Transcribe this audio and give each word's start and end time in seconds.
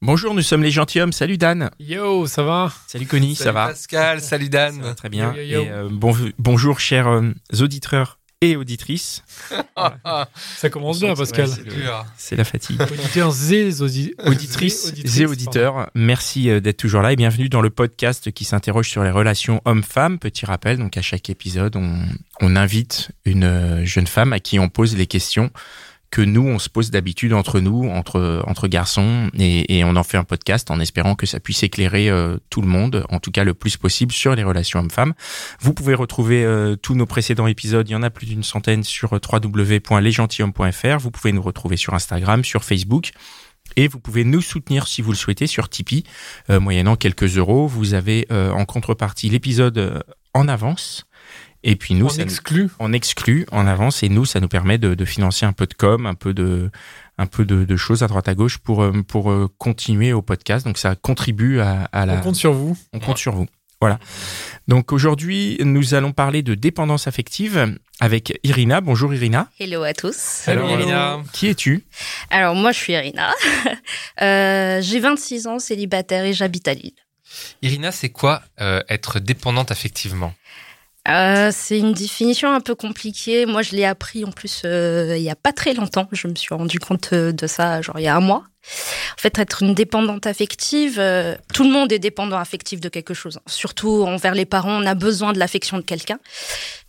Bonjour, 0.00 0.32
nous 0.32 0.42
sommes 0.42 0.62
les 0.62 0.70
gentilshommes. 0.70 1.12
Salut 1.12 1.38
Dan. 1.38 1.70
Yo, 1.80 2.26
ça 2.28 2.42
va? 2.44 2.72
Salut 2.86 3.06
Connie, 3.06 3.34
ça 3.34 3.44
Salut 3.44 3.54
va? 3.54 3.66
Pascal, 3.68 4.20
salut 4.20 4.48
Dan. 4.48 4.76
Ça 4.76 4.82
va 4.82 4.94
Très 4.94 5.08
bien. 5.08 5.34
Yo, 5.34 5.42
yo, 5.42 5.48
yo. 5.58 5.62
Et, 5.64 5.70
euh, 5.70 5.88
bon- 5.90 6.16
bonjour, 6.38 6.78
chers 6.78 7.08
euh, 7.08 7.32
auditeurs 7.60 8.20
et 8.40 8.54
auditrices. 8.54 9.24
Ça 10.56 10.70
commence 10.70 11.00
bien, 11.00 11.14
Pascal. 11.16 11.48
C'est 12.16 12.36
la 12.36 12.44
fatigue. 12.44 12.80
Auditeurs 12.80 13.34
et 13.52 13.72
audi- 13.82 14.14
Auditrices 14.24 14.86
auditrices, 14.92 15.18
et 15.18 15.26
auditeurs, 15.26 15.90
merci 15.96 16.48
euh, 16.48 16.60
d'être 16.60 16.76
toujours 16.76 17.02
là 17.02 17.10
et 17.12 17.16
bienvenue 17.16 17.48
dans 17.48 17.60
le 17.60 17.70
podcast 17.70 18.30
qui 18.30 18.44
s'interroge 18.44 18.88
sur 18.88 19.02
les 19.02 19.10
relations 19.10 19.60
hommes-femmes. 19.64 20.20
Petit 20.20 20.46
rappel, 20.46 20.78
donc 20.78 20.96
à 20.96 21.02
chaque 21.02 21.28
épisode, 21.28 21.74
on, 21.74 21.98
on 22.40 22.54
invite 22.54 23.10
une 23.24 23.84
jeune 23.84 24.06
femme 24.06 24.32
à 24.32 24.38
qui 24.38 24.60
on 24.60 24.68
pose 24.68 24.94
les 24.96 25.08
questions 25.08 25.50
que 26.10 26.22
nous, 26.22 26.46
on 26.46 26.58
se 26.58 26.68
pose 26.68 26.90
d'habitude 26.90 27.32
entre 27.32 27.60
nous, 27.60 27.88
entre, 27.88 28.42
entre 28.46 28.68
garçons, 28.68 29.30
et, 29.38 29.78
et 29.78 29.84
on 29.84 29.96
en 29.96 30.02
fait 30.02 30.16
un 30.16 30.24
podcast 30.24 30.70
en 30.70 30.80
espérant 30.80 31.14
que 31.14 31.26
ça 31.26 31.40
puisse 31.40 31.62
éclairer 31.62 32.08
euh, 32.08 32.38
tout 32.50 32.62
le 32.62 32.68
monde, 32.68 33.04
en 33.10 33.20
tout 33.20 33.30
cas 33.30 33.44
le 33.44 33.54
plus 33.54 33.76
possible, 33.76 34.12
sur 34.12 34.34
les 34.34 34.42
relations 34.42 34.80
hommes-femmes. 34.80 35.14
Vous 35.60 35.74
pouvez 35.74 35.94
retrouver 35.94 36.44
euh, 36.44 36.76
tous 36.76 36.94
nos 36.94 37.06
précédents 37.06 37.46
épisodes, 37.46 37.88
il 37.88 37.92
y 37.92 37.96
en 37.96 38.02
a 38.02 38.10
plus 38.10 38.26
d'une 38.26 38.42
centaine 38.42 38.84
sur 38.84 39.14
euh, 39.14 39.20
www.lesgentilhommes.fr. 39.20 40.98
Vous 40.98 41.10
pouvez 41.10 41.32
nous 41.32 41.42
retrouver 41.42 41.76
sur 41.76 41.94
Instagram, 41.94 42.44
sur 42.44 42.64
Facebook. 42.64 43.12
Et 43.76 43.88
vous 43.88 44.00
pouvez 44.00 44.24
nous 44.24 44.40
soutenir 44.40 44.88
si 44.88 45.02
vous 45.02 45.12
le 45.12 45.16
souhaitez 45.16 45.46
sur 45.46 45.68
Tipeee, 45.68 46.04
euh, 46.50 46.60
moyennant 46.60 46.96
quelques 46.96 47.36
euros. 47.36 47.66
Vous 47.66 47.94
avez 47.94 48.26
euh, 48.32 48.50
en 48.50 48.64
contrepartie 48.64 49.28
l'épisode 49.28 49.78
euh, 49.78 50.00
en 50.34 50.48
avance. 50.48 51.06
Et 51.70 51.76
puis 51.76 51.92
nous, 51.94 52.06
On 52.06 52.08
ça 52.08 52.16
nous- 52.18 52.22
exclut. 52.24 52.70
on 52.78 52.92
exclut 52.94 53.46
en 53.52 53.66
avance 53.66 54.02
et 54.02 54.08
nous, 54.08 54.24
ça 54.24 54.40
nous 54.40 54.48
permet 54.48 54.78
de, 54.78 54.94
de 54.94 55.04
financer 55.04 55.44
un 55.44 55.52
peu 55.52 55.66
de 55.66 55.74
com, 55.74 56.06
un 56.06 56.14
peu 56.14 56.32
de, 56.32 56.70
un 57.18 57.26
peu 57.26 57.44
de, 57.44 57.64
de 57.64 57.76
choses 57.76 58.02
à 58.02 58.06
droite 58.06 58.26
à 58.28 58.34
gauche 58.34 58.56
pour, 58.58 58.82
euh, 58.82 59.02
pour 59.06 59.30
euh, 59.30 59.48
continuer 59.58 60.12
au 60.14 60.22
podcast. 60.22 60.64
Donc 60.64 60.78
ça 60.78 60.94
contribue 60.96 61.60
à, 61.60 61.84
à 61.92 62.06
la. 62.06 62.14
On 62.14 62.20
compte 62.20 62.36
sur 62.36 62.52
vous. 62.54 62.76
on 62.94 63.00
compte 63.00 63.18
sur 63.18 63.34
vous. 63.34 63.46
Voilà. 63.82 63.98
Donc 64.66 64.92
aujourd'hui, 64.92 65.58
nous 65.60 65.94
allons 65.94 66.10
parler 66.12 66.42
de 66.42 66.54
dépendance 66.56 67.06
affective 67.06 67.76
avec 68.00 68.40
Irina. 68.42 68.80
Bonjour 68.80 69.12
Irina. 69.14 69.48
Hello 69.60 69.82
à 69.82 69.92
tous. 69.92 70.48
Hello, 70.48 70.68
Irina. 70.68 71.18
Qui 71.32 71.48
es-tu? 71.48 71.84
Alors 72.30 72.54
moi 72.56 72.72
je 72.72 72.78
suis 72.78 72.94
Irina. 72.94 73.30
Euh, 74.22 74.80
J'ai 74.82 74.98
26 75.00 75.46
ans, 75.46 75.58
célibataire 75.60 76.24
et 76.24 76.32
j'habite 76.32 76.66
à 76.66 76.74
Lille. 76.74 76.92
Irina, 77.62 77.92
c'est 77.92 78.08
quoi 78.08 78.42
euh, 78.60 78.80
être 78.88 79.20
dépendante 79.20 79.70
affectivement? 79.70 80.34
Euh, 81.08 81.50
c'est 81.52 81.78
une 81.78 81.92
définition 81.92 82.52
un 82.52 82.60
peu 82.60 82.74
compliquée. 82.74 83.46
Moi 83.46 83.62
je 83.62 83.74
l'ai 83.74 83.84
appris 83.84 84.24
en 84.24 84.30
plus 84.30 84.62
euh, 84.64 85.14
il 85.16 85.22
y 85.22 85.30
a 85.30 85.36
pas 85.36 85.52
très 85.52 85.72
longtemps. 85.72 86.08
Je 86.12 86.28
me 86.28 86.34
suis 86.34 86.54
rendu 86.54 86.78
compte 86.78 87.10
euh, 87.12 87.32
de 87.32 87.46
ça 87.46 87.80
genre 87.80 87.98
il 87.98 88.02
y 88.02 88.08
a 88.08 88.16
un 88.16 88.20
mois. 88.20 88.44
En 89.16 89.20
fait 89.20 89.38
être 89.38 89.62
une 89.62 89.74
dépendante 89.74 90.26
affective, 90.26 90.98
euh, 90.98 91.34
tout 91.54 91.64
le 91.64 91.70
monde 91.70 91.90
est 91.92 91.98
dépendant 91.98 92.36
affectif 92.36 92.80
de 92.80 92.90
quelque 92.90 93.14
chose. 93.14 93.40
Surtout 93.46 94.02
envers 94.02 94.34
les 94.34 94.44
parents, 94.44 94.82
on 94.82 94.86
a 94.86 94.94
besoin 94.94 95.32
de 95.32 95.38
l'affection 95.38 95.78
de 95.78 95.82
quelqu'un. 95.82 96.18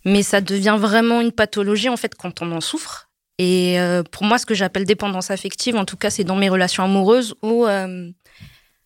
Mais 0.03 0.21
ça 0.23 0.41
devient 0.41 0.77
vraiment 0.77 1.21
une 1.21 1.31
pathologie 1.31 1.89
en 1.89 1.97
fait 1.97 2.15
quand 2.15 2.41
on 2.41 2.51
en 2.51 2.61
souffre. 2.61 3.09
Et 3.39 3.79
euh, 3.79 4.03
pour 4.03 4.25
moi, 4.25 4.37
ce 4.37 4.45
que 4.45 4.53
j'appelle 4.53 4.83
dépendance 4.83 5.31
affective, 5.31 5.77
en 5.77 5.85
tout 5.85 5.95
cas, 5.95 6.09
c'est 6.09 6.25
dans 6.25 6.35
mes 6.35 6.49
relations 6.49 6.83
amoureuses 6.83 7.35
où 7.41 7.65
euh, 7.65 8.11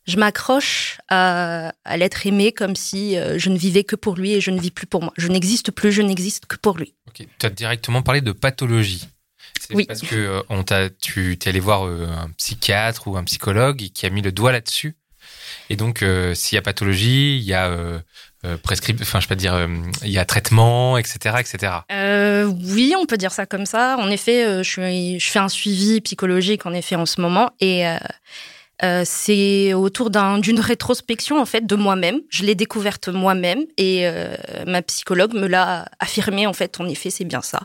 je 0.06 0.18
m'accroche 0.18 0.98
à, 1.10 1.74
à 1.86 1.98
l'être 1.98 2.26
aimé 2.28 2.52
comme 2.52 2.76
si 2.76 3.18
euh, 3.18 3.38
je 3.40 3.50
ne 3.50 3.58
vivais 3.58 3.84
que 3.84 3.96
pour 3.96 4.16
lui 4.16 4.34
et 4.34 4.42
je 4.42 4.52
ne 4.52 4.60
vis 4.60 4.72
plus 4.72 4.88
pour 4.88 5.02
moi. 5.02 5.14
Je 5.18 5.28
n'existe 5.28 5.72
plus, 5.72 5.92
je 5.92 6.02
n'existe 6.02 6.46
que 6.46 6.58
pour 6.58 6.78
lui. 6.78 6.94
Ok, 7.08 7.26
Tu 7.40 7.46
as 7.46 7.50
directement 7.50 8.02
parlé 8.02 8.22
de 8.22 8.32
pathologie. 8.32 9.08
C'est 9.62 9.76
Oui. 9.76 9.86
parce 9.86 10.02
que 10.02 10.16
euh, 10.16 10.42
on 10.50 10.64
t'a, 10.64 10.90
tu 10.90 11.34
es 11.34 11.48
allé 11.48 11.60
voir 11.62 11.86
euh, 11.86 12.08
un 12.08 12.30
psychiatre 12.38 13.08
ou 13.08 13.16
un 13.16 13.24
psychologue 13.24 13.78
qui 13.94 14.06
a 14.06 14.10
mis 14.10 14.22
le 14.22 14.32
doigt 14.34 14.52
là-dessus. 14.52 14.96
Et 15.70 15.78
donc, 15.78 16.04
euh, 16.04 16.34
s'il 16.36 16.58
y 16.58 16.60
a 16.60 16.62
pathologie, 16.62 17.38
il 17.38 17.44
y 17.44 17.54
a 17.54 17.72
prescrit, 18.62 18.94
enfin, 19.02 19.22
je 19.22 19.28
peux 19.30 19.38
dire, 19.38 19.70
il 20.04 20.10
y 20.12 20.18
a 20.20 20.26
traitement, 20.26 20.98
etc., 20.98 21.38
etc. 21.40 21.74
Oui, 22.76 22.94
on 23.00 23.06
peut 23.06 23.16
dire 23.16 23.32
ça 23.32 23.46
comme 23.46 23.66
ça. 23.66 23.96
En 24.00 24.10
effet, 24.10 24.62
je, 24.64 24.70
suis, 24.70 25.20
je 25.20 25.32
fais 25.32 25.40
un 25.40 25.48
suivi 25.48 26.02
psychologique 26.02 26.66
en 26.66 26.74
effet 26.74 26.98
en 26.98 27.06
ce 27.06 27.22
moment 27.22 27.52
et 27.62 27.86
euh, 28.82 29.04
c'est 29.06 29.74
autour 29.74 30.10
d'un- 30.10 30.40
d'une 30.40 30.60
rétrospection 30.60 31.40
en 31.40 31.46
fait 31.46 31.66
de 31.66 31.76
moi-même. 31.76 32.20
Je 32.30 32.44
l'ai 32.44 32.56
découverte 32.56 33.08
moi-même 33.10 33.64
et 33.78 34.08
euh, 34.08 34.36
ma 34.66 34.82
psychologue 34.82 35.34
me 35.36 35.48
l'a 35.48 35.88
affirmé 36.00 36.48
en 36.48 36.54
fait. 36.54 36.80
En 36.80 36.88
effet, 36.88 37.10
c'est 37.12 37.24
bien 37.26 37.42
ça. 37.42 37.62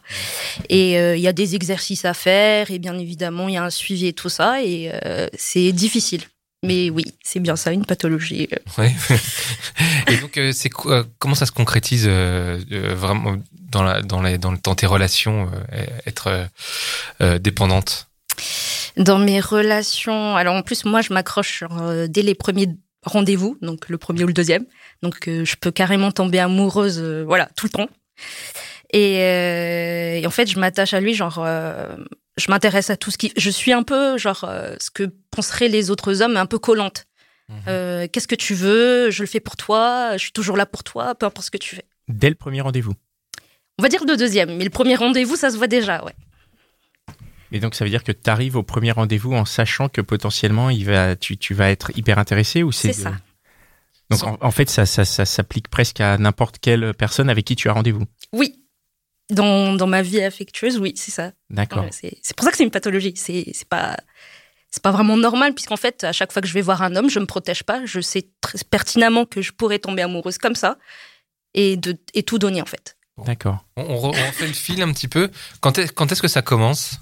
Et 0.69 0.99
euh, 0.99 1.17
il 1.17 1.23
y 1.23 1.29
a 1.29 1.33
des 1.33 1.55
exercices 1.55 2.05
à 2.05 2.15
faire 2.15 2.71
et 2.71 2.79
bien 2.79 2.99
évidemment 2.99 3.49
il 3.49 3.55
y 3.55 3.57
a 3.57 3.65
un 3.65 3.71
suivi 3.71 4.09
et 4.09 4.13
tout 4.13 4.29
ça 4.29 4.63
et 4.63 4.93
c'est 5.37 5.73
difficile. 5.73 6.23
Mais 6.65 6.91
oui, 6.91 7.05
c'est 7.23 7.39
bien 7.39 7.55
ça, 7.55 7.71
une 7.73 7.85
pathologie. 7.87 8.49
Ouais. 8.79 8.93
et 10.09 10.17
donc, 10.17 10.41
c'est 10.53 10.69
comment 11.21 11.37
ça 11.37 11.47
se 11.47 11.53
concrétise 11.53 12.09
vraiment 12.09 13.37
dans 13.71 13.85
la, 13.85 14.03
dans 14.03 14.21
les, 14.23 14.39
dans, 14.39 14.51
le- 14.51 14.59
dans 14.63 14.75
tes 14.75 14.87
relations, 14.87 15.49
être 16.05 16.49
dépendante 17.39 18.09
Dans 18.99 19.19
mes 19.19 19.41
relations, 19.41 20.37
alors 20.37 20.55
en 20.55 20.63
plus 20.63 20.85
moi 20.85 21.01
je 21.03 21.13
m'accroche 21.13 21.63
euh, 21.71 22.09
dès 22.09 22.23
les 22.23 22.35
premiers 22.35 22.69
rendez-vous, 23.05 23.57
donc 23.63 23.89
le 23.89 23.97
premier 23.97 24.25
ou 24.25 24.27
le 24.27 24.33
deuxième, 24.33 24.67
donc 25.03 25.29
euh, 25.29 25.45
je 25.45 25.55
peux 25.55 25.71
carrément 25.71 26.11
tomber 26.11 26.41
amoureuse, 26.41 26.99
euh, 27.01 27.23
voilà, 27.25 27.49
tout 27.57 27.67
le 27.67 27.71
temps. 27.71 27.89
Et, 28.93 29.19
et 30.21 30.27
en 30.27 30.31
fait 30.31 30.51
je 30.51 30.59
m'attache 30.59 30.95
à 30.95 31.01
lui, 31.01 31.15
genre 31.15 31.45
je 31.45 32.51
m'intéresse 32.51 32.91
à 32.91 32.97
tout 32.97 33.11
ce 33.11 33.19
qui, 33.19 33.33
je 33.37 33.51
suis 33.51 33.73
un 33.73 33.83
peu 33.83 34.19
genre 34.19 34.51
ce 34.81 34.91
que 34.91 35.05
penseraient 35.31 35.69
les 35.69 35.91
autres 35.91 36.23
hommes, 36.23 36.37
un 36.37 36.47
peu 36.47 36.59
collante. 36.59 37.05
Mhm. 37.51 38.09
Qu'est-ce 38.09 38.27
que 38.27 38.35
tu 38.35 38.55
veux? 38.55 39.11
Je 39.11 39.23
le 39.23 39.27
fais 39.27 39.41
pour 39.41 39.57
toi. 39.57 40.13
Je 40.15 40.23
suis 40.23 40.33
toujours 40.33 40.57
là 40.57 40.67
pour 40.67 40.85
toi, 40.85 41.15
peu 41.15 41.27
importe 41.27 41.47
ce 41.47 41.51
que 41.51 41.59
tu 41.59 41.77
fais. 41.77 41.85
Dès 42.09 42.31
le 42.31 42.35
premier 42.35 42.63
rendez-vous. 42.63 42.95
On 43.79 43.83
va 43.83 43.91
dire 43.91 44.05
le 44.07 44.17
deuxième, 44.17 44.57
mais 44.57 44.65
le 44.65 44.71
premier 44.71 44.97
rendez-vous, 44.97 45.37
ça 45.37 45.51
se 45.51 45.57
voit 45.57 45.69
déjà, 45.69 46.03
ouais. 46.05 46.15
Et 47.53 47.61
donc 47.61 47.75
ça 47.75 47.85
veut 47.85 47.91
dire 47.91 48.05
que 48.05 48.13
tu 48.13 48.29
arrives 48.29 48.57
au 48.57 48.63
premier 48.63 48.93
rendez-vous 48.93 49.33
en 49.33 49.45
sachant 49.45 49.89
que 49.89 50.01
potentiellement 50.01 50.71
il 50.71 50.85
va, 50.85 51.17
tu, 51.17 51.37
tu 51.37 51.55
vas 51.55 51.71
être 51.71 51.91
hyper 51.97 52.19
intéressé 52.19 52.63
ou 52.63 52.73
c'est 52.73 52.93
ça. 52.93 53.13
Donc 54.11 54.23
en, 54.23 54.39
en 54.41 54.51
fait 54.51 54.69
ça, 54.71 54.87
ça, 54.87 55.05
ça 55.05 55.25
s'applique 55.25 55.69
presque 55.69 56.01
à 56.01 56.19
n'importe 56.19 56.59
quelle 56.59 56.95
personne 56.95 57.31
avec 57.31 57.45
qui 57.45 57.57
tu 57.57 57.69
as 57.69 57.73
rendez-vous. 57.73 58.05
Oui. 58.33 58.65
Dans, 59.31 59.75
dans 59.75 59.87
ma 59.87 60.01
vie 60.01 60.23
affectueuse, 60.23 60.79
oui, 60.79 60.95
c'est 60.97 61.11
ça. 61.11 61.33
D'accord. 61.51 61.85
C'est 61.91 62.17
c'est 62.23 62.35
pour 62.35 62.45
ça 62.45 62.51
que 62.51 62.57
c'est 62.57 62.65
une 62.65 62.71
pathologie. 62.71 63.13
C'est 63.17 63.51
c'est 63.53 63.69
pas 63.69 63.97
c'est 64.71 64.83
pas 64.83 64.91
vraiment 64.91 65.17
normal 65.17 65.55
puisqu'en 65.55 65.77
fait 65.77 66.05
à 66.05 66.13
chaque 66.13 66.33
fois 66.33 66.41
que 66.41 66.49
je 66.49 66.55
vais 66.55 66.63
voir 66.63 66.83
un 66.83 66.97
homme, 66.97 67.11
je 67.11 67.19
me 67.19 67.27
protège 67.27 67.63
pas. 67.63 67.85
Je 67.85 68.01
sais 68.01 68.31
très 68.41 68.59
pertinemment 68.71 69.27
que 69.27 69.43
je 69.43 69.53
pourrais 69.53 69.79
tomber 69.79 70.03
amoureuse 70.03 70.39
comme 70.39 70.55
ça 70.55 70.79
et 71.53 71.77
de 71.77 71.97
et 72.15 72.23
tout 72.23 72.39
donner 72.39 72.63
en 72.63 72.67
fait. 72.67 72.97
D'accord. 73.25 73.65
On, 73.77 73.83
on 73.83 73.97
re- 73.97 74.17
on 74.17 74.27
refait 74.29 74.47
le 74.47 74.53
fil 74.53 74.81
un 74.83 74.93
petit 74.93 75.09
peu. 75.09 75.31
Quand 75.61 75.79
est- 75.79 75.93
quand 75.93 76.11
est-ce 76.13 76.23
que 76.23 76.29
ça 76.29 76.43
commence? 76.43 76.99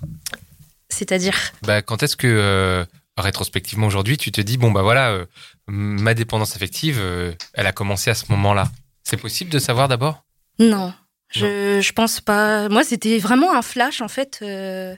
C'est-à-dire? 0.89 1.37
Bah, 1.63 1.83
Quand 1.83 2.03
est-ce 2.03 2.17
que, 2.17 2.27
euh, 2.27 2.85
rétrospectivement 3.17 3.87
aujourd'hui, 3.87 4.17
tu 4.19 4.31
te 4.33 4.41
dis, 4.41 4.57
bon, 4.59 4.71
bah 4.71 4.83
voilà, 4.83 5.11
euh, 5.11 5.27
ma 5.67 6.15
dépendance 6.15 6.55
affective, 6.57 6.99
euh, 7.01 7.33
elle 7.55 7.67
a 7.67 7.73
commencé 7.73 8.11
à 8.11 8.15
ce 8.15 8.25
moment-là? 8.31 8.69
C'est 9.05 9.17
possible 9.17 9.51
de 9.51 9.59
savoir 9.59 9.89
d'abord? 9.89 10.25
Non, 10.59 10.93
je 11.31 11.81
je 11.81 11.93
pense 11.93 12.21
pas. 12.21 12.69
Moi, 12.69 12.83
c'était 12.85 13.19
vraiment 13.19 13.55
un 13.55 13.63
flash 13.63 14.01
en 14.01 14.09
fait. 14.09 14.39
euh, 14.43 14.97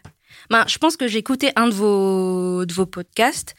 Ben, 0.51 0.65
je 0.69 0.79
pense 0.79 0.97
que 0.97 1.09
j'ai 1.09 1.19
écouté 1.19 1.51
un 1.57 1.67
de 1.69 1.73
vos 1.75 2.65
de 2.67 2.73
vos 2.73 2.87
podcasts 2.87 3.55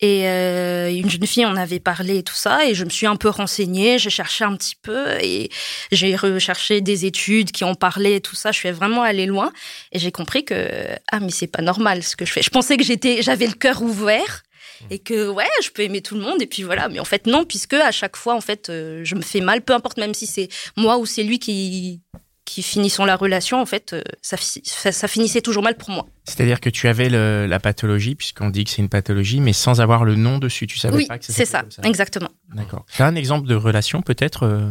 Et 0.00 0.28
euh, 0.28 0.90
une 0.90 1.10
jeune 1.10 1.26
fille 1.26 1.44
en 1.44 1.56
avait 1.56 1.80
parlé 1.80 2.18
et 2.18 2.22
tout 2.22 2.34
ça, 2.34 2.64
et 2.64 2.74
je 2.74 2.84
me 2.84 2.90
suis 2.90 3.06
un 3.06 3.16
peu 3.16 3.28
renseignée, 3.28 3.98
j'ai 3.98 4.10
cherché 4.10 4.44
un 4.44 4.54
petit 4.54 4.76
peu, 4.80 5.18
et 5.20 5.50
j'ai 5.90 6.14
recherché 6.14 6.80
des 6.80 7.04
études 7.04 7.50
qui 7.50 7.64
en 7.64 7.74
parlaient 7.74 8.16
et 8.16 8.20
tout 8.20 8.36
ça. 8.36 8.52
Je 8.52 8.58
suis 8.58 8.70
vraiment 8.70 9.02
allée 9.02 9.26
loin, 9.26 9.52
et 9.90 9.98
j'ai 9.98 10.12
compris 10.12 10.44
que 10.44 10.86
ah 11.10 11.18
mais 11.18 11.30
c'est 11.30 11.48
pas 11.48 11.62
normal 11.62 12.04
ce 12.04 12.14
que 12.14 12.24
je 12.24 12.32
fais. 12.32 12.42
Je 12.42 12.50
pensais 12.50 12.76
que 12.76 12.84
j'étais, 12.84 13.22
j'avais 13.22 13.46
le 13.46 13.54
cœur 13.54 13.82
ouvert 13.82 14.42
et 14.90 15.00
que 15.00 15.28
ouais, 15.28 15.48
je 15.64 15.70
peux 15.70 15.82
aimer 15.82 16.00
tout 16.00 16.14
le 16.14 16.20
monde, 16.20 16.40
et 16.40 16.46
puis 16.46 16.62
voilà. 16.62 16.88
Mais 16.88 17.00
en 17.00 17.04
fait 17.04 17.26
non, 17.26 17.44
puisque 17.44 17.74
à 17.74 17.90
chaque 17.90 18.16
fois 18.16 18.34
en 18.34 18.40
fait, 18.40 18.68
euh, 18.68 19.00
je 19.02 19.16
me 19.16 19.22
fais 19.22 19.40
mal, 19.40 19.62
peu 19.62 19.72
importe 19.72 19.98
même 19.98 20.14
si 20.14 20.26
c'est 20.26 20.48
moi 20.76 20.98
ou 20.98 21.06
c'est 21.06 21.24
lui 21.24 21.40
qui 21.40 22.02
qui 22.48 22.62
finissons 22.62 23.04
la 23.04 23.14
relation, 23.16 23.60
en 23.60 23.66
fait, 23.66 23.92
euh, 23.92 24.02
ça, 24.22 24.36
fi- 24.36 24.62
ça, 24.64 24.90
ça 24.90 25.06
finissait 25.06 25.42
toujours 25.42 25.62
mal 25.62 25.76
pour 25.76 25.90
moi. 25.90 26.06
C'est-à-dire 26.24 26.60
que 26.60 26.70
tu 26.70 26.88
avais 26.88 27.08
le- 27.10 27.46
la 27.46 27.60
pathologie, 27.60 28.14
puisqu'on 28.14 28.48
dit 28.50 28.64
que 28.64 28.70
c'est 28.70 28.80
une 28.82 28.88
pathologie, 28.88 29.40
mais 29.40 29.52
sans 29.52 29.80
avoir 29.80 30.04
le 30.04 30.14
nom 30.16 30.38
dessus. 30.38 30.66
Tu 30.66 30.78
savais 30.78 30.96
oui, 30.96 31.06
pas 31.06 31.18
que 31.18 31.24
c'est 31.26 31.44
ça, 31.44 31.64
exactement. 31.84 32.30
D'accord. 32.54 32.84
Tu 32.94 33.02
as 33.02 33.06
un 33.06 33.14
exemple 33.14 33.46
de 33.46 33.54
relation, 33.54 34.00
peut-être, 34.02 34.44
euh, 34.44 34.70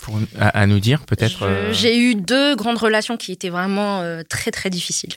pour, 0.00 0.18
à, 0.38 0.48
à 0.60 0.66
nous 0.66 0.78
dire, 0.80 1.04
peut-être 1.06 1.42
euh, 1.42 1.72
J'ai 1.72 1.98
eu 1.98 2.14
deux 2.14 2.54
grandes 2.54 2.78
relations 2.78 3.16
qui 3.16 3.32
étaient 3.32 3.50
vraiment 3.50 4.00
euh, 4.00 4.22
très 4.28 4.50
très 4.52 4.70
difficiles. 4.70 5.14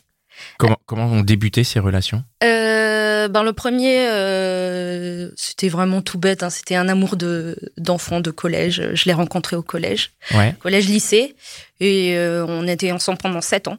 comment, 0.58 0.78
comment 0.88 1.06
ont 1.06 1.22
débuté 1.22 1.64
ces 1.64 1.80
relations? 1.80 2.24
Euh, 2.44 3.11
ben 3.28 3.44
le 3.44 3.54
premier, 3.54 4.08
euh, 4.10 5.30
c'était 5.36 5.70
vraiment 5.70 6.02
tout 6.02 6.18
bête. 6.18 6.44
hein. 6.44 6.50
C'était 6.50 6.76
un 6.76 6.88
amour 6.90 7.16
de 7.18 7.56
d'enfant 7.78 8.20
de 8.22 8.32
collège. 8.32 8.82
Je 8.94 9.06
l'ai 9.06 9.14
rencontré 9.14 9.56
au 9.56 9.62
collège, 9.64 10.12
Ouais. 10.34 10.56
collège 10.60 10.88
lycée, 10.88 11.36
et 11.80 12.16
euh, 12.18 12.46
on 12.48 12.68
était 12.68 12.92
ensemble 12.92 13.18
pendant 13.20 13.42
sept 13.42 13.68
ans. 13.68 13.78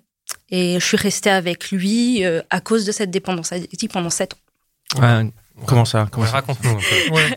Et 0.51 0.75
je 0.81 0.85
suis 0.85 0.97
restée 0.97 1.31
avec 1.31 1.71
lui 1.71 2.25
euh, 2.25 2.43
à 2.51 2.61
cause 2.61 2.85
de 2.85 2.93
cette 2.93 3.11
dépendance 3.11 3.53
addictive 3.53 3.91
pendant 3.91 4.11
sept 4.11 4.35
ans. 4.35 5.01
Ah, 5.01 5.23
comment 5.67 5.85
ça 5.85 6.09
comment 6.11 6.25
Ouais, 6.25 6.31
ça 6.31 6.37
Raconte-nous 6.37 6.71
un 6.71 6.75
peu. 6.75 7.15
Ouais. 7.15 7.37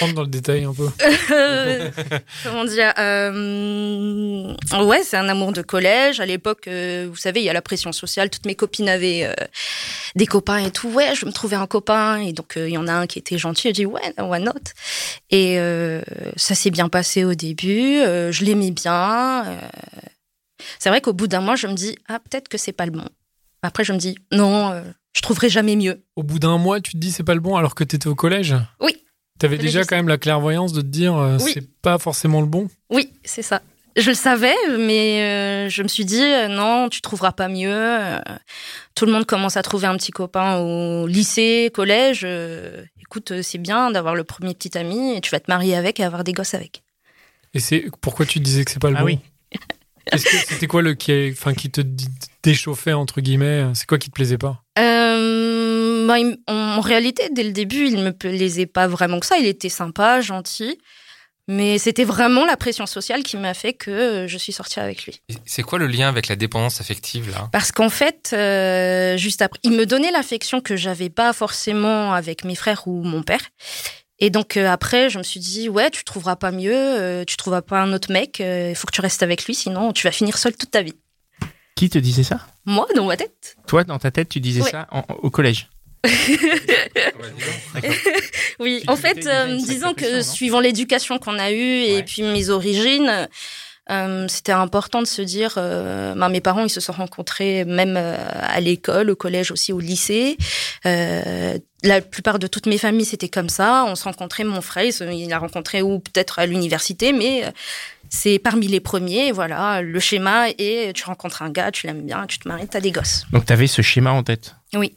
Rentre 0.00 0.14
dans 0.14 0.22
le 0.22 0.28
détail 0.28 0.64
un 0.64 0.74
peu. 0.74 0.88
Comment 2.44 2.64
dire 2.64 2.92
euh, 2.98 4.54
Ouais, 4.84 5.02
c'est 5.02 5.16
un 5.16 5.28
amour 5.28 5.52
de 5.52 5.62
collège. 5.62 6.20
À 6.20 6.26
l'époque, 6.26 6.68
euh, 6.68 7.06
vous 7.08 7.16
savez, 7.16 7.40
il 7.40 7.44
y 7.44 7.48
a 7.48 7.52
la 7.52 7.62
pression 7.62 7.92
sociale. 7.92 8.28
Toutes 8.28 8.46
mes 8.46 8.54
copines 8.54 8.88
avaient 8.88 9.24
euh, 9.24 9.34
des 10.14 10.26
copains 10.26 10.58
et 10.58 10.70
tout. 10.70 10.88
Ouais, 10.90 11.14
je 11.14 11.22
vais 11.22 11.28
me 11.28 11.32
trouver 11.32 11.56
un 11.56 11.66
copain. 11.66 12.18
Et 12.18 12.32
donc, 12.32 12.56
euh, 12.56 12.68
il 12.68 12.74
y 12.74 12.78
en 12.78 12.88
a 12.88 12.92
un 12.92 13.06
qui 13.06 13.18
était 13.18 13.38
gentil. 13.38 13.68
J'ai 13.68 13.72
dit, 13.72 13.86
ouais, 13.86 14.12
why 14.18 14.40
not? 14.40 14.52
Et 15.30 15.58
euh, 15.58 16.02
ça 16.36 16.54
s'est 16.54 16.70
bien 16.70 16.88
passé 16.88 17.24
au 17.24 17.34
début. 17.34 18.00
Euh, 18.00 18.32
je 18.32 18.44
l'aimais 18.44 18.72
bien. 18.72 19.46
Euh, 19.46 19.56
c'est 20.78 20.88
vrai 20.90 21.00
qu'au 21.00 21.12
bout 21.12 21.26
d'un 21.26 21.40
mois, 21.40 21.56
je 21.56 21.66
me 21.66 21.74
dis, 21.74 21.96
ah, 22.08 22.18
peut-être 22.18 22.48
que 22.48 22.58
c'est 22.58 22.72
pas 22.72 22.86
le 22.86 22.92
bon. 22.92 23.04
Après, 23.62 23.84
je 23.84 23.92
me 23.92 23.98
dis, 23.98 24.16
non, 24.30 24.72
euh, 24.72 24.82
je 25.16 25.22
trouverai 25.22 25.48
jamais 25.48 25.76
mieux. 25.76 26.04
Au 26.14 26.22
bout 26.22 26.38
d'un 26.38 26.58
mois, 26.58 26.80
tu 26.80 26.92
te 26.92 26.98
dis 26.98 27.10
c'est 27.10 27.24
pas 27.24 27.32
le 27.34 27.40
bon 27.40 27.56
alors 27.56 27.74
que 27.74 27.84
t'étais 27.84 28.06
au 28.08 28.14
collège 28.14 28.54
Oui. 28.80 28.94
T'avais 29.38 29.56
Je 29.56 29.62
l'ai 29.62 29.66
déjà 29.68 29.84
quand 29.84 29.96
même 29.96 30.08
la 30.08 30.18
clairvoyance 30.18 30.72
de 30.74 30.82
te 30.82 30.86
dire 30.86 31.16
euh, 31.16 31.38
Oui. 31.40 31.50
c'est 31.54 31.66
pas 31.80 31.98
forcément 31.98 32.40
le 32.42 32.46
bon. 32.46 32.68
Oui, 32.90 33.10
c'est 33.24 33.42
ça. 33.42 33.62
Je 33.96 34.10
le 34.10 34.14
savais, 34.14 34.54
mais 34.78 35.22
euh, 35.22 35.68
je 35.70 35.82
me 35.82 35.88
suis 35.88 36.04
dit 36.04 36.22
euh, 36.22 36.48
non, 36.48 36.90
tu 36.90 37.00
trouveras 37.00 37.32
pas 37.32 37.48
mieux. 37.48 37.70
Euh, 37.72 38.18
tout 38.94 39.06
le 39.06 39.12
monde 39.12 39.24
commence 39.24 39.56
à 39.56 39.62
trouver 39.62 39.86
un 39.86 39.96
petit 39.96 40.12
copain 40.12 40.58
au 40.58 41.06
lycée, 41.06 41.70
collège. 41.72 42.20
Euh, 42.24 42.84
écoute, 43.00 43.40
c'est 43.40 43.56
bien 43.56 43.90
d'avoir 43.90 44.14
le 44.14 44.24
premier 44.24 44.52
petit 44.52 44.76
ami 44.76 45.16
et 45.16 45.22
tu 45.22 45.30
vas 45.30 45.40
te 45.40 45.50
marier 45.50 45.74
avec 45.76 45.98
et 45.98 46.04
avoir 46.04 46.24
des 46.24 46.34
gosses 46.34 46.52
avec. 46.52 46.82
Et 47.54 47.58
c'est 47.58 47.86
pourquoi 48.02 48.26
tu 48.26 48.38
disais 48.38 48.66
que 48.66 48.70
c'est 48.70 48.80
pas 48.82 48.90
le 48.90 48.96
Ah 48.96 49.00
bon 49.00 49.06
oui. 49.06 49.18
C'était 50.14 50.66
quoi 50.66 50.82
le 50.82 50.94
qui, 50.94 51.30
enfin, 51.32 51.52
qui 51.54 51.70
te 51.70 51.80
déchauffait 52.42 52.92
entre 52.92 53.20
guillemets 53.20 53.64
C'est 53.74 53.86
quoi 53.86 53.98
qui 53.98 54.08
te 54.08 54.14
plaisait 54.14 54.38
pas? 54.38 54.62
Euh, 54.78 56.06
bah, 56.06 56.18
il- 56.18 56.38
en, 56.46 56.52
en 56.54 56.80
réalité, 56.80 57.28
dès 57.32 57.42
le 57.44 57.52
début, 57.52 57.86
il 57.88 57.98
me 57.98 58.12
plaisait 58.12 58.66
pas 58.66 58.86
vraiment 58.86 59.20
que 59.20 59.26
ça. 59.26 59.38
Il 59.38 59.46
était 59.46 59.68
sympa, 59.68 60.20
gentil, 60.20 60.78
mais 61.48 61.78
c'était 61.78 62.04
vraiment 62.04 62.44
la 62.44 62.56
pression 62.56 62.86
sociale 62.86 63.22
qui 63.22 63.36
m'a 63.36 63.54
fait 63.54 63.72
que 63.72 63.90
euh, 63.90 64.28
je 64.28 64.38
suis 64.38 64.52
sortie 64.52 64.80
avec 64.80 65.04
lui. 65.06 65.20
C'est 65.44 65.62
quoi 65.62 65.78
le 65.78 65.86
lien 65.86 66.08
avec 66.08 66.28
la 66.28 66.36
dépendance 66.36 66.80
affective 66.80 67.30
là? 67.30 67.48
Parce 67.52 67.72
qu'en 67.72 67.88
fait, 67.90 68.30
euh, 68.32 69.16
juste 69.16 69.42
après, 69.42 69.58
il 69.64 69.72
me 69.72 69.86
donnait 69.86 70.10
l'affection 70.12 70.60
que 70.60 70.76
j'avais 70.76 71.10
pas 71.10 71.32
forcément 71.32 72.12
avec 72.14 72.44
mes 72.44 72.54
frères 72.54 72.86
ou 72.86 73.02
mon 73.02 73.22
père. 73.22 73.40
Et 74.18 74.30
donc 74.30 74.56
euh, 74.56 74.66
après, 74.68 75.10
je 75.10 75.18
me 75.18 75.22
suis 75.22 75.40
dit 75.40 75.68
ouais, 75.68 75.90
tu 75.90 76.02
trouveras 76.04 76.36
pas 76.36 76.50
mieux, 76.50 76.72
euh, 76.74 77.24
tu 77.24 77.36
trouveras 77.36 77.62
pas 77.62 77.80
un 77.82 77.92
autre 77.92 78.10
mec, 78.12 78.40
euh, 78.40 78.70
il 78.70 78.74
faut 78.74 78.86
que 78.86 78.92
tu 78.92 79.00
restes 79.02 79.22
avec 79.22 79.44
lui, 79.44 79.54
sinon 79.54 79.92
tu 79.92 80.06
vas 80.06 80.10
finir 80.12 80.38
seule 80.38 80.56
toute 80.56 80.70
ta 80.70 80.82
vie. 80.82 80.94
Qui 81.74 81.90
te 81.90 81.98
disait 81.98 82.22
ça? 82.22 82.40
Moi, 82.64 82.86
dans 82.96 83.04
ma 83.04 83.18
tête. 83.18 83.56
Toi, 83.66 83.84
dans 83.84 83.98
ta 83.98 84.10
tête, 84.10 84.30
tu 84.30 84.40
disais 84.40 84.62
Ouais. 84.62 84.70
ça 84.70 84.86
en- 84.90 85.04
au 85.22 85.28
collège. 85.30 85.68
Oui, 88.58 88.80
Tu 88.84 88.90
en 88.90 88.96
fait, 88.96 89.26
euh, 89.26 89.56
disons 89.56 89.92
que 89.94 90.22
suivant 90.22 90.60
l'éducation 90.60 91.18
qu'on 91.18 91.38
a 91.38 91.50
eue 91.52 91.56
et 91.84 91.96
Ouais. 91.96 92.02
puis 92.02 92.22
mes 92.22 92.48
origines, 92.48 93.28
euh, 93.90 94.26
c'était 94.28 94.52
important 94.52 95.02
de 95.02 95.06
se 95.06 95.20
dire, 95.22 95.54
euh, 95.58 96.14
ben, 96.14 96.28
mes 96.30 96.40
parents, 96.40 96.64
ils 96.64 96.70
se 96.70 96.80
sont 96.80 96.92
rencontrés 96.92 97.64
même 97.66 97.96
euh, 97.98 98.16
à 98.40 98.60
l'école, 98.60 99.10
au 99.10 99.16
collège 99.16 99.50
aussi, 99.50 99.72
au 99.72 99.80
lycée. 99.80 100.36
La 101.86 102.00
plupart 102.00 102.38
de 102.38 102.46
toutes 102.46 102.66
mes 102.66 102.78
familles, 102.78 103.04
c'était 103.04 103.28
comme 103.28 103.48
ça. 103.48 103.84
On 103.86 103.94
se 103.94 104.04
rencontrait, 104.04 104.44
mon 104.44 104.60
frère, 104.60 104.84
il 104.84 104.92
se- 104.92 105.04
il 105.04 105.32
a 105.32 105.38
rencontré 105.38 105.82
ou 105.82 105.98
peut-être 106.00 106.38
à 106.38 106.46
l'université, 106.46 107.12
mais 107.12 107.44
euh, 107.44 107.50
c'est 108.10 108.38
parmi 108.38 108.66
les 108.66 108.80
premiers. 108.80 109.32
Voilà, 109.32 109.82
le 109.82 110.00
schéma 110.00 110.48
est, 110.50 110.92
tu 110.94 111.04
rencontres 111.04 111.42
un 111.42 111.50
gars, 111.50 111.70
tu 111.70 111.86
l'aimes 111.86 112.02
bien, 112.02 112.26
tu 112.26 112.38
te 112.38 112.48
maries, 112.48 112.68
t'as 112.68 112.80
des 112.80 112.92
gosses. 112.92 113.24
Donc, 113.32 113.46
tu 113.46 113.52
avais 113.52 113.66
ce 113.66 113.82
schéma 113.82 114.10
en 114.12 114.22
tête? 114.22 114.56
Oui. 114.74 114.94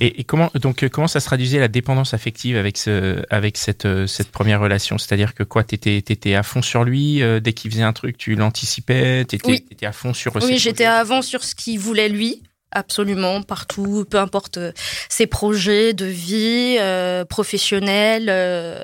Et, 0.00 0.20
et 0.20 0.24
comment, 0.24 0.50
donc, 0.54 0.82
euh, 0.82 0.88
comment 0.88 1.06
ça 1.06 1.20
se 1.20 1.26
traduisait 1.26 1.60
la 1.60 1.68
dépendance 1.68 2.12
affective 2.14 2.56
avec, 2.56 2.78
ce, 2.78 3.22
avec 3.30 3.56
cette, 3.56 3.84
euh, 3.84 4.06
cette 4.08 4.30
première 4.32 4.60
relation? 4.60 4.98
C'est-à-dire 4.98 5.34
que 5.34 5.44
quoi, 5.44 5.62
t'étais 5.62 5.98
étais 5.98 6.34
à 6.34 6.42
fond 6.42 6.62
sur 6.62 6.82
lui 6.84 7.22
euh, 7.22 7.38
Dès 7.38 7.52
qu'il 7.52 7.70
faisait 7.70 7.82
un 7.84 7.92
truc, 7.92 8.16
tu 8.18 8.34
l'anticipais 8.34 9.24
T'étais 9.24 9.48
Oui. 9.50 9.66
étais 9.70 9.86
à 9.86 9.92
fond 9.92 10.14
sur 10.14 10.34
Oui, 10.36 10.58
j'étais 10.58 10.84
projets 10.84 10.86
avant 10.86 11.22
sur 11.22 11.44
ce 11.44 11.54
qu'il 11.54 11.78
voulait 11.78 12.08
lui, 12.08 12.42
absolument, 12.70 13.42
partout, 13.42 14.04
peu 14.10 14.18
importe 14.18 14.58
euh, 14.58 14.72
ses 15.08 15.26
projets 15.26 15.92
de 15.94 16.04
vie, 16.06 16.76
euh, 16.78 17.24
professionnels. 17.24 18.26
euh, 18.28 18.82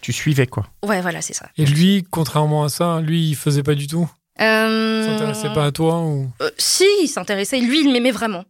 Tu 0.00 0.12
suivais 0.12 0.46
quoi? 0.46 0.66
Ouais, 0.84 1.00
voilà, 1.00 1.20
c'est 1.22 1.34
ça. 1.34 1.48
Et 1.56 1.64
lui, 1.64 2.04
contrairement 2.10 2.64
à 2.64 2.68
ça, 2.68 3.00
lui, 3.00 3.28
il 3.30 3.36
faisait 3.36 3.62
pas 3.62 3.74
du 3.74 3.86
tout? 3.86 4.10
Euh, 4.40 5.02
Il 5.02 5.06
s'intéressait 5.12 5.52
pas 5.52 5.66
à 5.66 5.72
toi 5.72 6.00
ou? 6.00 6.30
euh, 6.40 6.50
si, 6.58 6.86
il 7.02 7.08
s'intéressait. 7.08 7.60
Lui, 7.60 7.80
il 7.80 7.92
m'aimait 7.92 8.10
vraiment. 8.10 8.44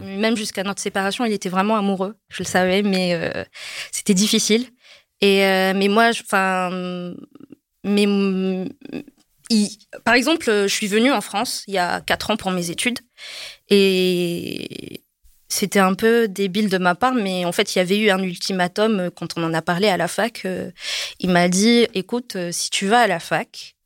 Mhm. 0.00 0.20
Même 0.20 0.36
jusqu'à 0.36 0.62
notre 0.62 0.80
séparation, 0.80 1.24
il 1.24 1.32
était 1.32 1.48
vraiment 1.48 1.76
amoureux. 1.76 2.14
Je 2.30 2.42
le 2.42 2.46
savais, 2.48 2.82
mais 2.82 3.14
euh, 3.14 3.44
c'était 3.90 4.14
difficile. 4.14 4.68
Et 5.20 5.44
euh, 5.44 5.72
mais 5.74 5.88
moi, 5.88 6.12
je- 6.12 6.22
enfin, 6.22 6.70
mais 7.84 8.06
par 10.04 10.14
exemple, 10.14 10.44
je 10.46 10.66
suis 10.68 10.86
venue 10.86 11.12
en 11.12 11.20
France 11.20 11.64
il 11.66 11.74
y 11.74 11.78
a 11.78 12.00
quatre 12.00 12.30
ans 12.30 12.36
pour 12.36 12.50
mes 12.50 12.70
études 12.70 12.98
et 13.68 15.02
c'était 15.52 15.80
un 15.80 15.94
peu 15.94 16.28
débile 16.28 16.70
de 16.70 16.78
ma 16.78 16.94
part, 16.94 17.14
mais 17.14 17.44
en 17.44 17.52
fait, 17.52 17.74
il 17.74 17.78
y 17.78 17.82
avait 17.82 17.98
eu 17.98 18.10
un 18.10 18.22
ultimatum 18.22 19.00
euh, 19.00 19.10
quand 19.10 19.36
on 19.36 19.44
en 19.44 19.52
a 19.52 19.60
parlé 19.60 19.88
à 19.88 19.98
la 19.98 20.08
fac. 20.08 20.46
euh, 20.46 20.70
il 21.20 21.28
m'a 21.28 21.48
dit, 21.48 21.86
écoute, 21.92 22.36
euh, 22.36 22.50
si 22.52 22.70
tu 22.70 22.86
vas 22.86 23.00
à 23.00 23.06
la 23.06 23.20
fac, 23.20 23.76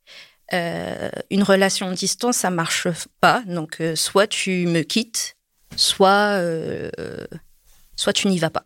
euh, 0.53 1.09
une 1.29 1.43
relation 1.43 1.89
à 1.89 1.93
distance, 1.93 2.37
ça 2.37 2.49
marche 2.49 2.87
pas. 3.19 3.43
Donc, 3.47 3.81
euh, 3.81 3.97
soit 3.97 4.27
tu 4.27 4.65
me 4.65 4.81
quittes, 4.81 5.35
soit, 5.75 6.37
euh, 6.39 6.89
soit 7.97 8.13
tu 8.13 8.29
n'y 8.29 8.39
vas 8.39 8.49
pas. 8.49 8.65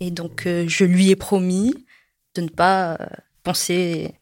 Et 0.00 0.10
donc, 0.10 0.46
euh, 0.46 0.64
je 0.66 0.84
lui 0.84 1.10
ai 1.10 1.16
promis 1.16 1.86
de 2.34 2.42
ne 2.42 2.48
pas 2.48 2.94
euh, 2.94 3.06
penser 3.44 4.12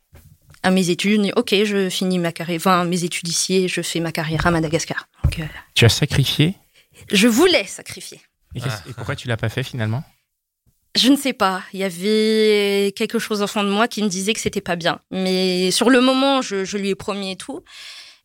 à 0.62 0.70
mes 0.70 0.90
études. 0.90 1.32
Ok, 1.36 1.54
je 1.64 1.88
finis 1.88 2.18
ma 2.18 2.32
carrière, 2.32 2.56
enfin, 2.56 2.84
mes 2.84 3.04
études 3.04 3.28
ici 3.28 3.54
et 3.54 3.68
je 3.68 3.80
fais 3.82 4.00
ma 4.00 4.12
carrière 4.12 4.46
à 4.46 4.50
Madagascar. 4.50 5.08
Donc, 5.24 5.38
euh, 5.38 5.44
Tu 5.74 5.84
as 5.84 5.88
sacrifié 5.88 6.54
je 7.10 7.26
voulais 7.26 7.64
sacrifier. 7.64 8.20
et, 8.54 8.60
Ah. 8.64 8.82
et 8.88 8.92
pourquoi 8.92 9.16
tu 9.16 9.26
l'as 9.26 9.36
pas 9.36 9.48
fait 9.48 9.62
finalement? 9.64 10.04
Je 10.94 11.08
ne 11.08 11.16
sais 11.16 11.32
pas. 11.32 11.62
Il 11.72 11.80
y 11.80 11.84
avait 11.84 12.92
quelque 12.94 13.18
chose 13.18 13.42
au 13.42 13.46
fond 13.46 13.64
de 13.64 13.70
moi 13.70 13.88
qui 13.88 14.02
me 14.02 14.08
disait 14.08 14.34
que 14.34 14.40
c'était 14.40 14.60
pas 14.60 14.76
bien. 14.76 15.00
Mais 15.10 15.70
sur 15.70 15.88
le 15.90 16.00
moment, 16.02 16.42
je, 16.42 16.64
je 16.64 16.76
lui 16.76 16.90
ai 16.90 16.94
promis 16.94 17.32
et 17.32 17.36
tout. 17.36 17.64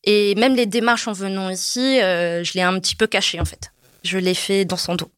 Et 0.03 0.35
même 0.35 0.53
les 0.55 0.65
démarches 0.65 1.07
en 1.07 1.13
venant 1.13 1.49
ici, 1.49 1.99
euh, 2.01 2.43
je 2.43 2.53
l'ai 2.53 2.61
un 2.61 2.77
petit 2.79 2.95
peu 2.95 3.07
caché 3.07 3.39
en 3.39 3.45
fait. 3.45 3.71
Je 4.03 4.17
l'ai 4.17 4.33
fait 4.35 4.63
dans 4.65 4.77
son 4.77 4.95
dos. 4.95 5.09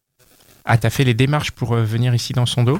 Ah, 0.63 0.77
t'as 0.77 0.89
fait 0.91 1.03
les 1.03 1.15
démarches 1.15 1.51
pour 1.51 1.73
euh, 1.73 1.83
venir 1.83 2.13
ici 2.15 2.33
dans 2.33 2.45
son 2.45 2.63
dos? 2.63 2.79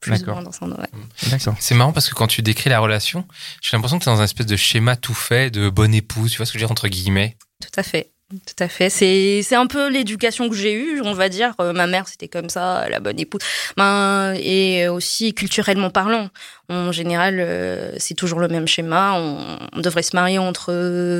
Plus 0.00 0.12
ou 0.12 0.16
D'accord. 0.18 0.34
moins 0.36 0.42
dans 0.44 0.52
son 0.52 0.66
dos. 0.68 0.76
ouais. 0.76 0.88
D'accord. 1.30 1.54
C'est 1.60 1.74
marrant 1.74 1.92
parce 1.92 2.08
que 2.08 2.14
quand 2.14 2.26
tu 2.26 2.40
décris 2.42 2.70
la 2.70 2.80
relation, 2.80 3.26
j'ai 3.60 3.76
l'impression 3.76 3.98
que 3.98 4.04
tu 4.04 4.08
es 4.10 4.12
dans 4.12 4.20
un 4.20 4.24
espèce 4.24 4.46
de 4.46 4.56
schéma 4.56 4.96
tout 4.96 5.14
fait 5.14 5.50
de 5.50 5.68
bonne 5.68 5.94
épouse, 5.94 6.30
tu 6.32 6.38
vois 6.38 6.46
ce 6.46 6.52
que 6.52 6.58
je 6.58 6.64
veux 6.64 6.66
dire 6.66 6.72
entre 6.72 6.88
guillemets. 6.88 7.36
Tout 7.60 7.68
à 7.78 7.82
fait. 7.82 8.10
Tout 8.30 8.62
à 8.62 8.68
fait. 8.68 8.90
C'est, 8.90 9.42
c'est 9.42 9.56
un 9.56 9.66
peu 9.66 9.90
l'éducation 9.90 10.48
que 10.48 10.54
j'ai 10.54 10.72
eue, 10.72 11.00
on 11.04 11.14
va 11.14 11.28
dire. 11.28 11.52
Euh, 11.60 11.72
ma 11.72 11.88
mère, 11.88 12.06
c'était 12.06 12.28
comme 12.28 12.48
ça, 12.48 12.88
la 12.88 13.00
bonne 13.00 13.18
épouse. 13.18 13.40
Ben, 13.76 14.34
et 14.38 14.86
aussi, 14.86 15.34
culturellement 15.34 15.90
parlant, 15.90 16.28
en 16.68 16.92
général, 16.92 17.38
euh, 17.40 17.92
c'est 17.98 18.14
toujours 18.14 18.38
le 18.38 18.46
même 18.46 18.68
schéma. 18.68 19.14
On, 19.16 19.58
on 19.72 19.80
devrait 19.80 20.04
se 20.04 20.14
marier 20.14 20.38
entre 20.38 20.72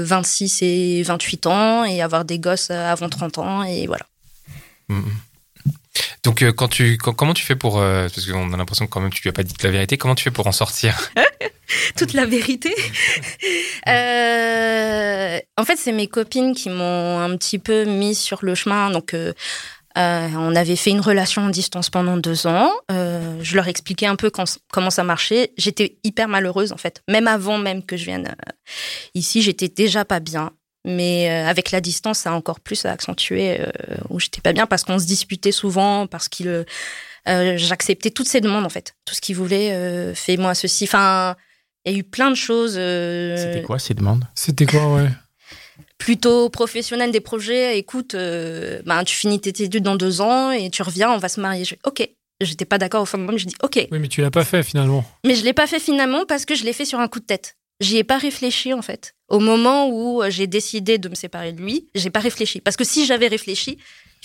26 0.05 0.63
et 0.63 1.03
28 1.03 1.47
ans 1.49 1.85
et 1.85 2.01
avoir 2.01 2.25
des 2.25 2.39
gosses 2.39 2.71
avant 2.71 3.09
30 3.09 3.39
ans, 3.39 3.63
et 3.65 3.89
voilà. 3.89 4.07
Mhm. 4.89 5.05
Donc 6.25 6.43
euh, 6.43 6.53
quand 6.53 6.69
tu 6.69 6.97
quand- 6.99 7.13
comment 7.15 7.35
tu 7.35 7.43
fais 7.45 7.57
pour 7.57 7.81
euh, 7.81 8.09
parce 8.15 8.27
qu'on 8.27 8.53
a 8.53 8.57
l'impression 8.57 8.87
que 8.87 8.91
quand 8.91 9.01
même 9.01 9.13
tu 9.13 9.23
lui 9.23 9.31
as 9.31 9.33
pas 9.33 9.43
dit 9.43 9.55
la 9.63 9.71
vérité, 9.71 9.97
comment 9.99 10.15
tu 10.15 10.25
fais 10.25 10.31
pour 10.31 10.47
en 10.47 10.53
sortir 10.53 11.11
Toute 11.97 12.13
la 12.15 12.27
vérité. 12.27 12.75
Euh, 13.89 15.39
en 15.57 15.65
fait, 15.65 15.77
c'est 15.77 15.93
mes 15.93 16.07
copines 16.07 16.55
qui 16.55 16.69
m'ont 16.69 17.19
un 17.19 17.37
petit 17.37 17.59
peu 17.59 17.85
mis 17.85 18.15
sur 18.15 18.39
le 18.43 18.55
chemin. 18.55 18.91
Donc, 18.91 19.15
euh, 19.15 19.33
on 19.97 20.55
avait 20.55 20.77
fait 20.77 20.91
une 20.91 21.01
relation 21.01 21.43
en 21.43 21.49
distance 21.49 21.91
pendant 21.91 22.17
deux 22.17 22.47
ans. 22.47 22.71
Euh, 22.91 23.39
je 23.43 23.57
leur 23.57 23.69
expliquais 23.69 24.07
un 24.07 24.17
peu 24.17 24.31
quand- 24.31 24.59
comment 24.73 24.91
ça 24.91 25.03
marchait. 25.05 25.53
J'étais 25.59 25.99
hyper 26.05 26.29
malheureuse 26.29 26.73
en 26.73 26.77
fait. 26.77 27.03
Même 27.09 27.27
avant 27.27 27.59
même 27.59 27.85
que 27.85 27.97
je 27.97 28.05
vienne 28.05 28.29
euh, 28.29 28.53
ici, 29.15 29.43
j'étais 29.43 29.69
déjà 29.69 30.05
pas 30.05 30.21
bien. 30.21 30.53
Mais 30.87 31.29
euh, 31.31 31.47
avec 31.49 31.71
la 31.73 31.81
distance, 31.81 32.21
ça 32.21 32.31
a 32.31 32.33
encore 32.35 32.61
plus 32.61 32.87
accentué 32.87 33.61
euh, 33.61 33.67
où 34.09 34.19
j'étais 34.19 34.41
pas 34.41 34.53
bien 34.55 34.67
parce 34.67 34.83
qu'on 34.85 34.99
se 34.99 35.07
disputait 35.07 35.53
souvent, 35.53 36.07
parce 36.07 36.29
qu'il, 36.29 36.49
euh, 36.49 36.65
j'acceptais 37.57 38.11
toutes 38.11 38.29
ses 38.29 38.41
demandes 38.41 38.65
en 38.65 38.71
fait, 38.71 38.95
tout 39.05 39.15
ce 39.15 39.21
qu'il 39.21 39.37
voulait. 39.37 39.73
euh, 39.73 40.15
Fais-moi 40.15 40.55
ceci. 40.55 40.85
Enfin, 40.85 41.37
il 41.85 41.93
y 41.93 41.95
a 41.97 41.99
eu 41.99 42.03
plein 42.05 42.31
de 42.31 42.35
choses. 42.37 42.77
euh, 42.79 43.37
C'était 43.37 43.63
quoi 43.63 43.79
ces 43.79 43.93
demandes? 43.95 44.25
C'était 44.35 44.65
quoi, 44.67 44.95
ouais? 44.95 45.09
Plutôt 45.99 46.49
professionnel 46.49 47.13
des 47.13 47.21
projets. 47.21 47.77
Écoute, 47.79 48.15
euh, 48.15 48.81
ben, 48.87 49.05
tu 49.05 49.15
finis 49.15 49.39
tes 49.39 49.51
études 49.51 49.83
dans 49.83 49.97
deux 49.97 50.23
ans 50.23 50.51
et 50.51 50.71
tu 50.71 50.83
reviens, 50.83 51.11
on 51.13 51.19
va 51.19 51.29
se 51.29 51.41
marier. 51.41 51.65
Je, 51.65 51.75
ok. 51.85 52.09
J'étais 52.43 52.65
pas 52.65 52.79
d'accord 52.79 53.03
au 53.03 53.05
fond 53.05 53.19
de 53.19 53.25
moi, 53.25 53.33
mais 53.35 53.39
je 53.39 53.47
dis 53.47 53.55
ok. 53.63 53.87
Oui, 53.93 53.99
mais 53.99 54.09
tu 54.09 54.23
l'as 54.23 54.31
pas 54.31 54.45
fait 54.45 54.63
finalement. 54.63 55.05
Mais 55.27 55.35
je 55.35 55.45
l'ai 55.45 55.53
pas 55.53 55.67
fait 55.67 55.79
finalement 55.79 56.25
parce 56.27 56.47
que 56.47 56.55
je 56.55 56.65
l'ai 56.65 56.73
fait 56.73 56.87
sur 56.87 56.99
un 56.99 57.07
coup 57.07 57.21
de 57.21 57.27
tête. 57.27 57.59
J'y 57.81 57.97
ai 57.99 58.05
pas 58.05 58.19
réfléchi 58.19 58.73
en 58.75 58.83
fait. 58.83 59.15
Au 59.29 59.39
moment 59.41 59.89
où 59.89 60.23
j'ai 60.29 60.47
décidé 60.47 60.99
de 60.99 61.09
me 61.09 61.15
séparer 61.15 61.53
de 61.53 61.61
lui, 61.63 61.89
j'ai 61.95 62.11
pas 62.11 62.21
réfléchi. 62.21 62.61
Parce 62.61 62.77
que 62.77 62.85
si 62.85 63.07
j'avais 63.07 63.29
réfléchi, 63.29 63.79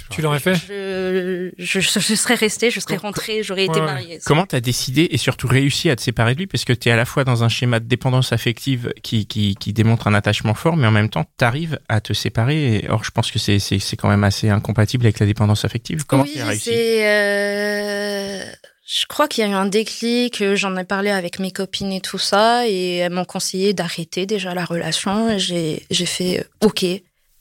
Tu 0.09 0.21
l'aurais 0.21 0.39
fait 0.41 0.55
je, 0.55 1.51
je, 1.57 1.79
je 1.79 2.15
serais 2.15 2.33
restée, 2.35 2.69
je 2.69 2.79
serais 2.81 2.97
rentrée, 2.97 3.43
j'aurais 3.43 3.63
été 3.65 3.75
Ouais, 3.75 3.79
ouais. 3.79 3.85
mariée. 3.85 4.19
Comment 4.25 4.45
t'as 4.45 4.59
décidé 4.59 5.07
et 5.12 5.17
surtout 5.17 5.47
réussi 5.47 5.89
à 5.89 5.95
te 5.95 6.01
séparer 6.01 6.33
de 6.33 6.39
lui? 6.39 6.47
Parce 6.47 6.65
que 6.65 6.74
t'es 6.74 6.91
à 6.91 6.95
la 6.97 7.05
fois 7.05 7.24
dans 7.24 7.43
un 7.45 7.50
schéma 7.50 7.79
de 7.79 7.85
dépendance 7.85 8.33
affective 8.33 8.93
qui, 9.03 9.25
qui, 9.25 9.55
qui 9.55 9.71
démontre 9.74 10.07
un 10.07 10.13
attachement 10.13 10.53
fort, 10.53 10.75
mais 10.75 10.88
en 10.88 10.91
même 10.91 11.09
temps, 11.09 11.24
t'arrives 11.38 11.79
à 11.88 12.01
te 12.01 12.12
séparer. 12.13 12.75
Et, 12.77 12.89
or, 12.89 13.03
je 13.05 13.12
pense 13.12 13.31
que 13.31 13.39
c'est, 13.39 13.59
c'est, 13.59 13.79
c'est 13.79 13.95
quand 13.95 14.09
même 14.09 14.24
assez 14.25 14.50
incompatible 14.50 15.05
avec 15.05 15.19
la 15.19 15.25
dépendance 15.27 15.63
affective. 15.63 16.03
Comment 16.05 16.24
oui, 16.24 16.33
t'as 16.35 16.45
réussi? 16.45 16.63
c'est. 16.71 17.07
euh, 17.07 18.43
Je 18.88 19.06
crois 19.08 19.27
qu'il 19.27 19.44
y 19.44 19.48
a 19.48 19.50
eu 19.50 19.54
un 19.54 19.65
déclic. 19.65 20.42
euh, 20.42 20.56
J'en 20.56 20.75
ai 20.77 20.84
parlé 20.84 21.10
avec 21.10 21.39
mes 21.39 21.51
copines 21.51 21.92
et 21.92 22.01
tout 22.01 22.20
ça, 22.20 22.68
et 22.68 22.98
elles 22.98 23.12
m'ont 23.12 23.25
conseillé 23.25 23.74
d'arrêter 23.74 24.25
déjà 24.25 24.54
la 24.54 24.63
relation. 24.65 25.30
Et 25.32 25.39
J'ai 25.39 25.84
j'ai 25.89 26.06
fait 26.06 26.39
euh, 26.42 26.68
OK, 26.68 26.86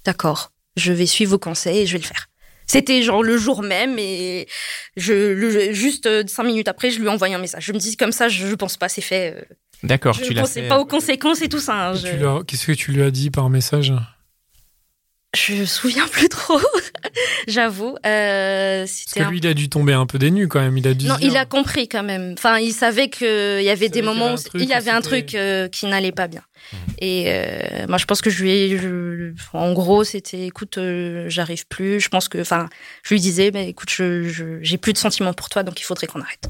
d'accord, 0.04 0.52
je 0.76 0.92
vais 0.92 1.06
suivre 1.06 1.32
vos 1.32 1.38
conseils 1.38 1.80
et 1.80 1.86
je 1.86 1.92
vais 1.92 1.98
le 2.02 2.06
faire. 2.06 2.26
C'était 2.66 3.02
genre 3.02 3.22
le 3.22 3.36
jour 3.36 3.62
même 3.62 3.98
et 3.98 4.48
je 4.96 5.12
le, 5.12 5.72
juste 5.74 6.06
euh, 6.06 6.24
cinq 6.26 6.44
minutes 6.44 6.66
après, 6.68 6.88
je 6.88 6.98
lui 6.98 7.06
ai 7.06 7.10
envoyé 7.10 7.34
un 7.34 7.38
message. 7.38 7.62
Je 7.66 7.72
me 7.74 7.78
dis 7.78 7.94
comme 7.98 8.10
ça, 8.12 8.28
je, 8.28 8.46
je 8.46 8.54
pense 8.54 8.78
pas, 8.78 8.88
c'est 8.88 9.02
fait. 9.02 9.46
D'accord, 9.82 10.14
je 10.14 10.22
tu 10.22 10.30
ne 10.30 10.36
l'as 10.36 10.46
fait. 10.46 10.68
pas 10.68 10.78
aux 10.78 10.86
conséquences 10.86 11.42
et 11.42 11.50
tout 11.50 11.60
ça. 11.60 11.90
hein, 11.90 11.94
je- 11.94 12.42
Qu'est-ce 12.44 12.66
que 12.66 12.72
tu 12.72 12.92
lui 12.92 13.02
as 13.02 13.10
dit 13.10 13.30
par 13.30 13.50
message? 13.50 13.92
Je 15.34 15.54
me 15.54 15.64
souviens 15.64 16.06
plus 16.08 16.28
trop, 16.28 16.58
j'avoue. 17.48 17.96
Euh, 18.06 18.80
Parce 18.82 19.04
que 19.14 19.22
un 19.22 19.30
lui, 19.30 19.38
il 19.38 19.46
a 19.46 19.54
dû 19.54 19.68
tomber 19.68 19.92
un 19.92 20.06
peu 20.06 20.18
des 20.18 20.30
nues 20.30 20.48
quand 20.48 20.60
même. 20.60 20.76
Il 20.78 20.86
a 20.86 20.94
dû. 20.94 21.06
Non, 21.06 21.16
dire- 21.16 21.30
il 21.32 21.36
a 21.36 21.44
compris 21.44 21.88
quand 21.88 22.02
même. 22.02 22.34
Enfin, 22.38 22.58
il 22.58 22.72
savait 22.72 23.08
qu'il 23.08 23.26
y 23.62 23.68
avait 23.68 23.86
Il 23.86 23.90
des 23.92 23.98
y 23.98 24.02
moments 24.02 24.26
avait 24.26 24.34
où 24.34 24.38
un 24.38 24.42
truc 24.42 24.62
il 24.62 24.68
y 24.68 24.72
avait 24.72 24.90
un 24.90 25.00
truc 25.00 25.34
euh, 25.34 25.68
qui 25.68 25.86
n'allait 25.86 26.12
pas 26.12 26.28
bien. 26.28 26.42
Mhm. 26.72 26.78
Et 26.98 27.24
euh, 27.28 27.86
moi, 27.88 27.98
je 27.98 28.04
pense 28.06 28.20
que 28.22 28.30
je 28.30 28.42
lui 28.42 28.50
ai. 28.50 28.78
je- 28.78 29.32
en 29.52 29.72
gros, 29.72 30.04
c'était 30.04 30.46
écoute, 30.46 30.78
euh, 30.78 31.26
j'arrive 31.28 31.66
plus. 31.66 32.00
Je 32.00 32.08
pense 32.08 32.28
que. 32.28 32.38
Enfin, 32.40 32.68
je 33.02 33.14
lui 33.14 33.20
disais, 33.20 33.50
bah, 33.50 33.60
écoute, 33.60 33.90
je 33.90 34.28
je- 34.28 34.58
j'ai 34.62 34.78
plus 34.78 34.92
de 34.92 34.98
sentiments 34.98 35.34
pour 35.34 35.48
toi, 35.48 35.62
donc 35.62 35.80
il 35.80 35.84
faudrait 35.84 36.06
qu'on 36.06 36.20
arrête. 36.20 36.44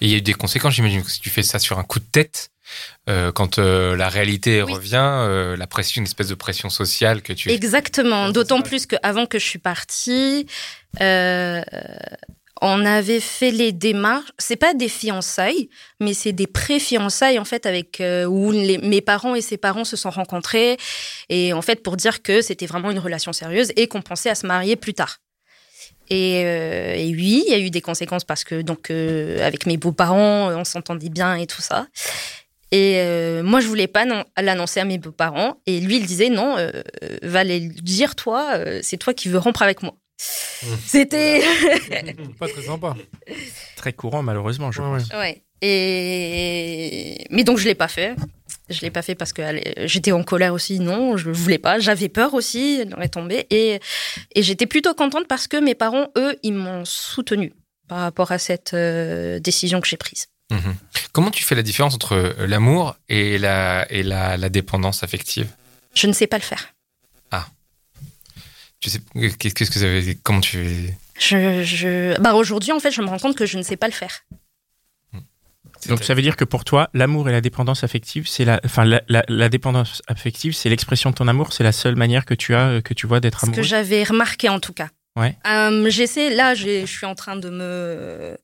Et 0.00 0.06
il 0.06 0.08
y 0.10 0.14
a 0.14 0.18
eu 0.18 0.22
des 0.22 0.34
conséquences, 0.34 0.74
j'imagine, 0.74 1.02
que 1.02 1.10
si 1.10 1.20
tu 1.20 1.28
fais 1.30 1.42
ça 1.42 1.58
sur 1.58 1.78
un 1.78 1.84
coup 1.84 1.98
de 1.98 2.04
tête, 2.10 2.50
euh, 3.08 3.32
quand 3.32 3.58
euh, 3.58 3.96
la 3.96 4.08
réalité 4.08 4.62
Oui. 4.62 4.72
revient, 4.72 5.00
euh, 5.02 5.56
la 5.56 5.66
pression, 5.66 6.00
une 6.00 6.06
espèce 6.06 6.28
de 6.28 6.34
pression 6.34 6.70
sociale 6.70 7.22
que 7.22 7.32
tu. 7.32 7.50
Exactement. 7.50 8.30
D'autant 8.30 8.62
plus 8.62 8.86
qu'avant 8.86 9.26
que 9.26 9.38
je 9.38 9.44
suis 9.46 9.58
partie, 9.58 10.46
on 12.64 12.84
avait 12.86 13.18
fait 13.20 13.50
les 13.50 13.72
démarches. 13.72 14.30
C'est 14.38 14.56
pas 14.56 14.72
des 14.74 14.88
fiançailles, 14.88 15.68
mais 16.00 16.14
c'est 16.14 16.32
des 16.32 16.46
pré-fiançailles 16.46 17.38
en 17.40 17.44
fait 17.44 17.66
avec 17.66 18.00
où 18.28 18.52
les- 18.52 18.78
mes 18.78 19.00
parents 19.00 19.34
et 19.34 19.40
ses 19.42 19.56
parents 19.56 19.84
se 19.84 19.96
sont 19.96 20.10
rencontrés 20.10 20.76
et 21.28 21.52
en 21.52 21.62
fait 21.62 21.82
pour 21.82 21.96
dire 21.96 22.22
que 22.22 22.40
c'était 22.40 22.66
vraiment 22.66 22.90
une 22.92 23.00
relation 23.00 23.32
sérieuse 23.32 23.72
et 23.76 23.88
qu'on 23.88 24.02
pensait 24.02 24.30
à 24.30 24.34
se 24.36 24.46
marier 24.46 24.76
plus 24.76 24.94
tard. 24.94 25.18
Et, 26.10 26.42
euh, 26.44 26.94
et 26.94 27.14
oui, 27.14 27.42
il 27.46 27.50
y 27.52 27.54
a 27.54 27.58
eu 27.58 27.70
des 27.70 27.80
conséquences 27.80 28.24
parce 28.24 28.44
que 28.44 28.60
donc 28.60 28.90
euh, 28.90 29.44
avec 29.46 29.66
mes 29.66 29.76
beaux-parents, 29.78 30.50
on 30.52 30.64
s'entendait 30.64 31.08
bien 31.08 31.34
et 31.36 31.46
tout 31.46 31.62
ça. 31.62 31.86
Et 32.72 32.94
euh, 32.96 33.42
moi, 33.42 33.60
je 33.60 33.66
voulais 33.68 33.86
pas 33.86 34.04
non- 34.04 34.24
l'annoncer 34.40 34.80
à 34.80 34.84
mes 34.84 34.98
beaux-parents. 34.98 35.60
Et 35.66 35.78
lui, 35.80 35.96
il 35.98 36.06
disait 36.06 36.30
non, 36.30 36.56
euh, 36.58 36.70
va 37.22 37.44
les 37.44 37.60
dire 37.60 38.16
toi, 38.16 38.54
euh, 38.56 38.80
c'est 38.82 38.96
toi 38.96 39.12
qui 39.14 39.28
veux 39.28 39.38
rompre 39.38 39.62
avec 39.62 39.82
moi. 39.82 39.94
C'était. 40.86 41.42
Pas 42.38 42.48
très 42.48 42.62
sympa. 42.62 42.94
Très 43.76 43.92
courant, 43.92 44.22
malheureusement, 44.22 44.72
je 44.72 44.80
Ouais, 44.82 44.98
pense. 44.98 45.08
ouais. 45.10 45.16
ouais. 45.18 45.42
Et 45.64 47.24
mais 47.30 47.44
donc 47.44 47.58
je 47.58 47.66
l'ai 47.66 47.74
pas 47.74 47.88
fait. 47.88 48.14
Je 48.68 48.80
l'ai 48.80 48.90
pas 48.90 49.02
fait 49.02 49.14
parce 49.14 49.32
que 49.32 49.42
j'étais 49.86 50.12
en 50.12 50.22
colère 50.22 50.54
aussi. 50.54 50.78
Non, 50.80 51.16
je 51.16 51.30
voulais 51.30 51.58
pas. 51.58 51.78
J'avais 51.78 52.08
peur 52.08 52.34
aussi 52.34 52.84
d'en 52.86 53.06
tomber. 53.08 53.46
Et 53.50 53.80
et 54.34 54.42
j'étais 54.42 54.66
plutôt 54.66 54.94
contente 54.94 55.26
parce 55.28 55.46
que 55.48 55.56
mes 55.56 55.74
parents, 55.74 56.08
eux, 56.16 56.36
ils 56.42 56.54
m'ont 56.54 56.84
soutenue 56.84 57.52
par 57.88 57.98
rapport 57.98 58.32
à 58.32 58.38
cette 58.38 58.74
euh, 58.74 59.38
décision 59.40 59.80
que 59.80 59.88
j'ai 59.88 59.96
prise. 59.96 60.26
Mhm. 60.52 60.76
Comment 61.12 61.30
tu 61.30 61.42
fais 61.44 61.54
la 61.54 61.62
différence 61.62 61.94
entre 61.94 62.12
euh, 62.14 62.46
l'amour 62.46 62.96
et 63.08 63.38
la 63.38 63.86
et 63.90 64.02
la, 64.02 64.36
la 64.36 64.48
dépendance 64.48 65.02
affective? 65.02 65.48
Je 65.94 66.06
ne 66.06 66.12
sais 66.12 66.26
pas 66.26 66.36
le 66.38 66.42
faire. 66.44 66.68
Tu 68.80 68.90
sais 68.90 68.98
qu'est-ce 69.38 69.70
que 69.70 69.78
ça 69.78 69.86
veut 69.86 70.02
Comment 70.24 70.40
tu 70.40 70.88
Je, 71.16 71.62
je... 71.62 72.18
Bah 72.20 72.34
aujourd'hui, 72.34 72.72
en 72.72 72.80
fait, 72.80 72.90
je 72.90 73.00
me 73.00 73.06
rends 73.06 73.18
compte 73.20 73.36
que 73.36 73.46
je 73.46 73.56
ne 73.56 73.62
sais 73.62 73.76
pas 73.76 73.86
le 73.86 73.92
faire. 73.92 74.24
Donc 75.88 76.02
ça 76.02 76.14
veut 76.14 76.22
dire 76.22 76.34
que 76.36 76.44
pour 76.44 76.64
toi, 76.64 76.90
l'amour 76.92 77.28
et 77.28 77.32
la 77.32 77.40
dépendance 77.40 77.84
affective, 77.84 78.26
c'est 78.28 78.44
la, 78.44 78.60
enfin 78.64 78.84
la, 78.84 79.00
la, 79.08 79.22
la 79.28 79.48
dépendance 79.48 80.02
affective, 80.08 80.52
c'est 80.52 80.68
l'expression 80.68 81.10
de 81.10 81.14
ton 81.14 81.28
amour, 81.28 81.52
c'est 81.52 81.62
la 81.64 81.70
seule 81.72 81.94
manière 81.94 82.24
que 82.24 82.34
tu 82.34 82.54
as, 82.56 82.68
euh, 82.68 82.80
que 82.80 82.92
tu 82.94 83.06
vois 83.06 83.20
d'être 83.20 83.38
Ce 83.40 83.46
que 83.46 83.50
amoureux? 83.52 83.62
j'avais 83.62 84.02
remarqué 84.02 84.48
en 84.48 84.58
tout 84.60 84.72
cas. 84.72 84.88
Ouais. 85.16 85.36
Euh, 85.46 85.88
J'essaie, 85.88 86.34
là, 86.34 86.54
je 86.54 86.84
suis 86.86 87.06
en 87.06 87.14
train 87.14 87.36
de 87.36 87.50
me, 87.50 88.36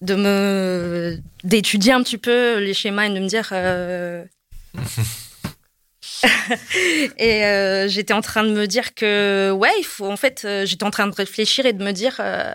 de 0.00 0.14
me, 0.14 1.18
d'étudier 1.44 1.92
un 1.92 2.02
petit 2.02 2.18
peu 2.18 2.58
les 2.58 2.74
schémas 2.74 3.06
et 3.06 3.10
de 3.10 3.20
me 3.20 3.26
dire. 3.26 3.50
euh, 3.52 4.24
et 7.18 7.44
euh, 7.44 7.88
j'étais 7.88 8.12
en 8.12 8.20
train 8.20 8.44
de 8.44 8.50
me 8.50 8.66
dire 8.66 8.94
que, 8.94 9.50
ouais, 9.52 9.72
il 9.78 9.84
faut, 9.84 10.10
en 10.10 10.16
fait, 10.16 10.42
euh, 10.44 10.66
j'étais 10.66 10.84
en 10.84 10.90
train 10.90 11.06
de 11.06 11.14
réfléchir 11.14 11.66
et 11.66 11.72
de 11.72 11.82
me 11.84 11.92
dire, 11.92 12.16
euh, 12.20 12.52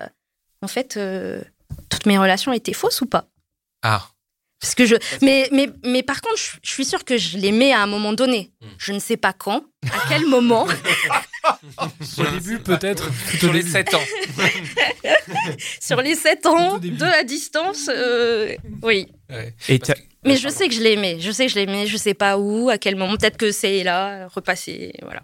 en 0.61 0.67
fait, 0.67 0.99
toutes 1.89 2.05
mes 2.05 2.17
relations 2.17 2.53
étaient 2.53 2.73
fausses 2.73 3.01
ou 3.01 3.05
pas? 3.05 3.27
Ah, 3.83 4.07
Parce 4.61 4.73
que 4.73 4.85
je, 4.85 4.95
mais, 5.21 5.47
mais, 5.51 5.69
mais 5.83 6.01
par 6.01 6.21
contre, 6.21 6.37
je, 6.37 6.57
je 6.63 6.71
suis 6.71 6.85
sûre 6.85 7.03
que 7.03 7.17
je 7.17 7.37
l'aimais 7.37 7.73
à 7.73 7.81
un 7.81 7.87
moment 7.87 8.13
donné. 8.13 8.51
Je 8.77 8.93
ne 8.93 8.99
sais 8.99 9.17
pas 9.17 9.33
quand, 9.33 9.63
à 9.91 10.07
quel 10.09 10.25
moment. 10.25 10.65
Au 12.17 12.23
début, 12.31 12.59
peut-être. 12.59 13.09
sur 13.39 13.53
les 13.53 13.59
début. 13.59 13.71
7 13.71 13.93
ans. 13.93 14.01
Sur 15.79 16.01
les 16.01 16.15
7 16.15 16.45
ans 16.47 16.77
de 16.79 17.05
la 17.05 17.23
distance, 17.23 17.89
euh, 17.89 18.55
oui. 18.81 19.07
Ouais. 19.29 19.53
Et 19.69 19.79
Mais 20.23 20.37
je 20.37 20.49
sais 20.49 20.67
que 20.67 20.73
je 20.73 20.81
l'aimais. 20.81 21.17
Je 21.19 21.31
sais 21.31 21.45
que 21.45 21.51
je 21.51 21.55
l'aimais. 21.59 21.85
Je 21.87 21.97
sais 21.97 22.13
pas 22.13 22.37
où, 22.37 22.69
à 22.69 22.77
quel 22.77 22.95
moment. 22.95 23.15
Peut-être 23.17 23.37
que 23.37 23.51
c'est 23.51 23.83
là, 23.83 24.27
repassé. 24.27 24.93
Voilà. 25.03 25.21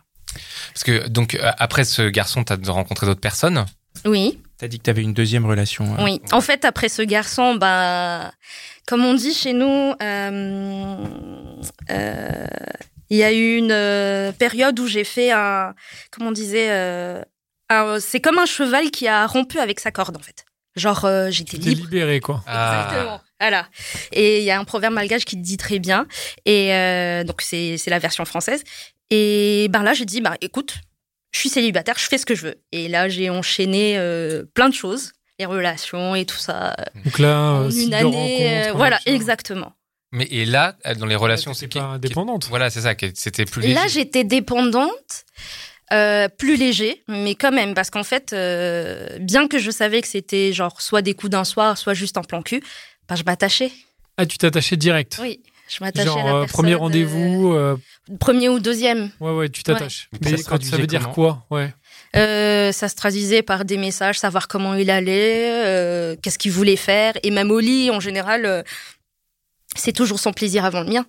Parce 0.73 0.83
que 0.83 1.07
donc 1.07 1.35
euh, 1.35 1.51
après 1.57 1.83
ce 1.83 2.03
garçon, 2.03 2.43
tu 2.43 2.53
as 2.53 2.71
rencontré 2.71 3.05
d'autres 3.05 3.19
personnes? 3.19 3.65
Oui, 4.05 4.39
t'as 4.57 4.67
dit 4.67 4.77
que 4.77 4.83
t'avais 4.83 5.01
une 5.01 5.13
deuxième 5.13 5.45
relation. 5.45 5.85
euh, 5.97 6.03
oui. 6.03 6.21
En 6.31 6.41
fait, 6.41 6.63
après 6.65 6.87
ce 6.87 7.01
garçon, 7.01 7.55
bah, 7.55 8.31
comme 8.87 9.05
on 9.05 9.13
dit 9.13 9.33
chez 9.33 9.53
nous, 9.53 9.93
euh, 10.01 10.97
euh, 11.89 12.45
il 13.09 13.17
y 13.17 13.23
a 13.23 13.31
eu 13.31 13.57
une 13.57 13.71
euh, 13.71 14.31
période 14.31 14.79
où 14.79 14.87
j'ai 14.87 15.03
fait 15.03 15.31
un, 15.31 15.73
comment 16.11 16.29
on 16.29 16.31
disait, 16.33 16.69
euh, 16.71 17.21
un- 17.69 17.99
c'est 17.99 18.19
comme 18.21 18.37
un 18.39 18.45
cheval 18.45 18.91
qui 18.91 19.07
a 19.07 19.27
rompu 19.27 19.59
avec 19.59 19.79
sa 19.79 19.91
corde, 19.91 20.15
en 20.17 20.21
fait. 20.21 20.45
Genre, 20.77 21.03
euh, 21.03 21.29
j'étais 21.31 21.57
libre. 21.57 21.81
libéré, 21.83 22.19
quoi. 22.21 22.41
Ah. 22.47 22.85
Exactement. 22.87 23.21
Voilà. 23.41 23.67
Et 24.13 24.39
il 24.39 24.43
y 24.45 24.51
a 24.51 24.59
un 24.59 24.63
proverbe 24.63 24.93
malgache 24.93 25.25
qui 25.25 25.35
dit 25.35 25.57
très 25.57 25.79
bien. 25.79 26.07
Et 26.45 26.73
euh, 26.73 27.23
donc, 27.25 27.41
c'est 27.41 27.77
c'est 27.77 27.89
la 27.89 27.99
version 27.99 28.23
française. 28.23 28.63
Et 29.09 29.67
ben 29.69 29.83
là, 29.83 29.93
j'ai 29.93 30.05
dit, 30.05 30.21
bah, 30.21 30.37
écoute, 30.39 30.75
je 31.33 31.39
suis 31.39 31.49
célibataire, 31.49 31.95
je 31.97 32.05
fais 32.07 32.17
ce 32.17 32.25
que 32.25 32.35
je 32.35 32.43
veux. 32.47 32.55
Et 32.71 32.87
là, 32.87 33.09
j'ai 33.09 33.29
enchaîné 33.29 33.97
euh, 33.97 34.43
plein 34.53 34.69
de 34.69 34.73
choses, 34.73 35.11
les 35.41 35.45
relations 35.47 36.13
et 36.15 36.25
tout 36.25 36.37
ça. 36.37 36.75
Donc 37.03 37.17
là, 37.17 37.35
en 37.39 37.63
euh, 37.65 37.69
une 37.71 37.93
année. 37.95 38.47
euh, 38.47 38.57
rencontre, 38.59 38.77
voilà, 38.77 38.99
exactement. 39.07 39.73
Mais 40.11 40.27
et 40.29 40.45
là, 40.45 40.75
dans 40.99 41.05
les 41.07 41.15
relations, 41.15 41.53
c'est 41.55 41.67
pas 41.67 41.81
indépendante. 41.81 42.45
Voilà, 42.49 42.69
c'est 42.69 42.81
ça. 42.81 42.93
C'était 43.15 43.45
plus 43.45 43.61
Là, 43.61 43.83
léger. 43.83 43.89
j'étais 44.01 44.23
dépendante. 44.23 45.23
euh, 45.93 46.29
plus 46.29 46.55
léger, 46.57 47.03
mais 47.09 47.35
quand 47.35 47.51
même, 47.51 47.73
parce 47.73 47.89
qu'en 47.89 48.03
fait, 48.03 48.31
euh, 48.33 49.17
bien 49.19 49.47
que 49.49 49.57
je 49.59 49.71
savais 49.71 50.01
que 50.01 50.07
c'était 50.07 50.53
genre 50.53 50.81
soit 50.81 51.01
des 51.01 51.13
coups 51.15 51.31
d'un 51.31 51.43
soir, 51.43 51.77
soit 51.77 51.93
juste 51.93 52.17
un 52.17 52.23
plan 52.23 52.41
cul, 52.41 52.61
bah, 53.09 53.15
je 53.15 53.23
m'attachais. 53.23 53.71
Ah, 54.17 54.25
tu 54.25 54.37
t'attachais 54.37 54.77
direct. 54.77 55.17
Oui, 55.21 55.41
je 55.67 55.83
m'attachais 55.83 56.07
à 56.07 56.11
Genre, 56.13 56.17
la 56.25 56.33
euh, 56.35 56.39
personne. 56.41 56.53
premier 56.53 56.73
euh, 56.75 56.77
rendez-vous. 56.77 57.53
euh, 57.53 57.75
premier 58.21 58.47
ou 58.49 58.59
deuxième. 58.59 59.09
Ouais, 59.19 59.31
ouais, 59.33 59.49
tu 59.49 59.63
t'attaches. 59.63 60.07
Mais 60.21 60.31
Mais 60.31 60.37
ça 60.37 60.49
quand 60.51 60.63
se 60.63 60.69
ça 60.69 60.77
veut 60.77 60.87
dire 60.87 61.09
quoi? 61.09 61.45
Ouais. 61.49 61.73
Euh, 62.15 62.71
ça 62.71 62.89
se 62.89 62.95
traduisait 62.95 63.41
par 63.41 63.63
des 63.63 63.77
messages, 63.77 64.19
savoir 64.19 64.47
comment 64.47 64.73
il 64.75 64.89
allait, 64.89 65.65
euh, 65.65 66.15
qu'est-ce 66.21 66.37
qu'il 66.37 66.51
voulait 66.51 66.75
faire. 66.75 67.13
Et 67.23 67.31
même 67.31 67.51
au 67.51 67.59
lit, 67.59 67.89
en 67.89 67.99
général, 68.01 68.45
euh, 68.45 68.63
c'est 69.75 69.93
toujours 69.93 70.19
son 70.19 70.33
plaisir 70.33 70.65
avant 70.65 70.81
le 70.81 70.89
mien. 70.91 71.05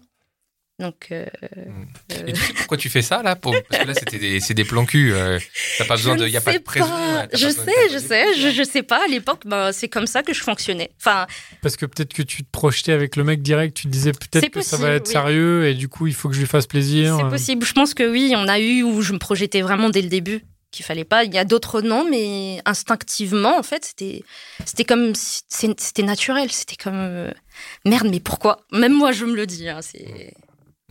Donc, 0.78 1.08
euh, 1.12 1.26
euh, 1.56 2.26
Et 2.26 2.32
tu 2.32 2.40
sais 2.40 2.52
pourquoi 2.54 2.76
tu 2.76 2.88
fais 2.88 3.02
ça 3.02 3.22
là 3.22 3.36
pour... 3.36 3.54
Parce 3.68 3.82
que 3.82 3.88
là, 3.88 3.94
c'était 3.94 4.18
des, 4.18 4.40
c'est 4.40 4.54
des 4.54 4.64
plans 4.64 4.84
cul. 4.86 5.12
euh, 5.12 5.38
T'as 5.78 5.84
pas 5.84 5.96
besoin 5.96 6.14
je 6.16 6.22
de. 6.22 6.26
Il 6.26 6.32
y 6.32 6.36
a 6.36 6.40
pas 6.40 6.54
de 6.54 6.58
présent. 6.58 6.88
pas. 6.88 7.20
ouais, 7.20 7.28
Je 7.34 7.46
pas 7.46 7.52
sais, 7.52 7.88
de- 7.88 7.92
je 7.92 7.98
sais, 7.98 8.34
je, 8.40 8.48
je 8.50 8.62
sais 8.64 8.82
pas. 8.82 9.04
À 9.04 9.06
l'époque, 9.06 9.42
ben, 9.44 9.70
c'est 9.70 9.88
comme 9.88 10.06
ça 10.06 10.22
que 10.22 10.32
je 10.32 10.40
fonctionnais. 10.42 10.90
Enfin, 10.98 11.26
Parce 11.60 11.76
que 11.76 11.86
peut-être 11.86 12.12
que 12.14 12.22
tu 12.22 12.42
te 12.42 12.50
projetais 12.50 12.92
avec 12.92 13.14
le 13.16 13.22
mec 13.22 13.42
direct, 13.42 13.76
tu 13.76 13.84
te 13.84 13.88
disais 13.92 14.12
peut-être 14.12 14.48
que 14.48 14.60
ça 14.62 14.70
possible, 14.76 14.88
va 14.88 14.94
être 14.96 15.06
oui. 15.06 15.12
sérieux 15.12 15.66
et 15.68 15.74
du 15.74 15.88
coup 15.88 16.06
il 16.08 16.14
faut 16.14 16.28
que 16.28 16.34
je 16.34 16.40
lui 16.40 16.46
fasse 16.48 16.66
plaisir. 16.66 17.16
c'est 17.18 17.24
Euh, 17.26 17.28
possible. 17.30 17.64
Je 17.66 17.72
pense 17.74 17.92
que 17.94 18.10
oui, 18.10 18.32
on 18.34 18.48
a 18.48 18.58
eu 18.58 18.82
où 18.82 19.02
je 19.02 19.12
me 19.12 19.18
projetais 19.18 19.60
vraiment 19.60 19.90
dès 19.90 20.02
le 20.02 20.08
début 20.08 20.42
qu'il 20.72 20.84
fallait 20.84 21.04
pas. 21.04 21.22
Il 21.24 21.32
y 21.32 21.38
a 21.38 21.44
d'autres 21.44 21.80
non, 21.82 22.04
mais 22.10 22.60
instinctivement, 22.64 23.56
en 23.56 23.62
fait, 23.62 23.84
c'était, 23.84 24.24
c'était 24.64 24.84
comme, 24.84 25.12
c'était 25.14 26.02
naturel. 26.02 26.50
C'était 26.50 26.76
comme, 26.76 26.96
euh, 26.96 27.30
merde, 27.84 28.08
mais 28.10 28.18
pourquoi? 28.20 28.66
Même 28.72 28.92
moi, 28.94 29.12
je 29.12 29.24
me 29.24 29.36
le 29.36 29.46
dis. 29.46 29.68
hein, 29.68 29.80
c'est, 29.82 30.34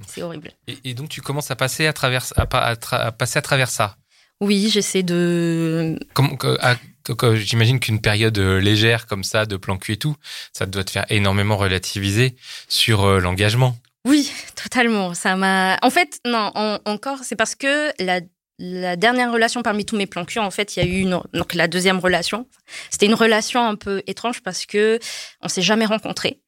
c'est 0.08 0.22
horrible. 0.22 0.52
Et, 0.68 0.78
et 0.86 0.94
donc, 0.94 1.10
tu 1.10 1.22
commences 1.22 1.52
à 1.52 1.56
passer 1.58 1.86
à 1.88 1.94
travers, 1.94 2.26
à, 2.38 2.44
à 2.44 2.76
tra- 2.76 3.02
à 3.02 3.12
passer 3.12 3.38
à 3.40 3.42
travers 3.42 3.70
ça? 3.70 3.98
Oui, 4.40 4.70
j'essaie 4.72 5.04
de. 5.04 6.00
Comme, 6.14 6.38
à- 6.62 6.76
J'imagine 7.34 7.80
qu'une 7.80 8.00
période 8.00 8.38
euh, 8.38 8.60
légère 8.60 9.08
comme 9.08 9.24
ça, 9.24 9.48
de 9.48 9.58
plan 9.58 9.78
cul 9.78 9.94
et 9.94 9.98
tout, 9.98 10.16
ça 10.54 10.68
doit 10.68 10.84
te 10.84 10.92
faire 10.92 11.06
énormément 11.10 11.58
relativiser 11.58 12.36
sur 12.70 13.04
euh, 13.04 13.20
l'engagement. 13.20 13.76
Oui, 14.06 14.32
totalement. 14.56 15.16
Ça 15.16 15.36
m'a. 15.36 15.78
En 15.82 15.90
fait, 15.90 16.20
non, 16.26 16.52
en- 16.54 16.78
encore, 16.86 17.20
c'est 17.24 17.36
parce 17.36 17.56
que 17.56 17.92
la, 18.04 18.22
la 18.62 18.96
dernière 18.96 19.32
relation 19.32 19.64
parmi 19.64 19.86
tous 19.86 19.98
mes 19.98 20.06
plans 20.06 20.24
cul, 20.24 20.40
en 20.40 20.52
fait, 20.52 20.76
il 20.76 20.84
y 20.84 20.88
a 20.88 20.90
eu 20.90 21.00
une. 21.00 21.20
Donc, 21.34 21.56
la 21.56 21.68
deuxième 21.68 21.98
relation. 22.00 22.48
C'était 22.92 23.08
une 23.08 23.16
relation 23.16 23.66
un 23.66 23.76
peu 23.76 24.04
étrange 24.06 24.42
parce 24.42 24.66
que 24.68 25.00
on 25.42 25.48
s'est 25.48 25.64
jamais 25.64 25.86
rencontrés. 25.86 26.40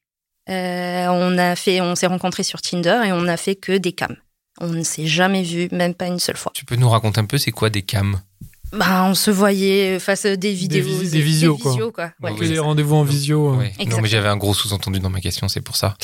Euh, 0.50 1.08
on 1.08 1.38
a 1.38 1.56
fait, 1.56 1.82
on 1.82 1.96
s'est 1.96 2.08
rencontrés 2.08 2.44
sur 2.44 2.62
Tinder 2.62 3.02
et 3.06 3.12
on 3.12 3.28
a 3.28 3.38
fait 3.38 3.56
que 3.56 3.78
des 3.78 3.94
cams. 3.94 4.18
On 4.62 4.68
ne 4.68 4.84
s'est 4.84 5.08
jamais 5.08 5.42
vu, 5.42 5.70
même 5.72 5.96
pas 5.96 6.06
une 6.06 6.20
seule 6.20 6.38
fois. 6.38 6.52
Tu 6.54 6.66
peux 6.66 6.76
nous 6.76 6.90
raconter 6.90 7.20
un 7.20 7.26
peu 7.26 7.40
c'est 7.40 7.52
quoi 7.52 7.72
des 7.72 7.82
cams? 7.82 8.22
Bah, 8.74 9.06
on 9.06 9.14
se 9.14 9.30
voyait 9.32 10.00
face 10.00 10.26
à 10.26 10.36
des 10.36 10.52
vidéos, 10.54 10.84
vis- 10.84 11.12
des 11.12 11.22
visios, 11.22 11.58
quoi. 11.58 11.76
quoi. 11.92 12.12
Ouais. 12.22 12.48
des 12.48 12.58
rendez-vous 12.60 12.96
en 12.96 13.04
visio. 13.04 13.54
euh. 13.54 13.58
Ouais. 13.58 13.74
Non, 13.88 14.02
mais 14.02 14.08
j'avais 14.10 14.28
un 14.30 14.36
gros 14.38 14.54
sous-entendu 14.54 15.00
dans 15.00 15.10
ma 15.12 15.22
question, 15.22 15.48
c'est 15.48 15.62
pour 15.62 15.76
ça. 15.76 15.96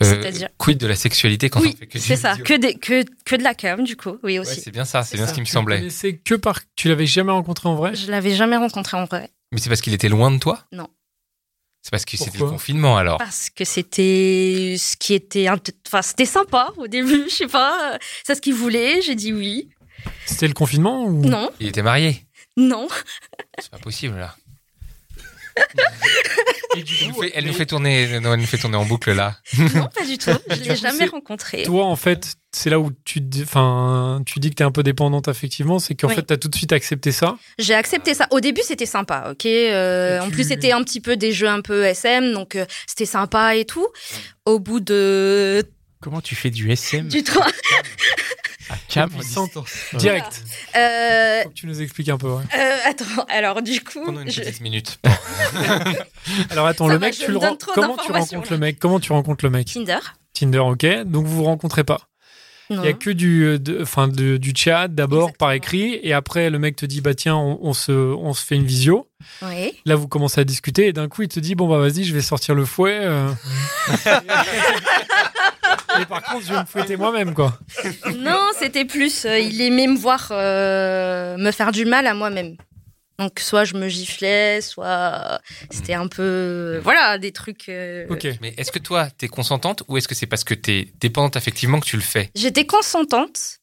C'est-à-dire 0.00 0.48
quid 0.58 0.78
de 0.78 0.86
la 0.86 0.94
sexualité 0.96 1.48
quand 1.48 1.60
on 1.60 1.62
fait 1.72 1.86
que 1.86 1.94
des 1.94 2.00
c'est 2.00 2.16
ça. 2.16 2.32
visios 2.32 2.44
Que, 2.44 2.54
des, 2.54 2.74
que, 2.74 3.04
que 3.24 3.36
de 3.36 3.42
la 3.42 3.54
cam, 3.54 3.82
du 3.82 3.96
coup. 3.96 4.18
Oui, 4.22 4.34
Ouais, 4.34 4.40
aussi. 4.40 4.60
c'est 4.60 4.70
bien 4.70 4.84
ça, 4.84 5.02
c'est 5.02 5.16
bien 5.16 5.26
ce 5.26 5.32
qui 5.32 5.40
me 5.40 5.46
semblait. 5.46 5.78
connaissais 5.78 6.16
que 6.16 6.34
par. 6.34 6.60
Tu 6.76 6.88
l'avais 6.88 7.06
jamais 7.06 7.32
rencontré 7.32 7.68
en 7.68 7.74
vrai? 7.76 7.94
Je 7.94 8.10
l'avais 8.10 8.34
jamais 8.34 8.56
rencontré 8.56 8.96
en 8.96 9.04
vrai. 9.06 9.30
Mais 9.52 9.58
c'est 9.58 9.70
parce 9.70 9.80
qu'il 9.80 9.94
était 9.94 10.08
loin 10.10 10.30
de 10.30 10.38
toi? 10.38 10.64
Non. 10.72 10.88
C'est 11.80 11.90
parce 11.90 12.04
que 12.04 12.16
c'était 12.18 12.38
le 12.38 12.44
confinement 12.50 12.98
alors. 12.98 13.16
Parce 13.18 13.48
que 13.48 13.64
c'était 13.64 14.76
ce 14.78 14.96
qui 14.96 15.14
était, 15.14 15.48
enfin, 15.48 16.02
c'était 16.02 16.26
sympa 16.26 16.72
au 16.76 16.88
début, 16.88 17.24
je 17.30 17.34
sais 17.34 17.46
pas. 17.46 17.94
euh, 17.94 17.98
C'est 18.26 18.34
ce 18.34 18.40
qu'il 18.42 18.52
voulait, 18.54 19.00
j'ai 19.00 19.14
dit 19.14 19.32
oui. 19.32 19.68
C'était 20.26 20.48
le 20.48 20.54
confinement 20.54 21.04
ou? 21.04 21.24
Non, 21.24 21.50
Il 21.60 21.68
était 21.68 21.82
marié. 21.82 22.24
non. 22.56 22.88
C'est 23.58 23.70
pas 23.70 23.78
possible 23.78 24.18
là. 24.18 24.34
Et 26.76 26.82
du 26.82 26.94
Elle 27.00 27.08
nous 27.08 27.14
coup, 27.14 27.22
fait, 27.22 27.32
elle 27.34 27.46
nous 27.46 27.52
fait 27.52 27.66
tourner, 27.66 28.20
non, 28.20 28.34
elle 28.34 28.40
nous 28.40 28.46
fait 28.46 28.58
tourner 28.58 28.76
en 28.76 28.84
boucle 28.84 29.12
là. 29.12 29.36
Non, 29.74 29.88
pas 29.92 30.04
du 30.06 30.16
tout. 30.18 30.30
Je 30.50 30.62
l'ai 30.68 30.76
jamais 30.76 31.06
rencontré. 31.06 31.64
Toi, 31.64 31.84
en 31.86 31.96
fait, 31.96 32.36
c'est 32.52 32.70
là 32.70 32.78
où 32.78 32.92
tu, 33.04 33.20
enfin, 33.42 34.22
tu 34.26 34.38
dis 34.38 34.50
que 34.50 34.54
tu 34.54 34.62
es 34.62 34.66
un 34.66 34.70
peu 34.70 34.84
dépendante 34.84 35.26
affectivement, 35.26 35.78
c'est 35.80 35.94
qu'en 35.96 36.08
Oui. 36.08 36.14
fait, 36.14 36.26
tu 36.26 36.32
as 36.34 36.36
tout 36.36 36.48
de 36.48 36.54
suite 36.54 36.72
accepté 36.72 37.10
ça. 37.10 37.36
J'ai 37.58 37.74
accepté 37.74 38.14
ça. 38.14 38.28
Au 38.30 38.38
début, 38.40 38.60
c'était 38.64 38.86
sympa, 38.86 39.28
ok. 39.32 39.46
Euh, 39.46 40.20
En 40.20 40.30
plus, 40.30 40.46
c'était 40.46 40.70
un 40.72 40.84
petit 40.84 41.00
peu 41.00 41.16
des 41.16 41.32
jeux 41.32 41.48
un 41.48 41.62
peu 41.62 41.84
SM, 41.84 42.32
donc 42.32 42.54
euh, 42.54 42.64
c'était 42.86 43.06
sympa 43.06 43.56
et 43.56 43.64
tout. 43.64 43.88
Au 44.44 44.60
bout 44.60 44.78
de 44.80 45.64
Comment 46.00 46.20
tu 46.20 46.36
fais 46.36 46.50
du 46.50 46.70
SM 46.70 47.08
du 47.08 47.24
temps, 47.24 47.40
à 47.42 47.46
cam. 48.88 49.10
Direct. 49.94 50.44
euh, 50.76 51.42
Faut 51.44 51.48
que 51.50 51.54
tu 51.54 51.66
nous 51.66 51.80
expliques 51.82 52.08
un 52.08 52.18
peu. 52.18 52.28
ouais. 52.28 52.42
euh, 52.56 52.76
attends. 52.86 53.24
Alors 53.28 53.62
du 53.62 53.80
coup, 53.82 54.04
Pendant 54.04 54.20
une 54.22 54.30
je- 54.30 54.40
petite 54.42 54.60
minute. 54.60 54.98
Alors 56.50 56.66
attends, 56.66 56.86
Ça 56.86 56.92
le 56.94 56.98
va, 56.98 57.06
mec, 57.06 57.14
tu 57.14 57.30
le 57.30 57.38
comment 57.38 57.56
tu 57.96 58.12
rencontres 58.12 58.12
là. 58.12 58.40
le 58.50 58.58
mec? 58.58 58.78
Comment 58.78 59.00
tu 59.00 59.12
rencontres 59.12 59.44
le 59.44 59.50
mec? 59.50 59.66
Tinder. 59.72 59.98
Tinder, 60.34 60.58
ok. 60.58 60.86
Donc 61.04 61.26
vous 61.26 61.36
vous 61.36 61.44
rencontrez 61.44 61.84
pas. 61.84 62.00
Il 62.70 62.82
y 62.84 62.86
a 62.86 62.92
que 62.92 63.08
du, 63.08 63.44
euh, 63.44 63.58
de- 63.58 64.36
du 64.36 64.52
chat 64.54 64.88
d'abord 64.88 65.32
par 65.32 65.52
écrit 65.52 65.98
et 66.02 66.12
après 66.12 66.50
le 66.50 66.58
mec 66.58 66.76
te 66.76 66.84
dit 66.84 67.00
bah 67.00 67.14
tiens 67.14 67.34
on, 67.34 67.58
on 67.62 67.72
se, 67.72 67.92
on 67.92 68.34
se 68.34 68.44
fait 68.44 68.56
une 68.56 68.66
visio. 68.66 69.08
Oui. 69.40 69.72
Là 69.86 69.94
vous 69.96 70.06
commencez 70.06 70.38
à 70.42 70.44
discuter 70.44 70.88
et 70.88 70.92
d'un 70.92 71.08
coup 71.08 71.22
il 71.22 71.28
te 71.28 71.40
dit 71.40 71.54
bon 71.54 71.66
bah 71.66 71.78
vas-y 71.78 72.04
je 72.04 72.12
vais 72.14 72.20
sortir 72.20 72.54
le 72.54 72.66
fouet. 72.66 72.98
euh. 73.00 73.30
et 76.00 76.06
par 76.06 76.22
contre 76.22 76.44
je 76.46 76.52
vais 76.52 76.60
me 76.60 76.66
fouetter 76.66 76.96
moi-même 76.96 77.34
quoi. 77.34 77.58
Non, 78.16 78.40
c'était 78.58 78.84
plus. 78.84 79.24
euh, 79.24 79.38
il 79.38 79.60
aimait 79.60 79.86
me 79.86 79.96
voir 79.96 80.28
euh, 80.30 81.36
me 81.36 81.50
faire 81.50 81.72
du 81.72 81.84
mal 81.84 82.06
à 82.06 82.14
moi-même. 82.14 82.56
Donc 83.18 83.40
soit 83.40 83.64
je 83.64 83.74
me 83.74 83.88
giflais, 83.88 84.60
soit 84.60 85.40
c'était 85.70 85.94
un 85.94 86.06
peu 86.06 86.80
voilà 86.84 87.18
des 87.18 87.32
trucs. 87.32 87.68
euh, 87.68 88.06
Ok. 88.08 88.28
Mais 88.40 88.54
est-ce 88.56 88.70
que 88.70 88.78
toi, 88.78 89.08
t'es 89.18 89.26
consentante 89.26 89.82
ou 89.88 89.96
est-ce 89.98 90.06
que 90.06 90.14
c'est 90.14 90.26
parce 90.26 90.44
que 90.44 90.54
t'es 90.54 90.92
dépendante 91.00 91.36
affectivement 91.36 91.80
que 91.80 91.86
tu 91.86 91.96
le 91.96 92.02
fais? 92.02 92.30
J'étais 92.36 92.64
consentante 92.64 93.57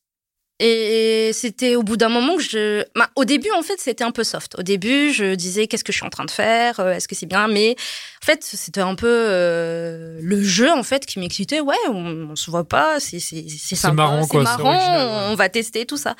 et 0.59 1.31
c'était 1.33 1.75
au 1.75 1.83
bout 1.83 1.97
d'un 1.97 2.09
moment 2.09 2.37
que 2.37 2.43
je. 2.43 2.83
bah, 2.95 3.09
au 3.15 3.25
début 3.25 3.49
en 3.57 3.61
fait 3.61 3.75
c'était 3.77 4.03
un 4.03 4.11
peu 4.11 4.23
soft. 4.23 4.57
Au 4.57 4.63
début 4.63 5.11
je 5.11 5.35
disais 5.35 5.67
qu'est-ce 5.67 5.83
que 5.83 5.91
je 5.91 5.97
suis 5.97 6.05
en 6.05 6.09
train 6.09 6.25
de 6.25 6.31
faire, 6.31 6.79
euh, 6.79 6.93
est-ce 6.93 7.07
que 7.07 7.15
c'est 7.15 7.25
bien, 7.25 7.47
mais 7.47 7.75
en 8.23 8.25
fait 8.25 8.43
c'était 8.43 8.81
un 8.81 8.95
peu 8.95 9.07
euh, 9.09 10.17
le 10.21 10.41
jeu 10.41 10.71
en 10.71 10.83
fait 10.83 11.05
qui 11.05 11.19
m'excitait. 11.19 11.59
Ouais, 11.59 11.75
on, 11.89 12.29
on 12.31 12.35
se 12.35 12.49
voit 12.49 12.67
pas, 12.67 12.99
c'est 12.99 13.19
c'est 13.19 13.45
c'est 13.49 13.91
marrant, 13.91 14.25
quoi, 14.27 14.45
c'est 14.45 14.57
marrant, 14.57 14.75
original, 14.75 15.07
ouais. 15.07 15.27
on 15.31 15.35
va 15.35 15.49
tester 15.49 15.85
tout 15.85 15.97
ça. 15.97 16.15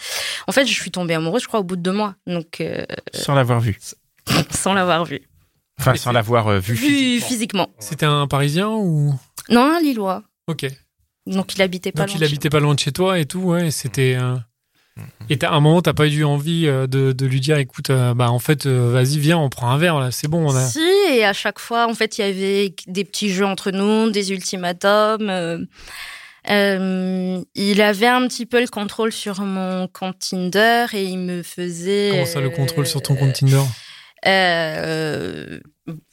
En 0.47 0.51
fait 0.51 0.65
je 0.65 0.73
suis 0.73 0.91
tombée 0.91 1.13
amoureuse 1.13 1.43
je 1.43 1.47
crois 1.47 1.61
au 1.61 1.63
bout 1.63 1.75
de 1.77 1.81
deux 1.81 1.93
mois, 1.93 2.15
donc 2.27 2.59
euh, 2.61 2.83
Sans 3.13 3.35
l'avoir 3.35 3.59
vu. 3.61 3.77
sans 4.49 4.73
l'avoir 4.73 5.05
vu. 5.05 5.21
Enfin, 5.79 5.95
sans 5.95 6.11
l'avoir 6.11 6.47
euh, 6.47 6.59
vu. 6.59 6.73
Vu 6.73 7.21
physiquement. 7.21 7.69
C'était 7.79 8.05
un 8.05 8.27
Parisien 8.27 8.69
ou? 8.69 9.13
Non, 9.49 9.75
un 9.75 9.79
Lillois. 9.81 10.23
Ok. 10.47 10.65
Donc 11.25 11.55
il 11.55 11.61
habitait 11.61 11.91
pas 11.91 12.01
Donc 12.01 12.09
loin 12.09 12.15
il 12.17 12.19
de 12.21 12.25
habitait 12.25 12.49
pas 12.49 12.59
loin 12.59 12.75
de 12.75 12.79
chez 12.79 12.91
toi 12.91 13.19
et 13.19 13.25
tout 13.25 13.39
ouais 13.39 13.71
c'était. 13.71 14.15
euh, 14.19 14.35
Et 15.29 15.37
à 15.43 15.51
un 15.51 15.59
moment 15.59 15.81
t'as 15.81 15.93
pas 15.93 16.07
eu 16.07 16.23
envie 16.23 16.67
euh, 16.67 16.87
de, 16.87 17.11
de 17.11 17.25
lui 17.25 17.39
dire 17.41 17.57
écoute 17.57 17.89
euh, 17.89 18.13
bah 18.13 18.29
en 18.31 18.39
fait 18.39 18.65
euh, 18.65 18.91
vas-y 18.91 19.17
viens 19.19 19.37
on 19.37 19.49
prend 19.49 19.69
un 19.71 19.77
verre 19.77 19.99
là 19.99 20.11
c'est 20.11 20.27
bon 20.27 20.47
on 20.49 20.55
a. 20.55 20.65
Si, 20.67 20.79
et 21.11 21.25
à 21.25 21.33
chaque 21.33 21.59
fois, 21.59 21.87
en 21.89 21.93
fait, 21.93 22.17
il 22.17 22.21
y 22.21 22.23
avait 22.23 22.75
des 22.87 23.03
petits 23.03 23.29
jeux 23.31 23.45
entre 23.45 23.71
nous, 23.71 24.11
des 24.11 24.31
ultimatums. 24.31 25.29
euh, 25.29 25.57
euh, 26.49 27.41
il 27.55 27.81
avait 27.81 28.07
un 28.07 28.27
petit 28.27 28.45
peu 28.45 28.61
le 28.61 28.67
contrôle 28.67 29.11
sur 29.11 29.41
mon 29.41 29.87
compte 29.87 30.19
Tinder 30.19 30.85
et 30.93 31.03
il 31.03 31.17
me 31.17 31.41
faisait. 31.41 32.09
Comment 32.11 32.25
ça 32.27 32.39
le 32.39 32.51
contrôle 32.51 32.85
sur 32.85 33.01
ton 33.01 33.15
compte 33.15 33.33
Tinder? 33.33 33.63
euh, 34.27 35.59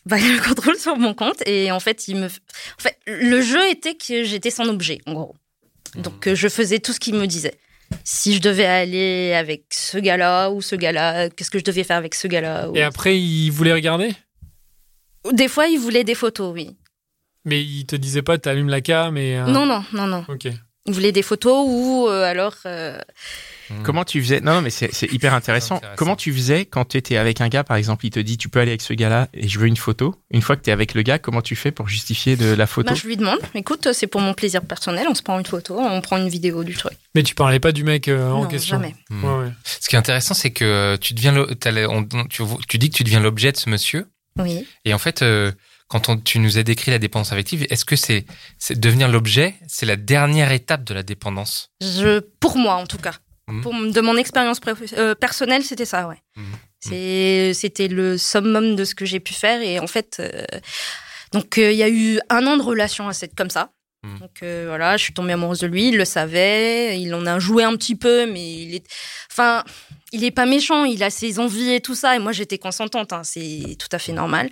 bah, 0.07 0.17
le 0.19 0.43
contrôle 0.47 0.77
sur 0.77 0.97
mon 0.97 1.15
compte 1.15 1.43
et 1.47 1.71
en 1.73 1.81
fait, 1.81 2.09
il 2.09 2.17
me. 2.17 2.27
En 2.27 2.81
fait, 2.81 2.99
le 3.07 3.41
jeu 3.41 3.69
était 3.71 3.95
que 3.95 4.25
j'étais 4.25 4.51
son 4.51 4.65
objet, 4.69 4.99
en 5.07 5.13
gros. 5.15 5.37
Donc, 5.97 6.27
euh, 6.27 6.35
je 6.35 6.49
faisais 6.49 6.79
tout 6.79 6.93
ce 6.93 7.01
qu'il 7.01 7.15
me 7.15 7.27
disait. 7.27 7.55
Si 8.05 8.35
je 8.35 8.41
devais 8.41 8.65
aller 8.65 9.35
avec 9.35 9.65
ce 9.71 9.99
gars-là 9.99 10.51
ou 10.51 10.63
ce 10.63 10.75
gars-là, 10.77 11.29
qu'est-ce 11.31 11.51
que 11.51 11.59
je 11.59 11.65
devais 11.65 11.85
faire 11.85 11.99
avec 11.99 12.15
ce 12.15 12.27
gars-là 12.27 12.71
ou- 12.71 12.77
Et 12.77 12.83
après 12.83 13.19
il 13.21 13.51
voulait 13.51 13.75
regarder? 13.75 14.15
Des 15.31 15.49
fois, 15.49 15.67
il 15.69 15.79
voulait 15.79 16.03
des 16.05 16.15
photos, 16.15 16.53
oui. 16.55 16.77
mais 17.45 17.63
il 17.63 17.85
te 17.87 17.95
disait 17.97 18.23
pas 18.23 18.39
t'allumes 18.39 18.69
la 18.71 18.81
cam 18.81 19.17
et. 19.17 19.37
euh, 19.39 19.47
Non, 19.47 19.67
non, 19.67 19.85
non, 19.93 20.07
non. 20.07 20.25
Ok. 20.29 20.49
Il 20.87 20.93
voulait 20.95 21.13
des 21.13 21.23
photos 21.23 21.65
ou 21.69 22.07
euh, 22.09 22.25
alors. 22.25 22.57
euh, 22.67 22.99
Comment 23.85 24.05
tu 24.05 24.21
faisais 24.21 24.41
Non, 24.41 24.55
non, 24.55 24.63
mais 24.63 24.71
c'est 24.71 24.91
hyper 25.13 25.33
intéressant. 25.33 25.77
intéressant. 25.77 25.97
Comment 25.97 26.17
tu 26.17 26.33
faisais 26.33 26.67
quand 26.67 26.85
tu 26.87 26.97
étais 26.99 27.17
avec 27.17 27.41
un 27.41 27.49
gars, 27.49 27.65
par 27.65 27.77
exemple, 27.77 28.05
il 28.05 28.11
te 28.11 28.19
dit 28.21 28.37
tu 28.37 28.49
peux 28.51 28.59
aller 28.61 28.73
avec 28.73 28.83
ce 28.83 28.93
gars-là 28.93 29.29
et 29.33 29.49
je 29.49 29.59
veux 29.59 29.67
une 29.67 29.77
photo. 29.77 30.15
Une 30.31 30.43
fois 30.43 30.57
que 30.57 30.63
tu 30.63 30.71
es 30.71 30.73
avec 30.73 30.93
le 30.95 31.03
gars, 31.03 31.19
comment 31.19 31.41
tu 31.41 31.57
fais 31.57 31.71
pour 31.71 31.89
justifier 31.89 32.37
de 32.37 32.53
la 32.53 32.67
photo 32.67 32.91
bah, 32.91 32.95
je 33.01 33.07
lui 33.07 33.17
demande 33.17 33.39
écoute, 33.55 33.93
c'est 33.93 34.09
pour 34.09 34.21
mon 34.21 34.35
plaisir 34.35 34.61
personnel, 34.63 35.07
on 35.09 35.15
se 35.15 35.23
prend 35.23 35.39
une 35.39 35.47
photo, 35.47 35.79
on 35.79 36.01
prend 36.03 36.19
une 36.19 36.29
vidéo 36.29 36.65
du 36.65 36.75
truc. 36.75 36.93
Mais 37.15 37.23
tu 37.23 37.35
parlais 37.35 37.61
pas 37.61 37.73
du 37.73 37.85
mec 37.85 38.09
euh, 38.09 38.31
en 38.31 38.43
non, 38.43 38.49
question. 38.49 38.77
jamais. 38.77 38.95
Hmm. 39.09 39.25
Ouais, 39.25 39.45
ouais. 39.47 39.53
Ce 39.65 39.89
qui 39.89 39.95
est 39.95 39.99
intéressant, 39.99 40.35
c'est 40.35 40.51
que 40.51 40.97
tu 40.97 41.15
deviens, 41.15 41.33
le- 41.33 41.47
on- 41.89 42.05
tu, 42.29 42.43
tu 42.69 42.79
dis 42.79 42.91
que 42.91 42.97
tu 42.97 43.05
deviens 43.05 43.21
l'objet 43.21 43.53
de 43.53 43.57
ce 43.57 43.71
monsieur, 43.71 44.07
Oui. 44.37 44.67
et 44.85 44.93
en 44.93 44.99
fait, 44.99 45.23
euh, 45.23 45.51
quand 45.93 46.09
on, 46.09 46.17
tu 46.17 46.39
nous 46.39 46.57
as 46.57 46.63
décrit 46.63 46.91
la 46.91 46.99
dépendance 46.99 47.33
affective, 47.33 47.67
est-ce 47.69 47.85
que 47.85 47.97
c'est, 47.97 48.25
devenir 48.71 49.09
l'objet, 49.09 49.57
c'est 49.69 49.85
la 49.85 49.97
dernière 49.97 50.51
étape 50.51 50.85
de 50.85 50.95
la 50.95 51.03
dépendance? 51.03 51.69
Je, 51.83 52.21
pour 52.41 52.57
moi, 52.57 52.77
en 52.77 52.87
tout 52.87 52.97
cas. 52.97 53.13
Mhm. 53.47 53.61
Pour, 53.61 53.75
de 53.75 54.01
mon 54.01 54.17
expérience 54.17 54.59
euh, 54.97 55.15
personnelle, 55.15 55.63
c'était 55.63 55.85
ça, 55.85 56.09
ouais. 56.09 56.17
Mhm. 56.37 56.45
C'est, 56.81 57.53
c'était 57.53 57.89
le 57.89 58.17
summum 58.17 58.75
de 58.75 58.85
ce 58.87 58.95
que 58.95 59.05
j'ai 59.05 59.21
pu 59.21 59.35
faire. 59.35 59.61
Et 59.61 59.81
en 59.81 59.87
fait, 59.87 60.17
euh, 60.19 60.47
donc, 61.33 61.59
euh, 61.59 61.71
il 61.71 61.77
y 61.77 61.83
a 61.83 61.91
eu 61.91 62.19
un 62.31 62.47
an 62.47 62.57
de 62.57 62.63
relation 62.63 63.07
à 63.07 63.13
cette, 63.13 63.35
comme 63.35 63.51
ça. 63.51 63.71
Donc 64.19 64.43
voilà, 64.43 64.97
je 64.97 65.05
suis 65.05 65.15
tombée 65.15 65.33
amoureuse 65.35 65.61
de 65.61 65.69
lui, 65.69 65.91
il 65.91 65.97
le 65.97 66.05
savait, 66.05 67.01
il 67.01 67.15
en 67.15 67.25
a 67.25 67.39
joué 67.39 67.63
un 67.63 67.77
petit 67.77 67.95
peu, 67.95 68.27
mais 68.27 68.63
il 68.63 68.75
est, 68.75 68.85
enfin, 69.31 69.63
il 70.11 70.25
est 70.25 70.33
pas 70.33 70.45
méchant, 70.45 70.85
il 70.85 71.05
a 71.05 71.11
ses 71.11 71.39
envies 71.39 71.75
et 71.75 71.81
tout 71.81 71.95
ça, 71.95 72.17
et 72.17 72.19
moi 72.19 72.33
j'étais 72.33 72.59
consentante, 72.59 73.13
hein, 73.13 73.23
c'est 73.23 73.77
tout 73.79 73.87
à 73.93 74.01
fait 74.01 74.11
normal. 74.11 74.51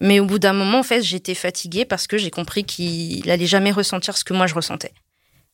Mais 0.00 0.18
au 0.20 0.26
bout 0.26 0.38
d'un 0.38 0.52
moment, 0.52 0.80
en 0.80 0.82
fait, 0.82 1.02
j'étais 1.02 1.34
fatiguée 1.34 1.84
parce 1.84 2.06
que 2.06 2.18
j'ai 2.18 2.30
compris 2.30 2.64
qu'il 2.64 3.30
allait 3.30 3.46
jamais 3.46 3.70
ressentir 3.70 4.16
ce 4.16 4.24
que 4.24 4.32
moi 4.34 4.46
je 4.46 4.54
ressentais. 4.54 4.92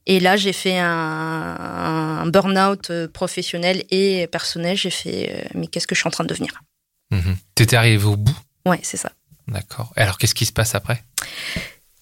Et 0.07 0.19
là, 0.19 0.37
j'ai 0.37 0.53
fait 0.55 0.79
un, 0.79 0.87
un 0.87 2.27
burn-out 2.27 2.91
euh, 2.91 3.07
professionnel 3.07 3.85
et 3.91 4.27
personnel. 4.29 4.77
J'ai 4.77 4.91
fait, 4.91 5.31
euh, 5.45 5.49
mais 5.55 5.67
qu'est-ce 5.67 5.87
que 5.87 5.95
je 5.95 6.01
suis 6.01 6.09
en 6.09 6.11
train 6.11 6.25
de 6.25 6.29
devenir? 6.31 6.63
Mhm. 7.11 7.37
T'étais 7.55 7.77
arrivé 7.77 8.05
au 8.05 8.17
bout? 8.17 8.37
Ouais, 8.67 8.81
c'est 8.83 8.97
ça. 8.97 9.13
D'accord. 9.47 9.93
Et 9.97 10.01
alors, 10.01 10.17
qu'est-ce 10.17 10.35
qui 10.35 10.47
se 10.47 10.53
passe 10.53 10.75
après? 10.75 11.05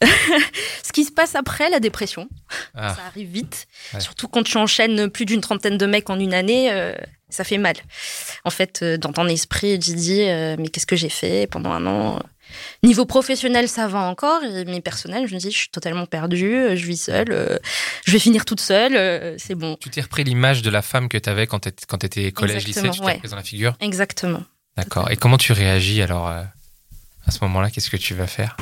Ce 0.85 0.93
qui 0.93 1.05
se 1.05 1.13
passe 1.13 1.35
après 1.35 1.69
la 1.71 1.81
dépression, 1.81 2.29
Ah, 2.75 2.95
ça 2.95 3.03
arrive 3.07 3.29
vite. 3.29 3.67
Ouais. 3.93 4.01
Surtout 4.01 4.29
quand 4.29 4.43
tu 4.43 4.57
enchaînes 4.57 5.11
plus 5.11 5.25
d'une 5.27 5.41
trentaine 5.41 5.77
de 5.77 5.87
mecs 5.87 6.09
en 6.09 6.19
une 6.19 6.35
année, 6.35 6.71
euh, 6.73 6.95
ça 7.31 7.45
fait 7.45 7.59
mal. 7.59 7.77
En 8.45 8.51
fait, 8.51 8.81
euh, 8.83 8.97
dans 8.97 9.13
ton 9.13 9.27
esprit, 9.29 9.79
tu 9.79 9.95
dis, 9.95 10.23
euh, 10.23 10.57
mais 10.59 10.69
qu'est-ce 10.69 10.87
que 10.87 10.97
j'ai 10.97 11.09
fait 11.09 11.47
pendant 11.47 11.73
un 11.73 11.87
an? 11.87 12.21
Niveau 12.83 13.05
professionnel, 13.05 13.69
ça 13.69 13.89
va 13.89 13.99
encore, 13.99 14.41
mais 14.67 14.81
personnel, 14.81 15.27
je 15.29 15.35
me 15.35 15.39
dis, 15.39 15.51
je 15.51 15.59
suis 15.59 15.69
totalement 15.69 16.07
perdue, 16.07 16.55
euh, 16.55 16.77
je 16.77 16.87
vis 16.87 16.97
seule, 16.97 17.31
euh, 17.31 17.59
je 18.07 18.13
vais 18.13 18.19
finir 18.19 18.47
toute 18.47 18.61
seule, 18.61 18.97
euh, 18.97 19.37
c'est 19.37 19.55
bon. 19.55 19.77
Tu 19.79 19.91
t'es 19.91 20.01
repris 20.01 20.25
l'image 20.25 20.63
de 20.63 20.71
la 20.71 20.81
femme 20.81 21.11
que 21.11 21.19
t'avais 21.19 21.47
quand 21.47 21.59
t'étais 21.61 21.85
quand 21.87 21.99
t'étais 21.99 22.33
collège, 22.33 22.67
lycée, 22.67 22.89
tu 22.91 23.01
t'es 23.01 23.29
dans 23.29 23.37
la 23.37 23.43
figure? 23.43 23.77
Exactement. 23.81 24.43
D'accord. 24.79 25.11
Et 25.11 25.17
comment 25.17 25.37
tu 25.37 25.53
réagis 25.53 26.01
alors 26.01 26.29
euh, 26.29 26.43
à 27.27 27.31
ce 27.31 27.39
moment-là? 27.43 27.71
Qu'est-ce 27.71 27.91
que 27.91 27.99
tu 27.99 28.15
vas 28.15 28.27
faire? 28.27 28.57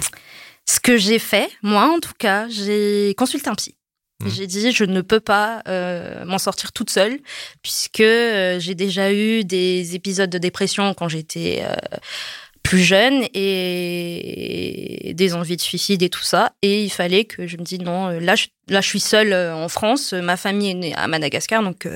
Ce 0.68 0.80
que 0.80 0.96
j'ai 0.96 1.20
fait, 1.20 1.48
moi 1.62 1.88
en 1.94 2.00
tout 2.00 2.14
cas, 2.18 2.48
j'ai 2.48 3.14
consulté 3.16 3.48
un 3.48 3.54
psy. 3.54 3.75
Mhm. 4.20 4.30
J'ai 4.30 4.46
dit 4.46 4.72
je 4.72 4.84
ne 4.84 5.00
peux 5.02 5.20
pas 5.20 5.62
euh, 5.68 6.24
m'en 6.24 6.38
sortir 6.38 6.72
toute 6.72 6.90
seule 6.90 7.18
puisque 7.62 8.00
euh, 8.00 8.58
j'ai 8.58 8.74
déjà 8.74 9.12
eu 9.12 9.44
des 9.44 9.94
épisodes 9.94 10.30
de 10.30 10.38
dépression 10.38 10.94
quand 10.94 11.08
j'étais 11.08 11.62
euh, 11.62 11.76
plus 12.62 12.82
jeune 12.82 13.26
et 13.34 15.12
des 15.14 15.34
envies 15.34 15.56
de 15.56 15.60
suicide 15.60 16.02
et 16.02 16.08
tout 16.08 16.22
ça 16.22 16.52
et 16.62 16.82
il 16.82 16.90
fallait 16.90 17.26
que 17.26 17.46
je 17.46 17.58
me 17.58 17.62
dise 17.62 17.80
non 17.80 18.08
là 18.08 18.36
je, 18.36 18.46
là 18.68 18.80
je 18.80 18.88
suis 18.88 19.00
seule 19.00 19.34
en 19.34 19.68
France 19.68 20.14
ma 20.14 20.38
famille 20.38 20.70
est 20.70 20.74
née 20.74 20.94
à 20.94 21.06
Madagascar 21.08 21.62
donc 21.62 21.86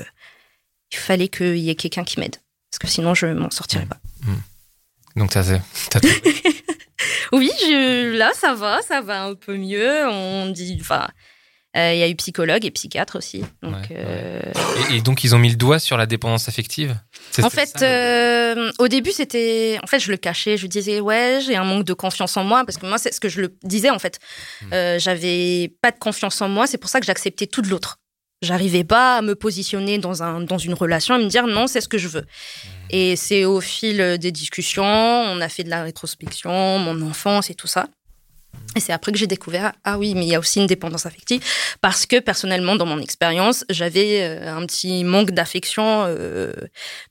il 0.91 0.97
fallait 0.97 1.27
qu'il 1.27 1.57
y 1.57 1.71
ait 1.71 1.75
quelqu'un 1.75 2.03
qui 2.03 2.19
m'aide 2.19 2.35
parce 2.69 2.79
que 2.79 2.87
sinon 2.87 3.15
je 3.15 3.25
m'en 3.25 3.49
sortirais 3.49 3.87
pas. 3.87 3.97
Donc, 5.15 5.31
t'as, 5.31 5.43
t'as 5.89 5.99
Oui, 7.33 7.49
je, 7.61 8.15
là, 8.15 8.31
ça 8.33 8.53
va, 8.53 8.81
ça 8.81 9.01
va 9.01 9.23
un 9.23 9.35
peu 9.35 9.57
mieux. 9.57 10.07
On 10.07 10.49
dit, 10.49 10.77
enfin, 10.79 11.07
euh, 11.77 11.93
il 11.93 11.99
y 11.99 12.03
a 12.03 12.09
eu 12.09 12.15
psychologue 12.15 12.65
et 12.65 12.71
psychiatre 12.71 13.17
aussi. 13.17 13.45
Donc, 13.63 13.73
Ouais, 13.73 13.97
euh, 13.97 14.41
et, 14.89 14.97
et 14.97 15.01
donc, 15.01 15.23
ils 15.23 15.33
ont 15.33 15.39
mis 15.39 15.49
le 15.49 15.55
doigt 15.55 15.79
sur 15.79 15.95
la 15.95 16.05
dépendance 16.05 16.49
affective? 16.49 16.97
En 17.41 17.49
fait, 17.49 17.79
ça, 17.79 17.85
euh, 17.85 18.71
au 18.77 18.89
début, 18.89 19.11
c'était, 19.11 19.79
en 19.81 19.87
fait, 19.87 19.99
je 19.99 20.11
le 20.11 20.17
cachais. 20.17 20.57
Je 20.57 20.67
disais, 20.67 20.99
ouais, 20.99 21.39
j'ai 21.45 21.55
un 21.55 21.63
manque 21.63 21.85
de 21.85 21.93
confiance 21.93 22.35
en 22.35 22.43
moi 22.43 22.65
parce 22.65 22.77
que 22.77 22.85
moi, 22.85 22.97
c'est 22.97 23.13
ce 23.13 23.21
que 23.21 23.29
je 23.29 23.39
le 23.39 23.55
disais 23.63 23.89
en 23.89 23.99
fait. 23.99 24.19
Hmm. 24.61 24.97
J'avais 24.97 25.73
pas 25.81 25.91
de 25.91 25.97
confiance 25.97 26.41
en 26.41 26.49
moi. 26.49 26.67
C'est 26.67 26.77
pour 26.77 26.89
ça 26.89 26.99
que 26.99 27.05
j'acceptais 27.05 27.47
tout 27.47 27.61
de 27.61 27.69
l'autre. 27.69 27.99
J'arrivais 28.41 28.83
pas 28.83 29.17
à 29.17 29.21
me 29.21 29.35
positionner 29.35 29.99
dans 29.99 30.23
un 30.23 30.41
dans 30.41 30.57
une 30.57 30.73
relation 30.73 31.15
et 31.15 31.23
me 31.23 31.29
dire 31.29 31.45
non, 31.45 31.67
c'est 31.67 31.79
ce 31.79 31.87
que 31.87 31.99
je 31.99 32.07
veux. 32.07 32.25
Et 32.89 33.15
c'est 33.15 33.45
au 33.45 33.61
fil 33.61 34.17
des 34.17 34.31
discussions, 34.31 34.83
on 34.83 35.39
a 35.41 35.47
fait 35.47 35.63
de 35.63 35.69
la 35.69 35.83
rétrospection, 35.83 36.79
mon 36.79 37.01
enfance 37.07 37.51
et 37.51 37.55
tout 37.55 37.67
ça. 37.67 37.87
Et 38.75 38.79
c'est 38.79 38.93
après 38.93 39.11
que 39.11 39.17
j'ai 39.17 39.27
découvert, 39.27 39.73
ah 39.83 39.97
oui, 39.97 40.13
mais 40.15 40.25
il 40.25 40.29
y 40.29 40.35
a 40.35 40.39
aussi 40.39 40.59
une 40.59 40.67
dépendance 40.67 41.05
affective, 41.05 41.43
parce 41.81 42.05
que 42.05 42.19
personnellement, 42.19 42.75
dans 42.75 42.85
mon 42.85 42.99
expérience, 42.99 43.65
j'avais 43.69 44.21
euh, 44.23 44.55
un 44.55 44.65
petit 44.65 45.03
manque 45.03 45.31
d'affection 45.31 46.05
euh, 46.07 46.53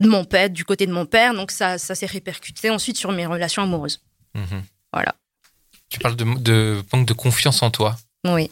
de 0.01 0.09
mon 0.09 0.25
père, 0.25 0.49
du 0.49 0.65
côté 0.65 0.87
de 0.87 0.93
mon 0.93 1.05
père, 1.05 1.35
donc 1.35 1.51
ça, 1.51 1.77
ça 1.77 1.95
s'est 1.95 2.07
répercuté 2.07 2.71
ensuite 2.71 2.97
sur 2.97 3.13
mes 3.13 3.27
relations 3.27 3.63
amoureuses. 3.63 4.01
Mhm. 4.35 4.63
Voilà. 4.93 5.15
Tu 5.91 5.99
parles 5.99 6.17
de, 6.17 6.25
de 6.39 6.83
manque 6.93 7.07
de 7.07 7.13
confiance 7.13 7.63
en 7.63 7.71
toi. 7.71 7.97
Oui. 8.25 8.51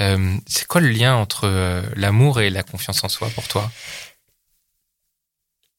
Euh, 0.00 0.36
c'est 0.46 0.66
quoi 0.66 0.80
le 0.80 0.88
lien 0.88 1.16
entre 1.16 1.44
euh, 1.44 1.82
l'amour 1.96 2.40
et 2.40 2.50
la 2.50 2.62
confiance 2.62 3.02
en 3.02 3.08
soi 3.08 3.28
pour 3.34 3.48
toi? 3.48 3.70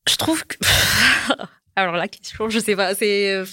Je 0.07 0.15
trouve 0.15 0.45
que. 0.45 0.57
Alors 1.75 1.95
la 1.95 2.09
question, 2.09 2.49
je 2.49 2.59
sais 2.59 2.75
pas, 2.75 2.93
c'est 2.95 3.43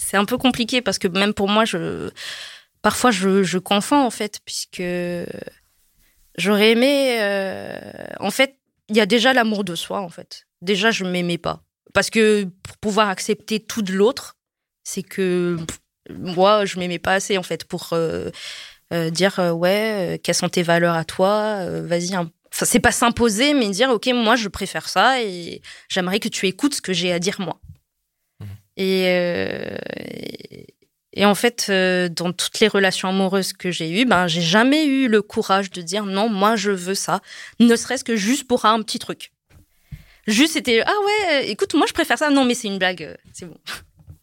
c'est 0.00 0.16
un 0.16 0.24
peu 0.24 0.38
compliqué 0.38 0.80
parce 0.80 0.98
que 0.98 1.08
même 1.08 1.34
pour 1.34 1.48
moi, 1.48 1.64
je 1.64 2.10
parfois 2.82 3.10
je, 3.10 3.58
confonds 3.58 4.02
en 4.02 4.10
fait, 4.10 4.40
puisque 4.44 4.82
j'aurais 6.36 6.70
aimé. 6.70 7.18
euh, 7.20 7.78
En 8.18 8.30
fait, 8.30 8.56
il 8.88 8.96
y 8.96 9.00
a 9.00 9.06
déjà 9.06 9.32
l'amour 9.32 9.62
de 9.62 9.74
soi 9.74 10.00
en 10.00 10.08
fait. 10.08 10.46
Déjà, 10.62 10.90
je 10.90 11.04
m'aimais 11.04 11.38
pas 11.38 11.62
parce 11.92 12.10
que 12.10 12.44
pour 12.62 12.76
pouvoir 12.78 13.08
accepter 13.08 13.60
tout 13.60 13.82
de 13.82 13.92
l'autre, 13.92 14.36
c'est 14.84 15.02
que 15.02 15.58
moi, 16.10 16.64
je 16.64 16.78
m'aimais 16.78 16.98
pas 16.98 17.14
assez 17.14 17.36
en 17.36 17.42
fait 17.42 17.64
pour 17.64 17.90
euh, 17.92 18.30
euh, 18.92 19.10
dire 19.10 19.38
ouais, 19.54 20.18
quelles 20.22 20.34
sont 20.34 20.48
tes 20.48 20.62
valeurs 20.62 20.94
à 20.94 21.04
toi, 21.04 21.64
vas-y. 21.82 22.16
Enfin, 22.16 22.66
c'est 22.66 22.80
pas 22.80 22.90
s'imposer, 22.92 23.52
mais 23.52 23.68
dire 23.68 23.90
ok, 23.90 24.08
moi, 24.14 24.34
je 24.36 24.48
préfère 24.48 24.88
ça 24.88 25.22
et 25.22 25.60
j'aimerais 25.88 26.20
que 26.20 26.28
tu 26.28 26.46
écoutes 26.46 26.74
ce 26.74 26.80
que 26.80 26.94
j'ai 26.94 27.12
à 27.12 27.18
dire 27.18 27.36
moi. 27.38 27.60
Et, 28.76 29.04
euh, 29.08 29.76
et, 31.12 31.24
en 31.24 31.34
fait, 31.34 31.66
euh, 31.68 32.08
dans 32.08 32.32
toutes 32.32 32.60
les 32.60 32.68
relations 32.68 33.08
amoureuses 33.08 33.52
que 33.52 33.70
j'ai 33.70 34.00
eues, 34.00 34.04
ben, 34.06 34.26
j'ai 34.26 34.42
jamais 34.42 34.86
eu 34.86 35.08
le 35.08 35.22
courage 35.22 35.70
de 35.70 35.82
dire 35.82 36.04
non, 36.04 36.28
moi 36.28 36.56
je 36.56 36.70
veux 36.70 36.94
ça, 36.94 37.20
ne 37.58 37.74
serait-ce 37.76 38.04
que 38.04 38.16
juste 38.16 38.46
pour 38.46 38.64
un 38.64 38.80
petit 38.82 38.98
truc. 38.98 39.32
Juste, 40.26 40.52
c'était 40.52 40.82
ah 40.86 40.94
ouais, 41.06 41.50
écoute, 41.50 41.74
moi 41.74 41.86
je 41.88 41.92
préfère 41.92 42.18
ça. 42.18 42.30
Non, 42.30 42.44
mais 42.44 42.54
c'est 42.54 42.68
une 42.68 42.78
blague, 42.78 43.02
euh, 43.02 43.14
c'est 43.32 43.46
bon. 43.46 43.56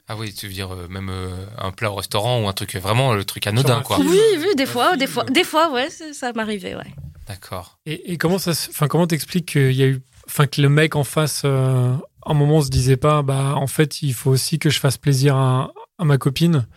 Ah 0.07 0.15
oui, 0.15 0.33
tu 0.33 0.47
veux 0.47 0.53
dire 0.53 0.73
euh, 0.73 0.87
même 0.87 1.09
euh, 1.09 1.45
un 1.57 1.71
plat 1.71 1.91
au 1.91 1.95
restaurant 1.95 2.41
ou 2.41 2.47
un 2.47 2.53
truc 2.53 2.75
vraiment 2.75 3.13
le 3.13 3.25
truc 3.25 3.45
anodin 3.45 3.81
quoi. 3.81 3.97
Oui, 3.99 4.19
oui, 4.37 4.55
des 4.55 4.65
fois, 4.65 4.95
des 4.95 5.07
fois, 5.07 5.25
des 5.25 5.43
fois, 5.43 5.71
ouais, 5.71 5.89
ça 5.89 6.31
m'arrivait, 6.31 6.75
ouais. 6.75 6.93
D'accord. 7.27 7.77
Et, 7.85 8.13
et 8.13 8.17
comment 8.17 8.39
ça 8.39 8.51
enfin 8.51 8.87
comment 8.87 9.05
t'expliques 9.05 9.51
qu'il 9.51 9.73
y 9.73 9.83
a 9.83 9.87
eu 9.87 10.01
enfin 10.27 10.47
que 10.47 10.61
le 10.61 10.69
mec 10.69 10.95
en 10.95 11.03
face 11.03 11.41
euh, 11.43 11.93
un 12.29 12.33
moment 12.33 12.61
se 12.61 12.69
disait 12.69 12.97
pas 12.97 13.21
bah 13.21 13.53
en 13.55 13.67
fait 13.67 14.01
il 14.01 14.13
faut 14.13 14.31
aussi 14.31 14.59
que 14.59 14.69
je 14.69 14.79
fasse 14.79 14.97
plaisir 14.97 15.35
à, 15.35 15.71
à 15.97 16.05
ma 16.05 16.17
copine 16.17 16.67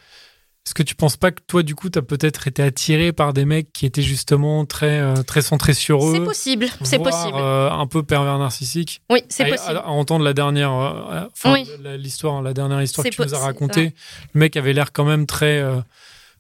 est-ce 0.67 0.75
que 0.75 0.83
tu 0.83 0.95
penses 0.95 1.17
pas 1.17 1.31
que 1.33 1.41
toi 1.47 1.63
du 1.63 1.75
coup 1.75 1.89
t'as 1.89 2.03
peut-être 2.03 2.47
été 2.47 2.63
attiré 2.63 3.13
par 3.13 3.33
des 3.33 3.45
mecs 3.47 3.73
qui 3.73 3.87
étaient 3.87 4.03
justement 4.03 4.67
très 4.67 5.01
euh, 5.01 5.23
très 5.23 5.41
centrés 5.43 5.73
sur 5.75 6.05
eux 6.07 6.13
C'est 6.15 6.25
possible, 6.25 6.67
c'est 6.83 6.99
possible. 6.99 7.37
euh, 7.39 7.71
un 7.71 7.87
peu 7.87 8.03
pervers 8.03 8.39
narcissique 8.39 9.01
Oui, 9.11 9.21
c'est 9.31 9.47
possible. 9.49 9.79
à- 9.79 9.87
à 9.87 9.89
entendre 9.89 10.25
la 10.25 10.35
dernière 10.35 10.73
euh, 10.73 11.25
enfin 11.33 11.55
Oui. 11.55 11.67
l'histoire 11.99 12.43
la 12.43 12.53
dernière 12.53 12.81
histoire 12.83 13.05
que 13.07 13.11
tu 13.11 13.23
nous 13.23 13.35
as 13.35 13.39
racontée 13.39 13.95
le 14.35 14.39
mec 14.39 14.57
avait 14.57 14.75
l'air 14.75 14.93
quand 14.93 15.05
même 15.05 15.27
très 15.27 15.65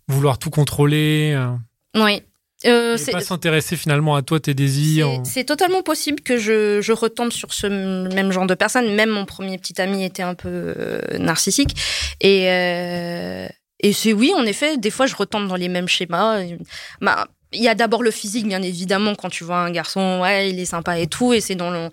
vouloir 0.07 0.38
tout 0.38 0.51
contrôler 0.51 1.37
Oui. 1.96 2.23
Euh, 2.66 2.94
et 2.94 2.99
c'est- 2.99 3.12
pas 3.12 3.20
s'intéresser 3.20 3.77
finalement 3.77 4.14
à 4.16 4.23
toi 4.23 4.38
tes 4.40 4.53
désirs 4.55 5.23
C'est- 5.25 5.44
totalement 5.44 5.83
possible 5.83 6.20
que 6.20 6.37
je, 6.37 6.81
je 6.83 6.92
retombe 6.92 7.33
sur 7.33 7.55
ce 7.55 7.66
même 7.66 8.33
genre 8.33 8.46
de 8.46 8.55
personne. 8.55 8.94
Même 8.94 9.09
mon 9.11 9.25
premier 9.25 9.57
petit 9.59 9.81
ami 9.81 10.05
était 10.05 10.23
un 10.23 10.35
peu 10.35 10.49
euh, 10.77 11.01
narcissique. 11.18 11.75
Et, 12.20 12.51
euh, 12.51 13.49
et 13.81 13.92
c'est 13.94 14.12
oui, 14.12 14.33
en 14.37 14.44
effet, 14.44 14.77
des 14.77 14.90
fois, 14.90 15.07
je 15.07 15.16
retombe 15.16 15.49
dans 15.49 15.57
les 15.57 15.68
mêmes 15.68 15.88
schémas. 15.88 16.40
Bah, 17.01 17.29
il 17.53 17.62
y 17.62 17.68
a 17.68 17.75
d'abord 17.75 18.03
le 18.03 18.11
physique, 18.12 18.46
bien 18.46 18.62
évidemment, 18.62 19.14
quand 19.16 19.29
tu 19.31 19.42
vois 19.42 19.57
un 19.59 19.70
garçon, 19.73 20.20
ouais, 20.23 20.51
il 20.51 20.61
est 20.61 20.66
sympa 20.66 20.99
et 21.01 21.07
tout, 21.09 21.33
et 21.33 21.40
c'est 21.40 21.57
dans 21.57 21.70
le. 21.70 21.88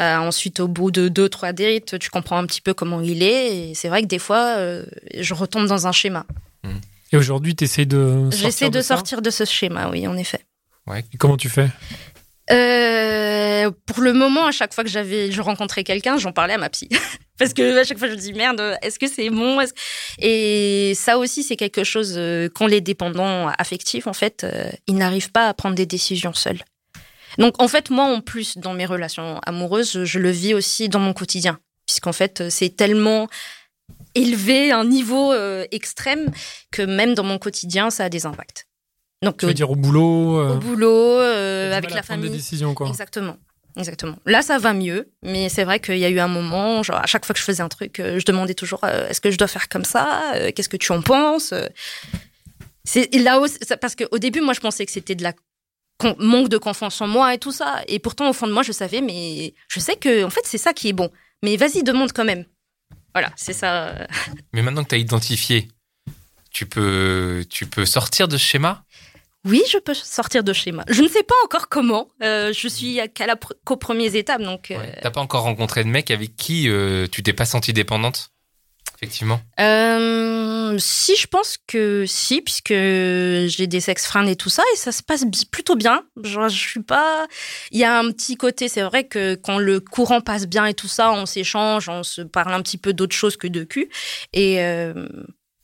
euh, 0.00 0.16
ensuite, 0.16 0.60
au 0.60 0.68
bout 0.68 0.90
de 0.90 1.08
deux, 1.08 1.28
trois 1.30 1.52
dates, 1.52 1.98
tu 1.98 2.10
comprends 2.10 2.36
un 2.38 2.44
petit 2.44 2.60
peu 2.60 2.74
comment 2.74 3.00
il 3.00 3.22
est, 3.22 3.70
et 3.70 3.74
c'est 3.74 3.88
vrai 3.88 4.02
que 4.02 4.06
des 4.08 4.18
fois, 4.18 4.56
euh, 4.58 4.84
je 5.18 5.32
retombe 5.32 5.66
dans 5.66 5.86
un 5.86 5.92
schéma. 5.92 6.26
Et 7.12 7.16
aujourd'hui 7.16 7.54
t'essayes 7.54 7.86
de 7.86 8.28
J'essaie 8.30 8.50
sortir 8.50 8.70
de 8.70 8.80
ça 8.80 8.96
sortir 8.96 9.22
de 9.22 9.30
ce 9.30 9.44
schéma, 9.44 9.88
oui, 9.90 10.06
en 10.06 10.16
effet. 10.16 10.44
Et 11.12 11.16
comment 11.18 11.36
tu 11.36 11.48
fais? 11.48 11.68
Euh, 12.50 13.70
pour 13.86 14.00
le 14.00 14.12
moment, 14.12 14.46
à 14.46 14.52
chaque 14.52 14.72
fois 14.72 14.84
que 14.84 14.90
j'avais, 14.90 15.30
je 15.30 15.40
rencontrais 15.42 15.84
quelqu'un, 15.84 16.16
j'en 16.16 16.32
parlais 16.32 16.54
à 16.54 16.58
ma 16.58 16.70
psy. 16.70 16.88
Parce 17.38 17.52
que 17.52 17.78
à 17.78 17.84
chaque 17.84 17.98
fois, 17.98 18.08
je 18.08 18.14
me 18.14 18.18
dis 18.18 18.32
merde, 18.32 18.76
est-ce 18.82 18.98
que 18.98 19.06
c'est 19.06 19.30
bon? 19.30 19.60
Et 20.18 20.92
ça 20.96 21.18
aussi, 21.18 21.42
c'est 21.42 21.56
quelque 21.56 21.84
chose 21.84 22.14
euh, 22.16 22.48
quand 22.52 22.66
les 22.66 22.80
dépendants 22.80 23.48
affectifs, 23.58 24.06
en 24.06 24.12
fait, 24.12 24.44
euh, 24.44 24.70
ils 24.86 24.96
n'arrivent 24.96 25.30
pas 25.30 25.48
à 25.48 25.54
prendre 25.54 25.76
des 25.76 25.86
décisions 25.86 26.34
seuls. 26.34 26.62
Donc, 27.36 27.62
en 27.62 27.68
fait, 27.68 27.90
moi, 27.90 28.06
en 28.06 28.20
plus, 28.20 28.58
dans 28.58 28.74
mes 28.74 28.86
relations 28.86 29.38
amoureuses, 29.46 30.04
je 30.04 30.18
le 30.18 30.30
vis 30.30 30.54
aussi 30.54 30.88
dans 30.88 30.98
mon 30.98 31.12
quotidien, 31.12 31.60
puisqu'en 31.86 32.12
fait, 32.12 32.48
c'est 32.48 32.74
tellement 32.74 33.28
élevé, 34.18 34.72
un 34.72 34.84
niveau 34.84 35.32
euh, 35.32 35.64
extrême, 35.70 36.30
que 36.70 36.82
même 36.82 37.14
dans 37.14 37.24
mon 37.24 37.38
quotidien, 37.38 37.90
ça 37.90 38.04
a 38.04 38.08
des 38.08 38.26
impacts. 38.26 38.66
Donc, 39.22 39.38
tu 39.38 39.46
veux 39.46 39.50
euh, 39.50 39.54
dire 39.54 39.70
au 39.70 39.76
boulot 39.76 40.38
euh, 40.38 40.54
au 40.54 40.58
boulot, 40.58 41.18
avec 41.18 41.92
la 41.92 42.02
famille. 42.02 42.30
des 42.30 42.36
décisions 42.36 42.74
quoi 42.74 42.88
Exactement. 42.88 43.36
Exactement. 43.76 44.16
Là, 44.26 44.42
ça 44.42 44.58
va 44.58 44.72
mieux, 44.72 45.12
mais 45.22 45.48
c'est 45.48 45.62
vrai 45.62 45.78
qu'il 45.78 45.98
y 45.98 46.04
a 46.04 46.08
eu 46.08 46.18
un 46.18 46.26
moment, 46.26 46.82
genre 46.82 46.96
à 46.96 47.06
chaque 47.06 47.24
fois 47.24 47.32
que 47.32 47.38
je 47.38 47.44
faisais 47.44 47.62
un 47.62 47.68
truc, 47.68 47.98
je 48.02 48.24
demandais 48.24 48.54
toujours 48.54 48.82
est-ce 48.84 49.20
que 49.20 49.30
je 49.30 49.38
dois 49.38 49.46
faire 49.46 49.68
comme 49.68 49.84
ça 49.84 50.32
Qu'est-ce 50.54 50.68
que 50.68 50.76
tu 50.76 50.90
en 50.90 51.00
penses 51.00 51.54
C'est 52.82 53.14
là 53.14 53.38
aussi, 53.38 53.56
parce 53.80 53.94
qu'au 53.94 54.18
début, 54.18 54.40
moi, 54.40 54.52
je 54.52 54.60
pensais 54.60 54.84
que 54.84 54.90
c'était 54.90 55.14
de 55.14 55.22
la 55.22 55.32
manque 56.18 56.48
de 56.48 56.58
confiance 56.58 57.00
en 57.00 57.06
moi 57.06 57.34
et 57.34 57.38
tout 57.38 57.52
ça. 57.52 57.82
Et 57.86 58.00
pourtant, 58.00 58.28
au 58.30 58.32
fond 58.32 58.48
de 58.48 58.52
moi, 58.52 58.64
je 58.64 58.72
savais, 58.72 59.00
mais 59.00 59.54
je 59.68 59.78
sais 59.78 59.94
que, 59.94 60.24
en 60.24 60.30
fait, 60.30 60.42
c'est 60.44 60.58
ça 60.58 60.72
qui 60.72 60.88
est 60.88 60.92
bon. 60.92 61.10
Mais 61.44 61.56
vas-y, 61.56 61.84
demande 61.84 62.12
quand 62.12 62.24
même. 62.24 62.44
Voilà, 63.14 63.30
c'est 63.36 63.52
ça. 63.52 64.06
Mais 64.52 64.62
maintenant 64.62 64.84
que 64.84 64.88
tu 64.90 64.94
as 64.94 64.98
identifié, 64.98 65.68
tu 66.50 66.66
peux, 66.66 67.44
tu 67.50 67.66
peux 67.66 67.86
sortir 67.86 68.28
de 68.28 68.36
ce 68.36 68.44
schéma? 68.44 68.84
Oui, 69.44 69.62
je 69.70 69.78
peux 69.78 69.94
sortir 69.94 70.42
de 70.44 70.52
schéma. 70.52 70.84
Je 70.88 71.00
ne 71.00 71.08
sais 71.08 71.22
pas 71.22 71.34
encore 71.44 71.68
comment. 71.68 72.08
Euh, 72.22 72.52
je 72.52 72.68
suis 72.68 73.00
qu'à 73.14 73.26
la 73.26 73.36
qu'aux 73.64 73.76
premières 73.76 74.14
étapes, 74.14 74.42
donc. 74.42 74.70
euh, 74.70 74.78
Ouais. 74.78 74.98
T'as 75.00 75.10
pas 75.10 75.20
encore 75.20 75.42
rencontré 75.42 75.84
de 75.84 75.88
mec 75.88 76.10
avec 76.10 76.36
qui 76.36 76.68
euh, 76.68 77.06
tu 77.10 77.22
t'es 77.22 77.32
pas 77.32 77.44
sentie 77.44 77.72
dépendante? 77.72 78.30
Effectivement. 79.00 79.40
Euh, 79.60 80.76
si, 80.78 81.14
je 81.16 81.28
pense 81.28 81.56
que 81.68 82.04
si, 82.04 82.40
puisque 82.40 82.70
j'ai 82.72 83.66
des 83.68 83.78
sex-friends 83.78 84.26
et 84.26 84.34
tout 84.34 84.48
ça, 84.50 84.64
et 84.74 84.76
ça 84.76 84.90
se 84.90 85.04
passe 85.04 85.24
plutôt 85.52 85.76
bien. 85.76 86.02
Genre, 86.24 86.48
je 86.48 86.58
suis 86.58 86.82
pas. 86.82 87.28
Il 87.70 87.78
y 87.78 87.84
a 87.84 87.96
un 87.96 88.10
petit 88.10 88.36
côté, 88.36 88.66
c'est 88.68 88.82
vrai 88.82 89.04
que 89.04 89.36
quand 89.36 89.58
le 89.58 89.78
courant 89.78 90.20
passe 90.20 90.48
bien 90.48 90.66
et 90.66 90.74
tout 90.74 90.88
ça, 90.88 91.12
on 91.12 91.26
s'échange, 91.26 91.88
on 91.88 92.02
se 92.02 92.22
parle 92.22 92.52
un 92.52 92.60
petit 92.60 92.76
peu 92.78 92.92
d'autre 92.92 93.14
chose 93.14 93.36
que 93.36 93.46
de 93.46 93.62
cul. 93.62 93.88
Et. 94.32 94.60
euh, 94.64 95.06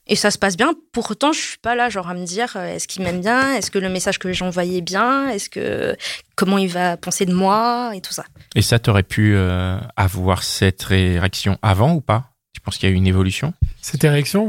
Et 0.07 0.15
ça 0.15 0.29
se 0.29 0.37
passe 0.37 0.55
bien. 0.55 0.73
Pourtant, 0.93 1.33
je 1.33 1.39
suis 1.41 1.57
pas 1.57 1.73
là, 1.75 1.89
genre, 1.89 2.07
à 2.07 2.13
me 2.13 2.23
dire, 2.25 2.53
euh, 2.55 2.75
est-ce 2.75 2.87
qu'il 2.87 3.01
m'aime 3.03 3.21
bien? 3.21 3.55
Est-ce 3.55 3.71
que 3.71 3.79
le 3.79 3.89
message 3.89 4.19
que 4.19 4.31
j'envoyais 4.31 4.77
est 4.77 4.81
bien? 4.81 5.29
Est-ce 5.29 5.49
que 5.49 5.97
comment 6.35 6.59
il 6.59 6.69
va 6.69 6.95
penser 6.95 7.25
de 7.25 7.33
moi? 7.33 7.91
Et 7.95 8.01
tout 8.01 8.13
ça 8.13 8.23
Et 8.55 8.61
ça, 8.61 8.77
t'aurais 8.79 9.01
pu 9.03 9.33
euh, 9.35 9.77
avoir 9.97 10.43
cette 10.43 10.83
réaction 10.83 11.57
avant 11.63 11.93
ou 11.95 12.01
pas? 12.01 12.34
Tu 12.55 12.61
penses 12.61 12.77
qu'il 12.77 12.87
y 12.87 12.91
a 12.91 12.95
eu 12.95 12.97
une 12.97 13.05
évolution 13.05 13.53
C'était 13.81 14.07
réaction 14.09 14.47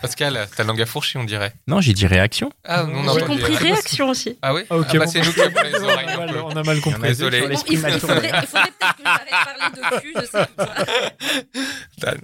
Pascal, 0.00 0.48
ta 0.56 0.64
langue 0.64 0.80
à 0.80 0.86
fourcher, 0.86 1.18
on 1.18 1.24
dirait. 1.24 1.52
Non, 1.66 1.80
j'ai 1.82 1.92
dit 1.92 2.06
réaction. 2.06 2.50
Ah, 2.64 2.84
Non, 2.84 3.14
J'ai 3.14 3.24
compris 3.24 3.54
réaction. 3.56 4.08
aussi. 4.08 4.38
Ah 4.42 4.54
oui 4.54 4.62
Ah, 4.70 4.78
ok, 4.78 4.86
Ah 4.90 4.92
bah, 4.98 5.04
bon. 5.04 5.10
c'est 5.10 5.20
nous 5.22 5.32
qui 5.32 5.40
avons 5.42 5.62
les 5.62 5.74
on, 5.78 5.88
a 5.88 5.96
mal, 6.16 6.30
peu. 6.32 6.40
on 6.40 6.50
a 6.50 6.62
mal 6.62 6.80
compris. 6.80 7.02
Désolé. 7.08 7.40
Bon, 7.42 7.48
il, 7.68 7.78
faudrait, 7.78 7.98
peut-être 7.98 8.48
que 8.48 9.02
j'arrête 9.02 9.74
de 9.74 9.80
parler 9.80 10.00
de 10.00 10.00
cul, 10.00 10.14
je 10.16 10.26
sais 10.26 10.46
pas. 10.56 10.74
Dan. 11.98 12.18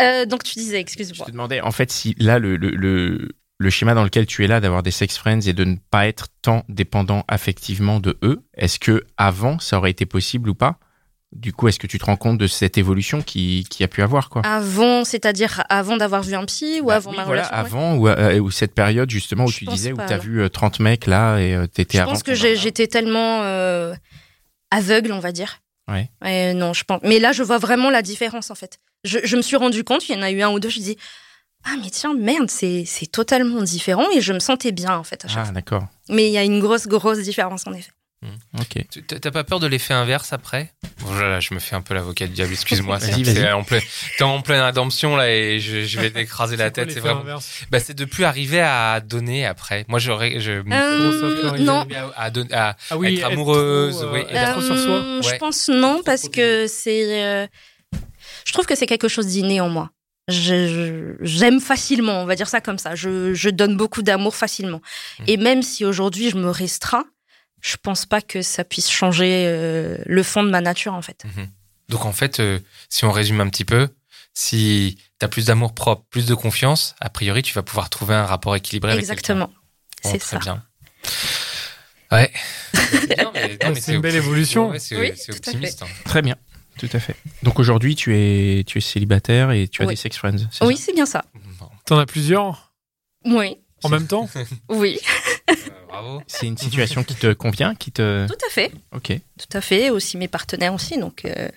Euh, 0.00 0.26
donc 0.26 0.42
tu 0.44 0.54
disais, 0.58 0.76
Je 0.76 0.80
excuse-moi. 0.80 1.26
te 1.26 1.30
demandais, 1.30 1.60
en 1.60 1.70
fait, 1.70 1.90
si 1.90 2.14
là, 2.18 2.38
le, 2.38 2.56
le, 2.56 2.70
le, 2.70 3.28
le 3.58 3.70
schéma 3.70 3.92
dans 3.94 4.04
lequel 4.04 4.24
tu 4.26 4.42
es 4.44 4.46
là, 4.46 4.60
d'avoir 4.60 4.82
des 4.82 4.90
sex 4.90 5.16
friends 5.18 5.40
et 5.40 5.52
de 5.52 5.64
ne 5.64 5.76
pas 5.90 6.06
être 6.06 6.28
tant 6.40 6.64
dépendant 6.68 7.24
affectivement 7.28 8.00
de 8.00 8.18
eux, 8.22 8.42
est-ce 8.56 8.78
que 8.78 9.04
avant 9.18 9.58
ça 9.58 9.76
aurait 9.78 9.90
été 9.90 10.06
possible 10.06 10.48
ou 10.48 10.54
pas? 10.54 10.78
Du 11.32 11.52
coup, 11.52 11.66
est-ce 11.68 11.78
que 11.78 11.86
tu 11.86 11.98
te 11.98 12.04
rends 12.04 12.16
compte 12.16 12.36
de 12.38 12.46
cette 12.46 12.76
évolution 12.76 13.22
qui, 13.22 13.66
qui 13.70 13.82
a 13.82 13.88
pu 13.88 14.02
avoir 14.02 14.28
quoi 14.28 14.42
Avant, 14.44 15.04
c'est-à-dire 15.04 15.64
avant 15.70 15.96
d'avoir 15.96 16.22
vu 16.22 16.34
un 16.34 16.44
psy 16.44 16.80
ou 16.82 16.86
Bah 16.86 16.96
avant 16.96 17.10
oui, 17.10 17.16
ma 17.16 17.24
voilà, 17.24 17.42
relation 17.48 17.56
ouais. 17.56 17.66
avant 17.66 17.94
ou, 17.96 18.08
euh, 18.08 18.38
ou 18.38 18.50
cette 18.50 18.74
période 18.74 19.08
justement 19.10 19.44
où 19.44 19.48
Je 19.50 19.58
tu 19.58 19.64
disais 19.64 19.92
où 19.92 19.96
tu 19.96 20.12
as 20.12 20.18
vu 20.18 20.42
euh, 20.42 20.48
30 20.50 20.80
mecs 20.80 21.06
là 21.06 21.38
et 21.38 21.54
euh, 21.54 21.66
t'étais 21.66 21.96
Je 21.98 22.02
avant. 22.02 22.12
pense 22.12 22.22
que 22.22 22.34
j'étais 22.34 22.86
tellement 22.86 23.40
euh, 23.42 23.94
aveugle, 24.70 25.12
on 25.12 25.20
va 25.20 25.32
dire. 25.32 25.58
Ouais. 25.90 26.10
Et 26.24 26.54
non, 26.54 26.74
je 26.74 26.84
pense. 26.84 27.00
Mais 27.02 27.18
là, 27.18 27.32
je 27.32 27.42
vois 27.42 27.58
vraiment 27.58 27.90
la 27.90 28.02
différence 28.02 28.50
en 28.50 28.54
fait. 28.54 28.78
Je, 29.04 29.18
je 29.24 29.36
me 29.36 29.42
suis 29.42 29.56
rendu 29.56 29.84
compte, 29.84 30.08
il 30.08 30.14
y 30.14 30.18
en 30.18 30.22
a 30.22 30.30
eu 30.30 30.42
un 30.42 30.50
ou 30.50 30.60
deux, 30.60 30.68
je 30.70 30.80
dis 30.80 30.96
ah 31.64 31.76
mais 31.82 31.90
tiens 31.90 32.12
merde, 32.14 32.50
c'est 32.50 32.84
c'est 32.86 33.06
totalement 33.06 33.62
différent 33.62 34.04
et 34.14 34.20
je 34.20 34.32
me 34.32 34.38
sentais 34.38 34.72
bien 34.72 34.96
en 34.96 35.04
fait 35.04 35.24
à 35.24 35.28
chaque 35.28 35.38
Ah 35.38 35.44
fois. 35.46 35.54
d'accord. 35.54 35.84
Mais 36.08 36.26
il 36.26 36.32
y 36.32 36.38
a 36.38 36.44
une 36.44 36.60
grosse 36.60 36.86
grosse 36.88 37.20
différence 37.20 37.66
en 37.66 37.72
effet. 37.72 37.90
Ok. 38.60 38.84
Tu- 38.90 39.02
T'as 39.02 39.30
pas 39.32 39.42
peur 39.44 39.58
de 39.58 39.66
l'effet 39.66 39.94
inverse 39.94 40.32
après? 40.32 40.72
Voilà, 40.98 41.40
je 41.40 41.54
me 41.54 41.58
fais 41.58 41.74
un 41.74 41.80
peu 41.80 41.92
l'avocat 41.94 42.26
du 42.26 42.34
diable, 42.34 42.52
excuse-moi. 42.52 42.98
Vas-y, 42.98 43.24
c'est- 43.24 43.50
en 43.52 43.64
plein- 43.64 43.80
T'es 44.16 44.22
en 44.24 44.40
pleine 44.42 44.60
rédemption 44.60 45.16
là 45.16 45.28
et 45.30 45.58
je, 45.58 45.84
je 45.84 46.00
vais 46.00 46.10
t'écraser 46.10 46.56
la 46.56 46.70
tête. 46.70 46.92
C'est 46.92 47.00
vraiment. 47.00 47.24
Bah, 47.70 47.80
c'est 47.80 47.94
de 47.94 48.04
plus 48.04 48.24
arriver 48.24 48.60
à 48.60 49.00
donner 49.00 49.44
après. 49.44 49.84
Moi, 49.88 49.98
j'aurais. 49.98 50.38
Je... 50.40 50.52
Euh, 50.52 51.58
non, 51.58 51.84
À, 52.16 52.26
à 52.26 52.76
Ah 52.90 52.96
oui, 52.96 53.16
être 53.18 53.24
amoureuse, 53.26 53.96
trop, 53.96 54.04
euh, 54.06 54.12
oui, 54.12 54.20
être 54.20 54.34
être 54.34 54.52
trop 54.52 54.62
sur 54.62 54.78
soi. 54.78 54.94
Euh, 54.94 55.22
Je 55.22 55.28
Ouais. 55.28 55.38
pense 55.38 55.68
non 55.68 56.02
parce 56.04 56.28
que 56.28 56.66
c'est. 56.68 57.22
euh, 57.24 57.46
je 58.46 58.52
trouve 58.52 58.66
que 58.66 58.74
c'est 58.76 58.86
quelque 58.86 59.08
chose 59.08 59.26
d'inné 59.26 59.60
en 59.60 59.68
moi. 59.68 59.90
Je- 60.28 61.16
je- 61.18 61.24
J'aime 61.24 61.60
facilement, 61.60 62.22
on 62.22 62.26
va 62.26 62.36
dire 62.36 62.48
ça 62.48 62.60
comme 62.60 62.78
ça. 62.78 62.94
Je, 62.94 63.34
je 63.34 63.50
donne 63.50 63.76
beaucoup 63.76 64.02
d'amour 64.02 64.36
facilement. 64.36 64.80
Mm. 65.20 65.24
Et 65.26 65.36
même 65.36 65.62
si 65.62 65.84
aujourd'hui 65.84 66.30
je 66.30 66.36
me 66.36 66.48
restreins, 66.50 67.04
je 67.62 67.76
pense 67.82 68.04
pas 68.04 68.20
que 68.20 68.42
ça 68.42 68.64
puisse 68.64 68.90
changer 68.90 69.44
euh, 69.46 69.96
le 70.04 70.22
fond 70.22 70.42
de 70.44 70.50
ma 70.50 70.60
nature 70.60 70.92
en 70.92 71.00
fait. 71.02 71.24
Donc 71.88 72.04
en 72.04 72.12
fait, 72.12 72.40
euh, 72.40 72.58
si 72.90 73.04
on 73.06 73.12
résume 73.12 73.40
un 73.40 73.48
petit 73.48 73.64
peu, 73.64 73.88
si 74.34 74.98
t'as 75.18 75.28
plus 75.28 75.46
d'amour 75.46 75.74
propre, 75.74 76.04
plus 76.10 76.26
de 76.26 76.34
confiance, 76.34 76.94
a 77.00 77.08
priori, 77.08 77.42
tu 77.42 77.54
vas 77.54 77.62
pouvoir 77.62 77.88
trouver 77.88 78.14
un 78.14 78.26
rapport 78.26 78.54
équilibré 78.56 78.92
avec 78.92 79.04
quelqu'un. 79.06 79.12
Exactement. 79.14 79.46
Bon, 80.04 80.10
c'est 80.10 80.18
très 80.18 80.36
ça. 80.36 80.38
bien. 80.38 80.62
Ouais. 82.10 82.30
C'est 83.80 83.94
une 83.94 84.00
belle 84.00 84.16
évolution. 84.16 84.70
Ouais, 84.70 84.78
c'est 84.78 84.98
Oui, 84.98 85.12
optimiste. 85.30 85.82
hein. 85.82 85.86
Très 86.04 86.20
bien. 86.22 86.36
Tout 86.78 86.88
à 86.92 86.98
fait. 87.00 87.16
Donc 87.42 87.58
aujourd'hui, 87.58 87.94
tu 87.94 88.14
es, 88.16 88.64
tu 88.64 88.78
es 88.78 88.80
célibataire 88.80 89.50
et 89.50 89.68
tu 89.68 89.82
as 89.82 89.86
Oui. 89.86 89.92
des 89.94 89.96
sex 89.96 90.16
friends. 90.16 90.36
Oui, 90.62 90.76
c'est 90.76 90.92
bien 90.94 91.06
ça. 91.06 91.24
Bon, 91.58 91.68
T'en 91.86 91.98
as 91.98 92.06
plusieurs? 92.06 92.72
Oui, 93.24 93.56
en 93.82 93.88
même 93.88 94.06
temps? 94.06 94.28
Oui, 94.68 94.98
euh, 95.50 95.54
bravo. 95.92 96.22
C'est 96.26 96.46
une 96.46 96.58
situation 96.58 97.04
qui 97.04 97.14
te 97.14 97.32
convient, 97.32 97.74
qui 97.74 97.92
te. 97.92 98.26
tout 98.26 98.34
à 98.46 98.50
fait. 98.50 98.72
Ok. 98.94 99.12
Tout 99.38 99.56
à 99.56 99.60
fait. 99.60 99.90
Aussi 99.90 100.16
mes 100.16 100.28
partenaires 100.28 100.74
aussi, 100.74 100.98
donc 100.98 101.24
euh, 101.24 101.48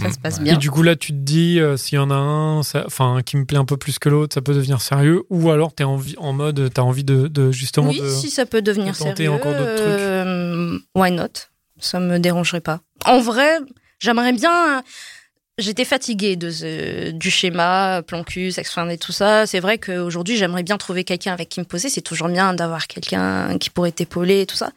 ça 0.00 0.12
se 0.12 0.18
passe 0.18 0.36
ouais. 0.36 0.42
Et 0.42 0.44
bien. 0.50 0.56
du 0.58 0.70
coup, 0.70 0.82
là, 0.82 0.94
tu 0.96 1.12
te 1.12 1.18
dis, 1.18 1.58
euh, 1.58 1.76
s'il 1.76 1.96
y 1.96 1.98
en 1.98 2.10
a 2.10 2.14
un 2.14 2.58
enfin, 2.60 3.20
qui 3.24 3.36
me 3.36 3.44
plaît 3.44 3.58
un 3.58 3.64
peu 3.64 3.76
plus 3.76 3.98
que 3.98 4.08
l'autre, 4.08 4.34
ça 4.34 4.40
peut 4.42 4.54
devenir 4.54 4.80
sérieux. 4.80 5.24
Ou 5.30 5.50
alors, 5.50 5.74
tu 5.74 5.82
es 5.82 5.86
en, 5.86 6.00
en 6.18 6.32
mode, 6.32 6.70
tu 6.72 6.80
as 6.80 6.84
envie 6.84 7.04
de, 7.04 7.28
de 7.28 7.50
justement. 7.50 7.88
Oui, 7.88 8.00
de... 8.00 8.08
si 8.08 8.30
ça 8.30 8.46
peut 8.46 8.62
devenir 8.62 8.92
de 8.92 8.98
tenter 8.98 9.24
sérieux, 9.24 9.30
encore 9.32 9.52
d'autres 9.52 9.74
trucs. 9.76 9.86
euh, 9.86 10.78
why 10.94 11.10
not? 11.10 11.28
Ça 11.78 12.00
me 12.00 12.18
dérangerait 12.18 12.60
pas. 12.60 12.80
En 13.04 13.20
vrai, 13.20 13.58
j'aimerais 13.98 14.32
bien. 14.32 14.82
J'étais 15.58 15.86
fatiguée 15.86 16.36
de 16.36 16.50
ce- 16.50 17.10
du 17.12 17.30
schéma, 17.30 18.02
plan 18.06 18.22
cul, 18.24 18.52
sex 18.52 18.70
friend 18.70 18.90
et 18.90 18.98
tout 18.98 19.12
ça. 19.12 19.46
C'est 19.46 19.58
vrai 19.60 19.78
qu'aujourd'hui, 19.78 20.36
j'aimerais 20.36 20.62
bien 20.62 20.76
trouver 20.76 21.02
quelqu'un 21.02 21.32
avec 21.32 21.48
qui 21.48 21.60
me 21.60 21.64
poser. 21.64 21.88
C'est 21.88 22.02
toujours 22.02 22.28
bien 22.28 22.52
d'avoir 22.52 22.86
quelqu'un 22.88 23.56
qui 23.56 23.70
pourrait 23.70 23.92
t'épauler 23.92 24.42
et 24.42 24.46
tout 24.46 24.56
ça. 24.56 24.70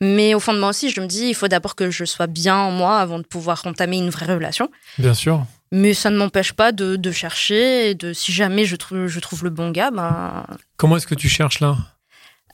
Mais 0.00 0.34
au 0.34 0.38
fond 0.40 0.52
de 0.52 0.60
moi 0.60 0.68
aussi, 0.68 0.90
je 0.90 1.00
me 1.00 1.06
dis, 1.06 1.26
il 1.30 1.34
faut 1.34 1.48
d'abord 1.48 1.74
que 1.74 1.90
je 1.90 2.04
sois 2.04 2.28
bien 2.28 2.54
en 2.56 2.70
moi 2.70 2.98
avant 3.00 3.18
de 3.18 3.24
pouvoir 3.24 3.60
entamer 3.66 3.98
une 3.98 4.10
vraie 4.10 4.32
relation. 4.32 4.70
Bien 4.98 5.14
sûr. 5.14 5.44
Mais 5.72 5.94
ça 5.94 6.10
ne 6.10 6.16
m'empêche 6.16 6.52
pas 6.52 6.70
de, 6.70 6.94
de 6.94 7.10
chercher 7.10 7.90
et 7.90 7.94
de, 7.96 8.12
si 8.12 8.30
jamais 8.32 8.66
je 8.66 8.76
trouve, 8.76 9.08
je 9.08 9.18
trouve 9.18 9.42
le 9.42 9.50
bon 9.50 9.70
gars, 9.72 9.90
ben, 9.90 10.46
Comment 10.76 10.96
est-ce 10.96 11.08
que 11.08 11.16
tu 11.16 11.28
cherches 11.28 11.58
là? 11.58 11.76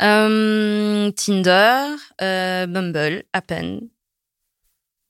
Euh, 0.02 1.10
Tinder, 1.12 1.84
euh, 2.22 2.66
Bumble, 2.66 3.22
Appen. 3.34 3.80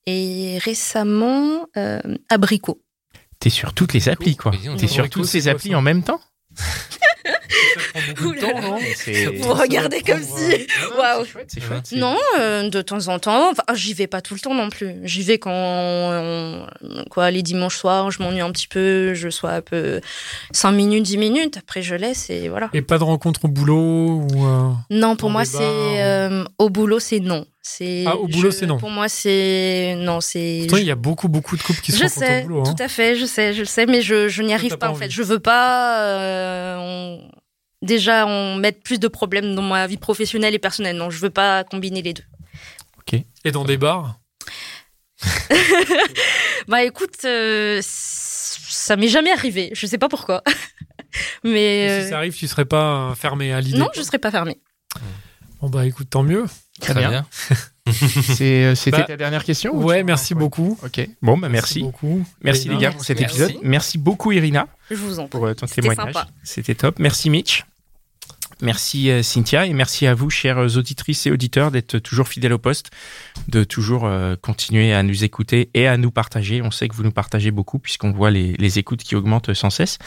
Et 0.06 0.58
récemment, 0.62 1.66
euh, 1.76 2.00
Abricot. 2.28 2.80
T'es 3.40 3.50
sur 3.50 3.74
toutes 3.74 3.92
les 3.92 4.08
applis, 4.08 4.36
quoi. 4.36 4.52
T'es 4.78 4.86
sur 4.86 5.08
toutes 5.10 5.26
ces 5.26 5.48
applis 5.48 5.74
en 5.74 5.82
même 5.82 6.02
temps 6.02 6.20
C'est- 8.96 9.26
Vous 9.36 9.52
regardez 9.52 10.00
comme 10.02 10.22
si. 10.22 10.66
Waouh. 10.98 11.24
C'est 11.24 11.30
chouette, 11.30 11.50
c'est 11.52 11.60
chouette. 11.60 11.80
c'est- 11.84 11.96
Non, 11.96 12.16
euh, 12.38 12.68
de 12.68 12.82
temps 12.82 13.08
en 13.08 13.18
temps. 13.18 13.50
Enfin, 13.50 13.62
j'y 13.74 13.94
vais 13.94 14.06
pas 14.06 14.20
tout 14.20 14.34
le 14.34 14.40
temps 14.40 14.54
non 14.54 14.68
plus. 14.70 14.94
J'y 15.04 15.22
vais 15.22 15.38
quand, 15.38 15.50
on- 15.52 16.66
quoi, 17.10 17.30
les 17.30 17.42
dimanches 17.42 17.76
soirs, 17.76 18.10
je 18.10 18.22
m'ennuie 18.22 18.40
un 18.40 18.52
petit 18.52 18.68
peu, 18.68 19.14
je 19.14 19.28
sois 19.28 19.52
un 19.52 19.60
peu 19.62 20.00
5 20.52 20.72
minutes, 20.72 21.04
10 21.04 21.18
minutes. 21.18 21.56
Après, 21.58 21.82
je 21.82 21.94
laisse 21.94 22.30
et 22.30 22.48
voilà. 22.48 22.70
Et 22.72 22.82
pas 22.82 22.98
de 22.98 23.04
rencontre 23.04 23.46
au 23.46 23.48
boulot 23.48 24.22
ou 24.32 24.46
euh, 24.46 24.70
Non, 24.90 25.16
pour 25.16 25.30
moi, 25.30 25.44
c'est 25.44 25.58
euh, 26.02 26.44
au 26.58 26.70
boulot, 26.70 27.00
c'est 27.00 27.20
non. 27.20 27.46
C'est 27.68 28.04
Ah, 28.06 28.14
au 28.16 28.28
boulot, 28.28 28.52
je- 28.52 28.56
c'est 28.58 28.66
non. 28.66 28.78
Pour 28.78 28.90
moi, 28.90 29.08
c'est 29.08 29.96
non, 29.98 30.20
c'est. 30.20 30.58
Pourtant, 30.60 30.76
il 30.76 30.86
y 30.86 30.90
a 30.92 30.94
beaucoup, 30.94 31.28
beaucoup 31.28 31.56
de 31.56 31.62
couples 31.62 31.80
qui 31.80 31.90
se 31.90 32.00
je 32.00 32.06
sais, 32.06 32.38
au 32.38 32.42
boulot. 32.42 32.60
hein. 32.60 32.74
tout 32.76 32.80
à 32.80 32.86
fait, 32.86 33.16
je 33.16 33.26
sais, 33.26 33.52
je 33.54 33.58
le 33.58 33.64
sais, 33.64 33.86
mais 33.86 34.02
je, 34.02 34.28
je 34.28 34.40
n'y 34.42 34.54
arrive 34.54 34.70
pas, 34.70 34.86
pas 34.86 34.90
en 34.90 34.94
fait. 34.94 35.10
Je 35.10 35.20
veux 35.24 35.40
pas. 35.40 36.00
euh, 36.04 36.76
on- 36.78 37.30
Déjà, 37.82 38.24
on 38.26 38.54
met 38.54 38.70
plus 38.70 39.00
de 39.00 39.08
problèmes 39.08 39.54
dans 39.56 39.62
ma 39.62 39.86
vie 39.88 39.96
professionnelle 39.96 40.54
et 40.54 40.58
personnelle. 40.60 40.96
Non, 40.96 41.10
je 41.10 41.18
veux 41.18 41.30
pas 41.30 41.64
combiner 41.64 42.02
les 42.02 42.14
deux. 42.14 42.22
Et 43.44 43.50
dans 43.52 43.64
des 43.64 43.76
bars 43.76 44.18
Bah 46.68 46.82
écoute, 46.84 47.24
euh, 47.24 47.80
ça 47.82 48.96
m'est 48.96 49.08
jamais 49.08 49.30
arrivé. 49.32 49.70
Je 49.72 49.86
sais 49.86 49.98
pas 49.98 50.08
pourquoi. 50.08 50.42
mais 51.44 51.88
euh, 51.88 52.02
Si 52.04 52.08
ça 52.10 52.16
arrive, 52.18 52.34
tu 52.36 52.46
serais 52.48 52.64
pas 52.64 53.10
euh, 53.10 53.14
fermé 53.14 53.52
à 53.52 53.60
l'idée 53.60 53.78
non, 53.78 53.88
je 53.94 54.02
serais 54.02 54.18
pas 54.18 54.30
fermée. 54.30 54.60
Bon, 55.60 55.70
bah 55.70 55.86
écoute, 55.86 56.08
tant 56.10 56.22
mieux. 56.22 56.44
Très 56.80 56.92
Très 56.92 57.00
bien. 57.00 57.10
bien. 57.10 57.26
C'est, 57.92 58.64
euh, 58.64 58.74
C'était 58.74 58.98
Bah, 58.98 59.04
ta 59.04 59.16
dernière 59.16 59.44
question 59.44 59.74
ou 59.74 59.82
Ouais, 59.84 60.02
merci 60.02 60.34
Ouais. 60.34 60.40
beaucoup. 60.40 60.78
Ok. 60.84 61.08
Bon, 61.22 61.38
bah 61.38 61.48
merci. 61.48 61.80
beaucoup. 61.80 62.26
Merci 62.42 62.68
les 62.68 62.76
gars 62.76 62.90
pour 62.92 63.04
cet 63.04 63.20
Merci. 63.20 63.42
épisode. 63.42 63.56
Merci 63.62 63.96
beaucoup 63.98 64.32
Irina 64.32 64.66
Je 64.90 64.96
vous 64.96 65.18
en 65.18 65.22
prie. 65.22 65.30
pour 65.30 65.46
euh, 65.46 65.54
ton 65.54 65.66
C'était 65.66 65.82
témoignage. 65.82 66.14
sympa. 66.14 66.28
C'était 66.42 66.74
top. 66.74 66.98
Merci 66.98 67.30
Mitch. 67.30 67.64
Merci 68.62 69.10
euh, 69.10 69.22
Cynthia 69.22 69.66
et 69.66 69.72
merci 69.74 70.06
à 70.06 70.14
vous, 70.14 70.30
chères 70.30 70.58
auditrices 70.76 71.26
et 71.26 71.30
auditeurs, 71.30 71.70
d'être 71.70 71.98
toujours 71.98 72.26
fidèles 72.28 72.54
au 72.54 72.58
poste, 72.58 72.90
de 73.48 73.64
toujours 73.64 74.06
euh, 74.06 74.34
continuer 74.40 74.94
à 74.94 75.02
nous 75.02 75.24
écouter 75.24 75.68
et 75.74 75.86
à 75.86 75.96
nous 75.98 76.10
partager. 76.10 76.62
On 76.62 76.70
sait 76.70 76.88
que 76.88 76.94
vous 76.94 77.02
nous 77.02 77.10
partagez 77.12 77.50
beaucoup 77.50 77.78
puisqu'on 77.78 78.12
voit 78.12 78.30
les, 78.30 78.52
les 78.54 78.78
écoutes 78.78 79.02
qui 79.02 79.14
augmentent 79.14 79.52
sans 79.52 79.70
cesse. 79.70 79.98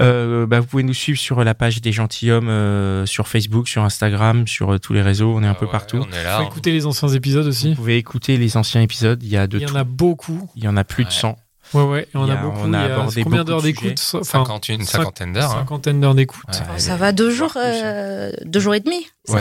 Euh, 0.00 0.46
bah, 0.46 0.60
vous 0.60 0.66
pouvez 0.66 0.82
nous 0.84 0.94
suivre 0.94 1.18
sur 1.18 1.42
la 1.42 1.54
page 1.54 1.80
des 1.80 1.92
gentilshommes 1.92 2.48
euh, 2.48 3.04
sur 3.06 3.26
Facebook, 3.26 3.68
sur 3.68 3.82
Instagram, 3.82 4.46
sur 4.46 4.74
euh, 4.74 4.78
tous 4.78 4.92
les 4.92 5.02
réseaux. 5.02 5.34
On 5.34 5.42
est 5.42 5.46
un 5.46 5.50
Ah 5.50 5.54
peu 5.54 5.66
ouais, 5.66 5.72
partout. 5.72 5.98
On 6.08 6.12
est 6.12 6.22
là. 6.22 6.36
Faut 6.36 6.42
hein. 6.44 6.46
écouter 6.46 6.72
les 6.72 6.86
anciens 6.86 7.08
épisodes 7.08 7.46
aussi. 7.46 7.70
Vous 7.70 7.76
pouvez 7.76 7.96
écouter 7.96 8.36
les 8.36 8.56
anciens 8.56 8.80
épisodes. 8.82 9.20
Il 9.22 9.28
y 9.28 9.36
a 9.36 9.46
de 9.46 9.58
Il 9.58 9.68
y 9.68 9.70
en 9.70 9.74
a 9.74 9.84
beaucoup. 9.84 10.48
Il 10.54 10.62
y 10.64 10.68
en 10.68 10.76
a 10.76 10.84
plus 10.84 11.04
de 11.04 11.08
Ouais. 11.08 11.14
100. 11.14 11.36
Ouais, 11.74 11.82
ouais, 11.82 12.02
et 12.04 12.08
on 12.16 12.28
a 12.28 12.32
a- 12.32 12.36
beaucoup. 12.36 12.58
on 12.62 12.72
a 12.72 12.80
abordé 12.80 13.22
combien 13.22 13.38
beaucoup 13.40 13.48
d'heures 13.50 13.62
d'écoute 13.62 13.98
sujets. 13.98 14.18
Enfin, 14.22 14.44
50, 14.44 14.68
une 14.70 14.84
cinquantaine 14.84 15.32
d'heures. 15.32 15.50
hein. 15.52 15.58
Cinquantaine 15.60 16.00
d'heures 16.00 16.14
d'écoute. 16.14 16.44
Ouais. 16.48 16.78
Ça 16.78 16.96
va 16.96 17.12
deux 17.12 17.30
jours, 17.30 17.50
plus, 17.52 17.60
euh, 17.64 18.30
deux 18.44 18.60
jours 18.60 18.74
et 18.74 18.80
demi. 18.80 19.06
Ouais. 19.28 19.40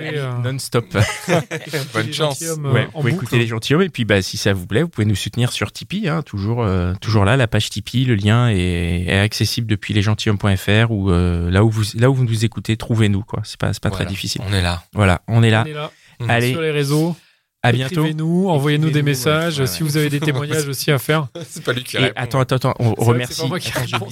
Euh, 0.00 0.32
Non-stop. 0.42 0.86
Bonne 1.94 2.12
chance. 2.12 2.42
euh, 2.42 2.56
Ouais, 2.56 2.88
en 2.94 3.00
vous 3.00 3.00
pouvez 3.00 3.10
boucle. 3.12 3.24
écouter 3.24 3.38
les 3.38 3.46
gentilshommes 3.46 3.82
et 3.82 3.88
puis 3.88 4.04
bah 4.04 4.20
si 4.22 4.36
ça 4.36 4.52
vous 4.52 4.66
plaît, 4.66 4.82
vous 4.82 4.88
pouvez 4.88 5.04
nous 5.04 5.14
soutenir 5.14 5.52
sur 5.52 5.70
Tipeee, 5.72 6.08
hein, 6.08 6.22
toujours 6.22 6.62
euh, 6.62 6.92
toujours 7.00 7.24
là 7.24 7.36
la 7.36 7.46
page 7.46 7.70
Tipeee, 7.70 8.04
le 8.04 8.14
lien 8.16 8.48
est, 8.50 9.04
est 9.06 9.18
accessible 9.18 9.66
depuis 9.68 9.94
lesgentilhommes.fr 9.94 10.90
ou 10.90 11.10
euh, 11.10 11.50
là 11.50 11.64
où 11.64 11.70
vous 11.70 11.84
là 11.94 12.10
où 12.10 12.14
vous 12.14 12.24
nous 12.24 12.44
écoutez, 12.44 12.76
trouvez-nous 12.76 13.22
quoi. 13.22 13.40
C'est 13.44 13.58
pas 13.60 13.72
c'est 13.72 13.80
pas 13.82 13.88
Voilà. 13.90 14.04
très 14.06 14.12
difficile. 14.12 14.40
On 14.48 14.52
est 14.52 14.62
là. 14.62 14.82
Voilà, 14.94 15.22
on 15.28 15.42
est 15.42 15.50
là. 15.50 15.62
On 15.64 15.70
est 15.70 15.74
là. 15.74 15.90
Allez, 16.28 16.52
Sur 16.52 16.62
les 16.62 16.70
réseaux. 16.70 17.14
À 17.62 17.72
bientôt. 17.72 18.00
Écrivez-nous, 18.00 18.48
envoyez-nous 18.48 18.90
des 18.90 19.02
messages. 19.02 19.56
ouais, 19.56 19.60
ouais, 19.62 19.66
si 19.66 19.82
vous 19.82 19.96
avez 19.96 20.08
des 20.08 20.20
témoignages 20.20 20.66
aussi 20.68 20.90
à 20.90 20.98
faire. 20.98 21.28
C'est 21.48 21.64
pas 21.64 21.72
lui 21.72 21.84
qui 21.84 21.96
Et 21.96 22.12
attends, 22.16 22.40
attends, 22.40 22.56
attends, 22.56 22.74
on 22.78 22.92
vrai 22.92 23.14
remercie. 23.14 23.34
c'est 23.34 23.42
pas 23.42 23.48
moi 23.48 23.60
qui 23.60 23.72
attends, 23.72 24.06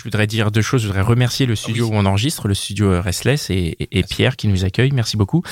je 0.00 0.04
voudrais 0.04 0.26
dire 0.26 0.50
deux 0.50 0.62
choses. 0.62 0.80
Je 0.80 0.86
voudrais 0.86 1.02
remercier 1.02 1.44
le 1.44 1.54
studio 1.54 1.84
oui. 1.84 1.92
où 1.92 1.94
on 1.98 2.06
enregistre, 2.06 2.48
le 2.48 2.54
studio 2.54 2.90
euh, 2.90 3.02
Restless 3.02 3.50
et, 3.50 3.76
et- 3.78 3.98
et 3.98 4.02
Pierre 4.02 4.36
qui 4.36 4.48
nous 4.48 4.64
accueille. 4.64 4.92
Merci 4.92 5.18
beaucoup. 5.18 5.42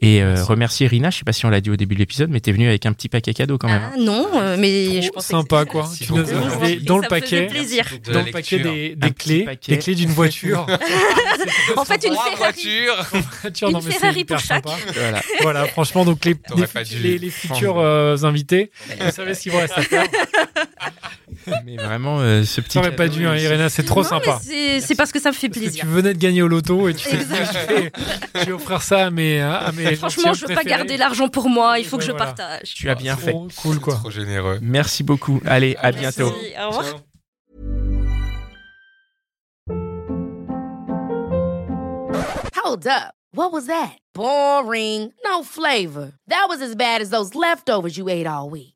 Et 0.00 0.22
euh, 0.22 0.28
Merci. 0.34 0.42
remercier 0.44 0.86
Rina. 0.86 1.10
Je 1.10 1.18
sais 1.18 1.24
pas 1.24 1.32
si 1.32 1.44
on 1.44 1.50
l'a 1.50 1.60
dit 1.60 1.70
au 1.70 1.76
début 1.76 1.96
de 1.96 2.00
l'épisode, 2.00 2.30
mais 2.30 2.38
t'es 2.38 2.52
venue 2.52 2.68
avec 2.68 2.86
un 2.86 2.92
petit 2.92 3.08
paquet 3.08 3.34
cadeau 3.34 3.58
quand 3.58 3.66
même. 3.68 3.82
hein. 3.82 3.90
Ah 3.94 3.98
non, 3.98 4.28
euh, 4.36 4.56
mais 4.56 5.02
je 5.02 5.10
pensais 5.10 5.32
sympa, 5.32 5.64
que- 5.64 5.70
quoi. 5.72 5.90
Tu 6.00 6.12
nous 6.12 6.22
dans 6.84 6.98
le 6.98 7.08
paquet. 7.08 7.48
Dans 8.12 8.22
le 8.22 8.30
paquet 8.30 8.58
des, 8.60 8.96
clés, 9.12 9.42
paquet. 9.44 9.72
des 9.74 9.78
clés 9.82 9.94
d'une 9.96 10.10
voiture. 10.10 10.66
En 11.76 11.84
fait, 11.84 12.04
une 12.04 12.14
Ferrari. 12.14 12.36
voiture, 12.36 13.06
Une 13.62 13.72
non, 13.72 13.80
mais 13.84 13.90
c'est 13.92 13.98
Ferrari 13.98 14.24
pour 14.24 14.38
chaque. 14.38 14.64
Voilà. 14.94 15.22
Voilà, 15.42 15.64
franchement, 15.66 16.04
donc 16.04 16.24
les, 16.24 16.34
futurs 17.30 17.78
euh, 17.78 18.16
invités, 18.24 18.70
vous 19.00 19.10
savez 19.10 19.34
ce 19.34 19.42
qu'il 19.42 19.52
vous 19.52 19.58
reste 19.58 19.76
à 19.78 19.82
faire. 19.82 20.04
Mais 21.64 21.76
vraiment, 21.76 22.18
euh, 22.20 22.44
ce 22.44 22.60
petit. 22.60 22.78
T'aurais 22.78 22.94
pas 22.96 23.08
dû, 23.08 23.26
hein, 23.26 23.36
Irena, 23.36 23.68
c'est 23.68 23.82
trop 23.84 24.02
Non, 24.02 24.08
sympa. 24.08 24.40
c'est- 24.42 24.94
parce 24.96 25.12
que 25.12 25.20
ça 25.20 25.30
me 25.30 25.34
fait 25.34 25.48
Parce 25.48 25.58
que 25.60 25.64
plaisir. 25.64 25.84
tu 25.84 25.86
venais 25.90 26.12
de 26.14 26.18
gagner 26.18 26.42
au 26.42 26.48
loto 26.48 26.88
et 26.88 26.94
tu 26.94 27.08
fais, 27.08 27.16
Exact. 27.16 27.56
je 27.68 27.74
vais, 27.74 27.92
je 28.40 28.44
vais 28.46 28.52
offrir 28.52 28.82
ça 28.82 29.06
à 29.06 29.10
mes, 29.10 29.40
à 29.40 29.70
mes 29.72 29.96
Franchement, 29.96 30.32
je 30.34 30.42
veux 30.42 30.48
pas 30.48 30.54
préférés. 30.56 30.78
garder 30.78 30.96
l'argent 30.96 31.28
pour 31.28 31.48
moi, 31.48 31.78
il 31.78 31.84
faut 31.84 31.96
que 31.98 32.02
Ouais, 32.02 32.06
je 32.08 32.12
voilà. 32.12 32.26
partage. 32.32 32.74
Tu 32.74 32.88
as 32.90 32.94
bien 32.94 33.16
fait. 33.16 33.30
Trop 33.32 33.48
cool, 33.62 33.78
quoi. 33.80 33.94
Trop 33.94 34.10
généreux. 34.10 34.58
Merci 34.62 35.02
beaucoup. 35.02 35.40
Allez, 35.46 35.76
à 35.80 35.92
Merci, 35.92 35.98
bientôt. 36.00 36.34
Au 36.62 36.68
revoir. 36.68 36.84
Ciao. 36.84 36.98
Hold 42.54 42.86
up. 42.86 43.14
What 43.32 43.52
was 43.52 43.66
that? 43.66 43.96
Boring. 44.14 45.12
No 45.24 45.42
flavor. 45.44 46.12
That 46.28 46.46
was 46.48 46.60
as 46.62 46.74
bad 46.74 47.00
as 47.00 47.10
those 47.10 47.34
leftovers 47.34 47.96
you 47.96 48.08
ate 48.08 48.26
all 48.26 48.50
week. 48.50 48.75